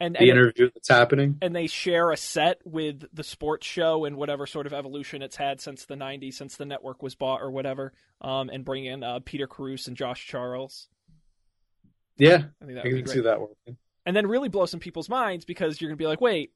and, 0.00 0.14
the 0.14 0.20
and 0.20 0.28
interview 0.28 0.66
it, 0.66 0.74
that's 0.74 0.88
happening, 0.88 1.38
and 1.42 1.54
they 1.54 1.66
share 1.66 2.10
a 2.10 2.16
set 2.16 2.60
with 2.64 3.04
the 3.12 3.24
sports 3.24 3.66
show 3.66 4.04
and 4.04 4.16
whatever 4.16 4.46
sort 4.46 4.66
of 4.66 4.72
evolution 4.72 5.22
it's 5.22 5.36
had 5.36 5.60
since 5.60 5.84
the 5.84 5.94
'90s, 5.94 6.34
since 6.34 6.56
the 6.56 6.64
network 6.64 7.02
was 7.02 7.14
bought 7.14 7.42
or 7.42 7.50
whatever, 7.50 7.92
um, 8.20 8.48
and 8.50 8.64
bring 8.64 8.84
in 8.84 9.02
uh, 9.02 9.20
Peter 9.24 9.46
Krause 9.46 9.88
and 9.88 9.96
Josh 9.96 10.26
Charles. 10.26 10.88
Yeah, 12.16 12.44
I, 12.60 12.64
think 12.64 12.74
that 12.76 12.86
I 12.86 12.90
can 12.90 13.06
see 13.06 13.20
that 13.20 13.40
working. 13.40 13.76
And 14.06 14.16
then 14.16 14.26
really 14.26 14.48
blow 14.48 14.66
some 14.66 14.80
people's 14.80 15.08
minds 15.08 15.44
because 15.44 15.80
you're 15.80 15.90
gonna 15.90 15.96
be 15.96 16.06
like, 16.06 16.20
wait, 16.20 16.52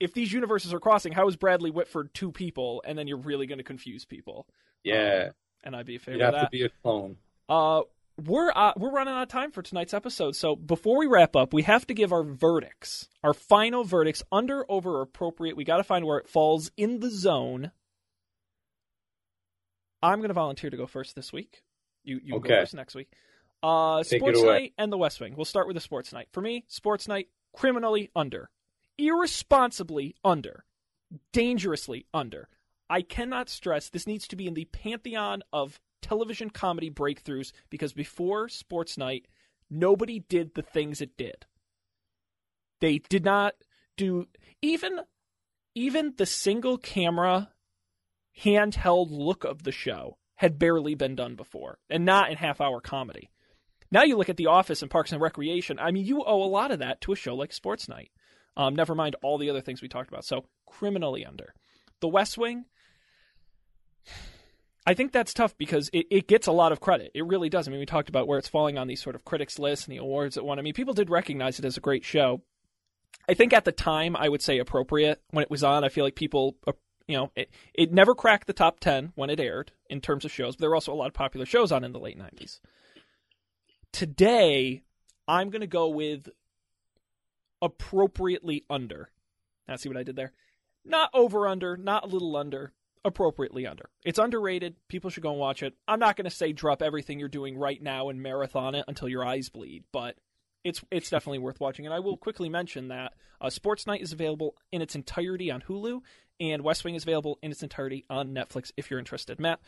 if 0.00 0.14
these 0.14 0.32
universes 0.32 0.72
are 0.72 0.80
crossing, 0.80 1.12
how 1.12 1.28
is 1.28 1.36
Bradley 1.36 1.70
Whitford 1.70 2.14
two 2.14 2.32
people? 2.32 2.82
And 2.86 2.98
then 2.98 3.06
you're 3.06 3.18
really 3.18 3.46
going 3.46 3.58
to 3.58 3.64
confuse 3.64 4.04
people. 4.04 4.46
Yeah, 4.84 5.26
um, 5.28 5.32
and 5.64 5.76
I'd 5.76 5.86
be 5.86 5.96
a 5.96 5.98
favor. 5.98 6.18
You 6.18 6.24
have 6.24 6.40
to 6.40 6.48
be 6.50 6.62
a 6.62 6.70
clone. 6.82 7.16
Uh, 7.48 7.82
we're 8.24 8.50
uh, 8.54 8.72
we're 8.76 8.90
running 8.90 9.14
out 9.14 9.22
of 9.22 9.28
time 9.28 9.50
for 9.50 9.62
tonight's 9.62 9.94
episode, 9.94 10.36
so 10.36 10.56
before 10.56 10.98
we 10.98 11.06
wrap 11.06 11.36
up, 11.36 11.52
we 11.52 11.62
have 11.62 11.86
to 11.86 11.94
give 11.94 12.12
our 12.12 12.22
verdicts, 12.22 13.08
our 13.22 13.34
final 13.34 13.84
verdicts, 13.84 14.22
under, 14.30 14.64
over, 14.68 15.00
appropriate. 15.00 15.56
We 15.56 15.64
got 15.64 15.78
to 15.78 15.84
find 15.84 16.04
where 16.04 16.18
it 16.18 16.28
falls 16.28 16.70
in 16.76 17.00
the 17.00 17.10
zone. 17.10 17.70
I'm 20.02 20.18
going 20.18 20.28
to 20.28 20.34
volunteer 20.34 20.70
to 20.70 20.76
go 20.76 20.86
first 20.86 21.16
this 21.16 21.32
week. 21.32 21.62
You 22.04 22.20
you 22.22 22.36
okay. 22.36 22.48
go 22.48 22.60
first 22.60 22.74
next 22.74 22.94
week. 22.94 23.10
Uh, 23.62 24.02
sports 24.02 24.42
night 24.42 24.72
and 24.78 24.92
the 24.92 24.98
West 24.98 25.20
Wing. 25.20 25.34
We'll 25.36 25.44
start 25.44 25.66
with 25.66 25.74
the 25.74 25.80
sports 25.80 26.12
night. 26.12 26.28
For 26.32 26.40
me, 26.40 26.64
sports 26.68 27.08
night 27.08 27.28
criminally 27.52 28.10
under 28.14 28.50
irresponsibly 28.98 30.16
under, 30.24 30.64
dangerously 31.32 32.06
under. 32.12 32.48
I 32.90 33.02
cannot 33.02 33.48
stress 33.48 33.88
this 33.88 34.06
needs 34.06 34.26
to 34.28 34.36
be 34.36 34.46
in 34.46 34.54
the 34.54 34.64
pantheon 34.66 35.42
of 35.52 35.80
television 36.08 36.48
comedy 36.48 36.90
breakthroughs 36.90 37.52
because 37.68 37.92
before 37.92 38.48
Sports 38.48 38.96
Night, 38.96 39.26
nobody 39.70 40.20
did 40.20 40.54
the 40.54 40.62
things 40.62 41.00
it 41.00 41.16
did. 41.16 41.44
They 42.80 42.98
did 42.98 43.24
not 43.24 43.54
do 43.96 44.26
even 44.62 45.00
even 45.74 46.14
the 46.16 46.26
single 46.26 46.78
camera 46.78 47.50
handheld 48.42 49.08
look 49.10 49.44
of 49.44 49.64
the 49.64 49.72
show 49.72 50.16
had 50.36 50.58
barely 50.58 50.94
been 50.94 51.14
done 51.14 51.34
before 51.34 51.78
and 51.90 52.04
not 52.04 52.30
in 52.30 52.36
half 52.36 52.60
hour 52.60 52.80
comedy. 52.80 53.28
Now 53.90 54.02
you 54.02 54.16
look 54.16 54.28
at 54.28 54.36
The 54.36 54.46
Office 54.46 54.82
and 54.82 54.90
Parks 54.90 55.12
and 55.12 55.20
Recreation, 55.20 55.78
I 55.78 55.90
mean 55.90 56.06
you 56.06 56.24
owe 56.24 56.42
a 56.42 56.46
lot 56.46 56.70
of 56.70 56.78
that 56.78 57.00
to 57.02 57.12
a 57.12 57.16
show 57.16 57.34
like 57.34 57.52
Sports 57.52 57.88
Night. 57.88 58.10
Um, 58.56 58.74
never 58.74 58.94
mind 58.94 59.16
all 59.22 59.38
the 59.38 59.50
other 59.50 59.60
things 59.60 59.82
we 59.82 59.88
talked 59.88 60.08
about. 60.08 60.24
So 60.24 60.46
criminally 60.66 61.24
under. 61.24 61.52
The 62.00 62.08
West 62.08 62.38
Wing. 62.38 62.64
I 64.86 64.94
think 64.94 65.12
that's 65.12 65.34
tough 65.34 65.56
because 65.58 65.90
it, 65.92 66.06
it 66.10 66.28
gets 66.28 66.46
a 66.46 66.52
lot 66.52 66.72
of 66.72 66.80
credit. 66.80 67.10
It 67.14 67.26
really 67.26 67.48
does. 67.48 67.68
I 67.68 67.70
mean, 67.70 67.80
we 67.80 67.86
talked 67.86 68.08
about 68.08 68.26
where 68.26 68.38
it's 68.38 68.48
falling 68.48 68.78
on 68.78 68.86
these 68.86 69.02
sort 69.02 69.16
of 69.16 69.24
critics 69.24 69.58
lists 69.58 69.86
and 69.86 69.92
the 69.92 70.00
awards 70.00 70.36
it 70.36 70.44
won. 70.44 70.58
I 70.58 70.62
mean, 70.62 70.74
people 70.74 70.94
did 70.94 71.10
recognize 71.10 71.58
it 71.58 71.64
as 71.64 71.76
a 71.76 71.80
great 71.80 72.04
show. 72.04 72.42
I 73.28 73.34
think 73.34 73.52
at 73.52 73.64
the 73.64 73.72
time 73.72 74.16
I 74.16 74.28
would 74.28 74.42
say 74.42 74.58
appropriate 74.58 75.20
when 75.30 75.42
it 75.42 75.50
was 75.50 75.62
on. 75.62 75.84
I 75.84 75.90
feel 75.90 76.04
like 76.04 76.14
people, 76.14 76.56
uh, 76.66 76.72
you 77.06 77.16
know, 77.16 77.30
it, 77.36 77.50
it 77.74 77.92
never 77.92 78.14
cracked 78.14 78.46
the 78.46 78.52
top 78.54 78.80
10 78.80 79.12
when 79.14 79.28
it 79.28 79.40
aired 79.40 79.72
in 79.90 80.00
terms 80.00 80.24
of 80.24 80.32
shows, 80.32 80.56
but 80.56 80.60
there 80.60 80.70
were 80.70 80.76
also 80.76 80.92
a 80.92 80.96
lot 80.96 81.08
of 81.08 81.14
popular 81.14 81.44
shows 81.44 81.70
on 81.70 81.84
in 81.84 81.92
the 81.92 82.00
late 82.00 82.18
90s. 82.18 82.60
Today, 83.92 84.82
I'm 85.26 85.50
going 85.50 85.60
to 85.60 85.66
go 85.66 85.88
with 85.88 86.28
appropriately 87.60 88.64
under. 88.70 89.10
Now, 89.66 89.76
see 89.76 89.88
what 89.88 89.98
I 89.98 90.02
did 90.02 90.16
there? 90.16 90.32
Not 90.84 91.10
over 91.12 91.46
under, 91.46 91.76
not 91.76 92.04
a 92.04 92.08
little 92.08 92.36
under, 92.36 92.72
appropriately 93.04 93.66
under. 93.66 93.88
It's 94.04 94.18
underrated. 94.18 94.76
People 94.88 95.10
should 95.10 95.22
go 95.22 95.30
and 95.30 95.38
watch 95.38 95.62
it. 95.62 95.74
I'm 95.86 95.98
not 95.98 96.16
going 96.16 96.24
to 96.24 96.30
say 96.30 96.52
drop 96.52 96.82
everything 96.82 97.18
you're 97.18 97.28
doing 97.28 97.56
right 97.56 97.82
now 97.82 98.08
and 98.08 98.22
marathon 98.22 98.74
it 98.74 98.84
until 98.88 99.08
your 99.08 99.24
eyes 99.24 99.48
bleed, 99.48 99.84
but 99.92 100.16
it's 100.64 100.82
it's 100.90 101.10
definitely 101.10 101.38
worth 101.38 101.60
watching. 101.60 101.86
And 101.86 101.94
I 101.94 102.00
will 102.00 102.16
quickly 102.16 102.48
mention 102.48 102.88
that 102.88 103.14
uh, 103.40 103.50
Sports 103.50 103.86
Night 103.86 104.02
is 104.02 104.12
available 104.12 104.56
in 104.72 104.82
its 104.82 104.94
entirety 104.94 105.50
on 105.50 105.62
Hulu, 105.62 106.00
and 106.40 106.62
West 106.62 106.84
Wing 106.84 106.94
is 106.94 107.04
available 107.04 107.38
in 107.42 107.50
its 107.50 107.62
entirety 107.62 108.04
on 108.10 108.34
Netflix 108.34 108.72
if 108.76 108.90
you're 108.90 108.98
interested. 108.98 109.40
Matt, 109.40 109.60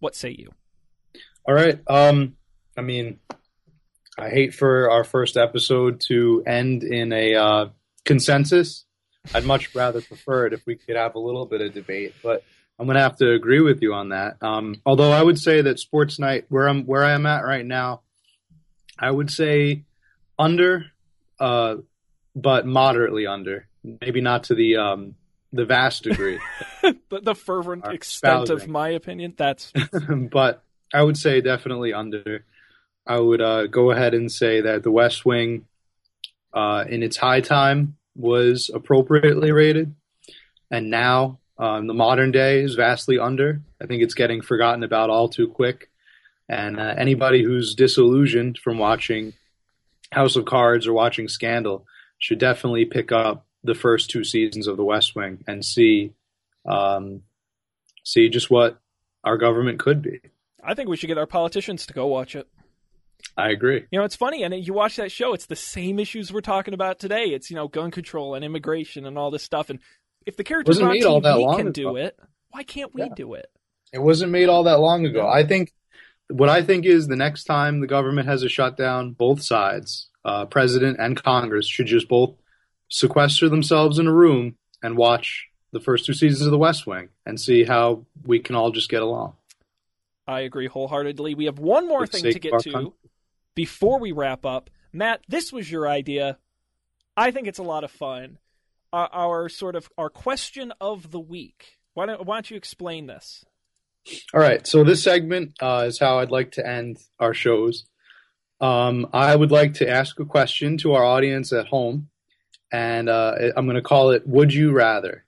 what 0.00 0.14
say 0.14 0.30
you? 0.30 0.50
All 1.46 1.54
right. 1.54 1.80
Um, 1.86 2.36
I 2.76 2.80
mean, 2.80 3.20
I 4.18 4.28
hate 4.28 4.54
for 4.54 4.90
our 4.90 5.04
first 5.04 5.36
episode 5.36 6.00
to 6.02 6.42
end 6.46 6.82
in 6.82 7.12
a 7.12 7.34
uh, 7.34 7.68
consensus. 8.04 8.84
I'd 9.34 9.44
much 9.44 9.74
rather 9.74 10.00
prefer 10.00 10.46
it 10.46 10.52
if 10.52 10.66
we 10.66 10.76
could 10.76 10.96
have 10.96 11.14
a 11.14 11.18
little 11.18 11.46
bit 11.46 11.60
of 11.60 11.72
debate, 11.72 12.14
but 12.22 12.42
I'm 12.82 12.88
going 12.88 12.96
to 12.96 13.02
have 13.02 13.18
to 13.18 13.30
agree 13.30 13.60
with 13.60 13.80
you 13.80 13.94
on 13.94 14.08
that. 14.08 14.38
Um, 14.42 14.74
although 14.84 15.12
I 15.12 15.22
would 15.22 15.38
say 15.38 15.62
that 15.62 15.78
Sports 15.78 16.18
Night, 16.18 16.46
where 16.48 16.68
I'm 16.68 16.84
where 16.84 17.04
I 17.04 17.12
am 17.12 17.26
at 17.26 17.44
right 17.44 17.64
now, 17.64 18.00
I 18.98 19.08
would 19.08 19.30
say 19.30 19.84
under, 20.36 20.86
uh, 21.38 21.76
but 22.34 22.66
moderately 22.66 23.24
under. 23.24 23.68
Maybe 23.84 24.20
not 24.20 24.42
to 24.44 24.56
the 24.56 24.78
um, 24.78 25.14
the 25.52 25.64
vast 25.64 26.02
degree. 26.02 26.40
the, 26.82 27.20
the 27.22 27.36
fervent 27.36 27.86
extent 27.86 28.50
of 28.50 28.66
my 28.66 28.88
opinion. 28.88 29.34
That's. 29.36 29.72
but 30.32 30.64
I 30.92 31.04
would 31.04 31.16
say 31.16 31.40
definitely 31.40 31.92
under. 31.92 32.44
I 33.06 33.20
would 33.20 33.40
uh, 33.40 33.68
go 33.68 33.92
ahead 33.92 34.12
and 34.12 34.30
say 34.30 34.62
that 34.62 34.82
The 34.82 34.90
West 34.90 35.24
Wing, 35.24 35.66
uh, 36.52 36.84
in 36.88 37.04
its 37.04 37.16
high 37.16 37.42
time, 37.42 37.96
was 38.16 38.72
appropriately 38.74 39.52
rated, 39.52 39.94
and 40.68 40.90
now 40.90 41.38
um, 41.62 41.86
the 41.86 41.94
modern 41.94 42.32
day 42.32 42.60
is 42.60 42.74
vastly 42.74 43.20
under. 43.20 43.60
I 43.80 43.86
think 43.86 44.02
it's 44.02 44.14
getting 44.14 44.42
forgotten 44.42 44.82
about 44.82 45.10
all 45.10 45.28
too 45.28 45.46
quick. 45.46 45.90
And 46.48 46.80
uh, 46.80 46.94
anybody 46.98 47.44
who's 47.44 47.76
disillusioned 47.76 48.58
from 48.58 48.78
watching 48.78 49.34
House 50.10 50.34
of 50.34 50.44
Cards 50.44 50.88
or 50.88 50.92
watching 50.92 51.28
Scandal 51.28 51.86
should 52.18 52.40
definitely 52.40 52.84
pick 52.84 53.12
up 53.12 53.46
the 53.62 53.76
first 53.76 54.10
two 54.10 54.24
seasons 54.24 54.66
of 54.66 54.76
The 54.76 54.84
West 54.84 55.14
Wing 55.14 55.44
and 55.46 55.64
see 55.64 56.14
um, 56.68 57.22
see 58.02 58.28
just 58.28 58.50
what 58.50 58.80
our 59.22 59.36
government 59.36 59.78
could 59.78 60.02
be. 60.02 60.20
I 60.64 60.74
think 60.74 60.88
we 60.88 60.96
should 60.96 61.06
get 61.06 61.18
our 61.18 61.26
politicians 61.26 61.86
to 61.86 61.94
go 61.94 62.08
watch 62.08 62.34
it. 62.34 62.48
I 63.36 63.50
agree. 63.50 63.84
You 63.92 64.00
know, 64.00 64.04
it's 64.04 64.16
funny, 64.16 64.42
and 64.42 64.52
you 64.66 64.74
watch 64.74 64.96
that 64.96 65.12
show, 65.12 65.32
it's 65.32 65.46
the 65.46 65.56
same 65.56 66.00
issues 66.00 66.32
we're 66.32 66.40
talking 66.40 66.74
about 66.74 66.98
today. 66.98 67.26
It's, 67.26 67.50
you 67.50 67.56
know, 67.56 67.68
gun 67.68 67.92
control 67.92 68.34
and 68.34 68.44
immigration 68.44 69.06
and 69.06 69.16
all 69.16 69.30
this 69.30 69.44
stuff. 69.44 69.70
And 69.70 69.78
if 70.26 70.36
the 70.36 70.44
characters 70.44 70.80
on 70.80 70.94
TV 70.94 71.56
can 71.56 71.72
do 71.72 71.96
it, 71.96 72.18
why 72.50 72.62
can't 72.62 72.94
we 72.94 73.02
yeah. 73.02 73.08
do 73.14 73.34
it? 73.34 73.50
It 73.92 74.00
wasn't 74.00 74.32
made 74.32 74.48
all 74.48 74.64
that 74.64 74.80
long 74.80 75.06
ago. 75.06 75.28
I 75.28 75.46
think 75.46 75.72
what 76.28 76.48
I 76.48 76.62
think 76.62 76.86
is 76.86 77.08
the 77.08 77.16
next 77.16 77.44
time 77.44 77.80
the 77.80 77.86
government 77.86 78.28
has 78.28 78.42
a 78.42 78.48
shutdown, 78.48 79.12
both 79.12 79.42
sides, 79.42 80.08
uh, 80.24 80.46
president 80.46 80.98
and 80.98 81.22
Congress, 81.22 81.66
should 81.66 81.86
just 81.86 82.08
both 82.08 82.34
sequester 82.88 83.48
themselves 83.48 83.98
in 83.98 84.06
a 84.06 84.12
room 84.12 84.56
and 84.82 84.96
watch 84.96 85.48
the 85.72 85.80
first 85.80 86.06
two 86.06 86.14
seasons 86.14 86.46
of 86.46 86.50
The 86.50 86.58
West 86.58 86.86
Wing 86.86 87.08
and 87.26 87.40
see 87.40 87.64
how 87.64 88.04
we 88.24 88.38
can 88.38 88.56
all 88.56 88.70
just 88.70 88.90
get 88.90 89.02
along. 89.02 89.34
I 90.26 90.40
agree 90.40 90.68
wholeheartedly. 90.68 91.34
We 91.34 91.46
have 91.46 91.58
one 91.58 91.88
more 91.88 92.06
thing 92.06 92.22
to 92.22 92.38
get 92.38 92.58
to. 92.60 92.72
Country 92.72 92.92
before 93.54 93.98
we 93.98 94.12
wrap 94.12 94.46
up, 94.46 94.70
Matt, 94.92 95.20
this 95.28 95.52
was 95.52 95.70
your 95.70 95.88
idea. 95.88 96.38
I 97.16 97.30
think 97.30 97.46
it's 97.46 97.58
a 97.58 97.64
lot 97.64 97.84
of 97.84 97.90
fun. 97.90 98.38
Our, 98.92 99.08
our 99.12 99.48
sort 99.48 99.76
of 99.76 99.90
our 99.96 100.10
question 100.10 100.72
of 100.80 101.10
the 101.10 101.20
week. 101.20 101.78
Why 101.94 102.06
don't 102.06 102.24
why 102.26 102.36
don't 102.36 102.50
you 102.50 102.56
explain 102.56 103.06
this? 103.06 103.44
All 104.34 104.40
right. 104.40 104.66
So 104.66 104.84
this 104.84 105.02
segment 105.02 105.54
uh, 105.60 105.84
is 105.86 105.98
how 105.98 106.18
I'd 106.18 106.30
like 106.30 106.52
to 106.52 106.66
end 106.66 106.98
our 107.20 107.34
shows. 107.34 107.86
Um, 108.60 109.08
I 109.12 109.34
would 109.34 109.50
like 109.50 109.74
to 109.74 109.88
ask 109.88 110.18
a 110.20 110.24
question 110.24 110.76
to 110.78 110.94
our 110.94 111.04
audience 111.04 111.52
at 111.52 111.66
home, 111.66 112.08
and 112.72 113.08
uh, 113.08 113.34
I'm 113.56 113.66
going 113.66 113.76
to 113.76 113.82
call 113.82 114.10
it 114.10 114.26
"Would 114.26 114.52
you 114.52 114.72
rather." 114.72 115.24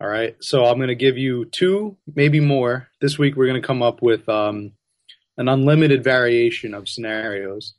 All 0.00 0.08
right. 0.08 0.36
So 0.40 0.64
I'm 0.64 0.76
going 0.76 0.88
to 0.88 0.94
give 0.94 1.18
you 1.18 1.44
two, 1.46 1.96
maybe 2.14 2.38
more. 2.40 2.88
This 3.00 3.18
week 3.18 3.34
we're 3.34 3.48
going 3.48 3.60
to 3.60 3.66
come 3.66 3.82
up 3.82 4.00
with 4.00 4.28
um, 4.28 4.72
an 5.36 5.48
unlimited 5.48 6.04
variation 6.04 6.72
of 6.72 6.88
scenarios 6.88 7.74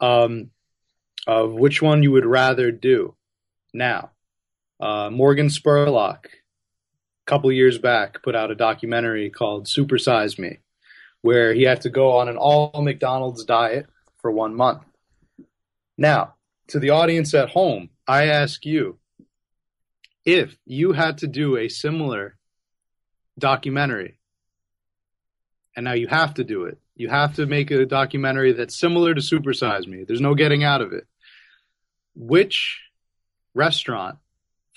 um, 0.00 0.50
of 1.26 1.52
which 1.52 1.82
one 1.82 2.02
you 2.02 2.12
would 2.12 2.26
rather 2.26 2.70
do. 2.70 3.14
Now, 3.72 4.10
Uh, 4.80 5.10
Morgan 5.10 5.48
Spurlock, 5.48 6.24
a 6.24 7.26
couple 7.26 7.52
years 7.52 7.76
back, 7.78 8.22
put 8.22 8.34
out 8.34 8.50
a 8.50 8.54
documentary 8.54 9.28
called 9.28 9.66
Supersize 9.66 10.38
Me, 10.38 10.58
where 11.20 11.52
he 11.52 11.64
had 11.64 11.82
to 11.82 11.90
go 11.90 12.12
on 12.12 12.28
an 12.28 12.38
all 12.38 12.72
McDonald's 12.82 13.44
diet 13.44 13.86
for 14.22 14.30
one 14.30 14.54
month. 14.54 14.82
Now, 15.98 16.34
to 16.68 16.78
the 16.78 16.90
audience 16.90 17.34
at 17.34 17.50
home, 17.50 17.90
I 18.08 18.28
ask 18.28 18.64
you 18.64 18.98
if 20.24 20.56
you 20.64 20.92
had 20.92 21.18
to 21.18 21.26
do 21.26 21.56
a 21.56 21.68
similar 21.68 22.38
documentary, 23.38 24.18
and 25.76 25.84
now 25.84 25.92
you 25.92 26.06
have 26.06 26.34
to 26.34 26.44
do 26.44 26.64
it, 26.64 26.78
you 26.94 27.08
have 27.08 27.36
to 27.36 27.46
make 27.46 27.70
a 27.70 27.84
documentary 27.84 28.52
that's 28.52 28.78
similar 28.78 29.14
to 29.14 29.20
Supersize 29.20 29.86
Me. 29.86 30.04
There's 30.04 30.20
no 30.20 30.34
getting 30.34 30.64
out 30.64 30.80
of 30.80 30.92
it. 30.92 31.06
Which 32.14 32.80
restaurant, 33.54 34.18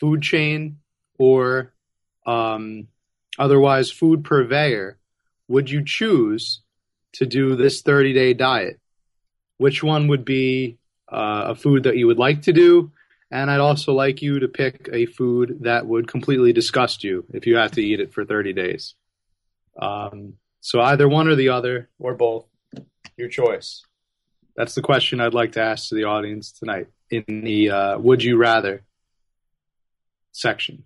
food 0.04 0.22
chain, 0.22 0.80
or 1.18 1.74
um, 2.26 2.90
otherwise 3.40 3.90
food 3.90 4.26
purveyor 4.26 4.98
would 5.48 5.70
you 5.70 5.82
choose 5.86 6.60
to 7.14 7.26
do 7.26 7.56
this 7.56 7.82
30 7.82 8.12
day 8.12 8.34
diet? 8.34 8.82
Which 9.56 9.82
one 9.82 10.10
would 10.10 10.26
be 10.26 10.78
uh, 11.10 11.44
a 11.52 11.56
food 11.56 11.84
that 11.84 11.96
you 11.96 12.08
would 12.08 12.18
like 12.18 12.42
to 12.42 12.52
do? 12.52 12.92
And 13.32 13.50
I'd 13.50 13.62
also 13.62 13.94
like 13.94 14.22
you 14.22 14.42
to 14.42 14.50
pick 14.50 14.90
a 14.92 15.06
food 15.06 15.60
that 15.62 15.86
would 15.86 16.10
completely 16.10 16.52
disgust 16.52 17.06
you 17.06 17.24
if 17.34 17.48
you 17.48 17.56
had 17.56 17.72
to 17.74 17.82
eat 17.82 18.02
it 18.02 18.14
for 18.14 18.26
30 18.26 18.52
days. 18.52 18.96
Um, 19.82 20.34
so 20.60 20.82
either 20.82 21.08
one 21.08 21.30
or 21.30 21.36
the 21.36 21.48
other, 21.48 21.90
or 21.98 22.14
both, 22.14 22.46
your 23.16 23.30
choice. 23.30 23.86
That's 24.58 24.76
the 24.76 24.82
question 24.82 25.22
I'd 25.22 25.34
like 25.34 25.54
to 25.54 25.62
ask 25.62 25.88
to 25.90 25.96
the 25.96 26.04
audience 26.04 26.52
tonight 26.52 26.88
in 27.10 27.24
the 27.28 27.70
uh, 27.70 28.00
Would 28.00 28.22
You 28.22 28.36
Rather 28.36 28.84
section. 30.34 30.84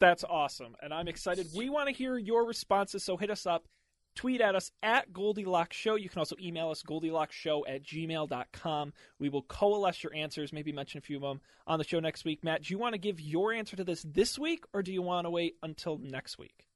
That's 0.00 0.22
awesome. 0.22 0.76
And 0.80 0.94
I'm 0.94 1.08
excited. 1.08 1.48
We 1.56 1.68
want 1.70 1.88
to 1.88 1.94
hear 1.94 2.16
your 2.16 2.46
responses, 2.46 3.02
so 3.02 3.16
hit 3.16 3.30
us 3.30 3.46
up. 3.46 3.66
Tweet 4.14 4.40
at 4.40 4.54
us 4.54 4.70
at 4.82 5.12
Goldilocks 5.12 5.76
Show. 5.76 5.94
You 5.94 6.08
can 6.08 6.18
also 6.18 6.36
email 6.40 6.70
us, 6.70 6.82
goldilocksshow 6.82 7.62
at 7.68 7.84
gmail.com. 7.84 8.92
We 9.18 9.28
will 9.28 9.42
coalesce 9.42 10.02
your 10.02 10.14
answers, 10.14 10.52
maybe 10.52 10.72
mention 10.72 10.98
a 10.98 11.02
few 11.02 11.16
of 11.16 11.22
them 11.22 11.40
on 11.66 11.78
the 11.78 11.84
show 11.84 12.00
next 12.00 12.24
week. 12.24 12.42
Matt, 12.42 12.62
do 12.62 12.74
you 12.74 12.78
want 12.78 12.94
to 12.94 12.98
give 12.98 13.20
your 13.20 13.52
answer 13.52 13.76
to 13.76 13.84
this 13.84 14.02
this 14.02 14.38
week, 14.38 14.64
or 14.72 14.82
do 14.82 14.92
you 14.92 15.02
want 15.02 15.26
to 15.26 15.30
wait 15.30 15.56
until 15.62 15.98
next 15.98 16.38
week? 16.38 16.67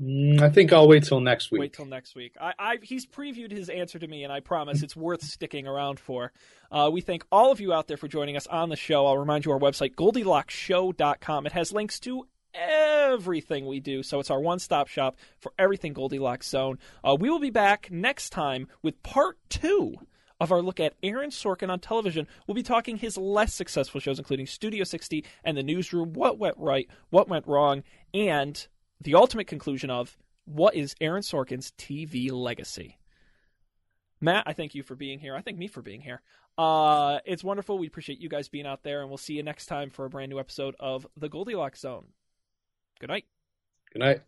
Mm, 0.00 0.42
I 0.42 0.50
think 0.50 0.72
I'll 0.72 0.88
wait 0.88 1.04
till 1.04 1.20
next 1.20 1.50
week. 1.50 1.60
Wait 1.60 1.72
till 1.72 1.86
next 1.86 2.14
week. 2.14 2.36
I, 2.38 2.52
I, 2.58 2.76
he's 2.82 3.06
previewed 3.06 3.50
his 3.50 3.70
answer 3.70 3.98
to 3.98 4.06
me, 4.06 4.24
and 4.24 4.32
I 4.32 4.40
promise 4.40 4.82
it's 4.82 4.94
worth 4.94 5.22
sticking 5.22 5.66
around 5.66 5.98
for. 5.98 6.32
Uh, 6.70 6.90
we 6.92 7.00
thank 7.00 7.24
all 7.32 7.50
of 7.50 7.60
you 7.60 7.72
out 7.72 7.86
there 7.86 7.96
for 7.96 8.08
joining 8.08 8.36
us 8.36 8.46
on 8.46 8.68
the 8.68 8.76
show. 8.76 9.06
I'll 9.06 9.16
remind 9.16 9.46
you 9.46 9.52
our 9.52 9.58
website, 9.58 9.94
GoldilocksShow.com. 9.94 11.46
It 11.46 11.52
has 11.52 11.72
links 11.72 11.98
to 12.00 12.26
everything 12.52 13.66
we 13.66 13.80
do, 13.80 14.02
so 14.02 14.20
it's 14.20 14.30
our 14.30 14.40
one-stop 14.40 14.88
shop 14.88 15.16
for 15.38 15.52
everything 15.58 15.94
Goldilocks 15.94 16.48
Zone. 16.48 16.78
Uh, 17.02 17.16
we 17.18 17.30
will 17.30 17.40
be 17.40 17.50
back 17.50 17.90
next 17.90 18.30
time 18.30 18.68
with 18.82 19.02
part 19.02 19.38
two 19.48 19.94
of 20.40 20.52
our 20.52 20.60
look 20.60 20.80
at 20.80 20.94
Aaron 21.02 21.30
Sorkin 21.30 21.70
on 21.70 21.80
television. 21.80 22.26
We'll 22.46 22.54
be 22.54 22.62
talking 22.62 22.98
his 22.98 23.16
less 23.16 23.54
successful 23.54 24.00
shows, 24.00 24.18
including 24.18 24.46
Studio 24.46 24.84
60 24.84 25.24
and 25.44 25.56
The 25.56 25.62
Newsroom, 25.62 26.12
what 26.12 26.38
went 26.38 26.58
right, 26.58 26.88
what 27.08 27.28
went 27.28 27.46
wrong, 27.46 27.82
and 28.12 28.66
the 29.00 29.14
ultimate 29.14 29.46
conclusion 29.46 29.90
of 29.90 30.16
what 30.44 30.74
is 30.74 30.94
Aaron 31.00 31.22
Sorkin's 31.22 31.72
TV 31.72 32.30
legacy. 32.30 32.98
Matt, 34.20 34.44
I 34.46 34.52
thank 34.52 34.74
you 34.74 34.82
for 34.82 34.94
being 34.94 35.18
here. 35.18 35.34
I 35.34 35.42
thank 35.42 35.58
me 35.58 35.66
for 35.66 35.82
being 35.82 36.00
here. 36.00 36.22
Uh, 36.56 37.18
it's 37.26 37.44
wonderful. 37.44 37.78
We 37.78 37.86
appreciate 37.86 38.18
you 38.18 38.28
guys 38.28 38.48
being 38.48 38.66
out 38.66 38.82
there, 38.82 39.00
and 39.00 39.10
we'll 39.10 39.18
see 39.18 39.34
you 39.34 39.42
next 39.42 39.66
time 39.66 39.90
for 39.90 40.06
a 40.06 40.10
brand 40.10 40.30
new 40.30 40.40
episode 40.40 40.74
of 40.80 41.06
The 41.16 41.28
Goldilocks 41.28 41.80
Zone. 41.80 42.06
Good 42.98 43.10
night. 43.10 43.26
Good 43.92 44.00
night. 44.00 44.22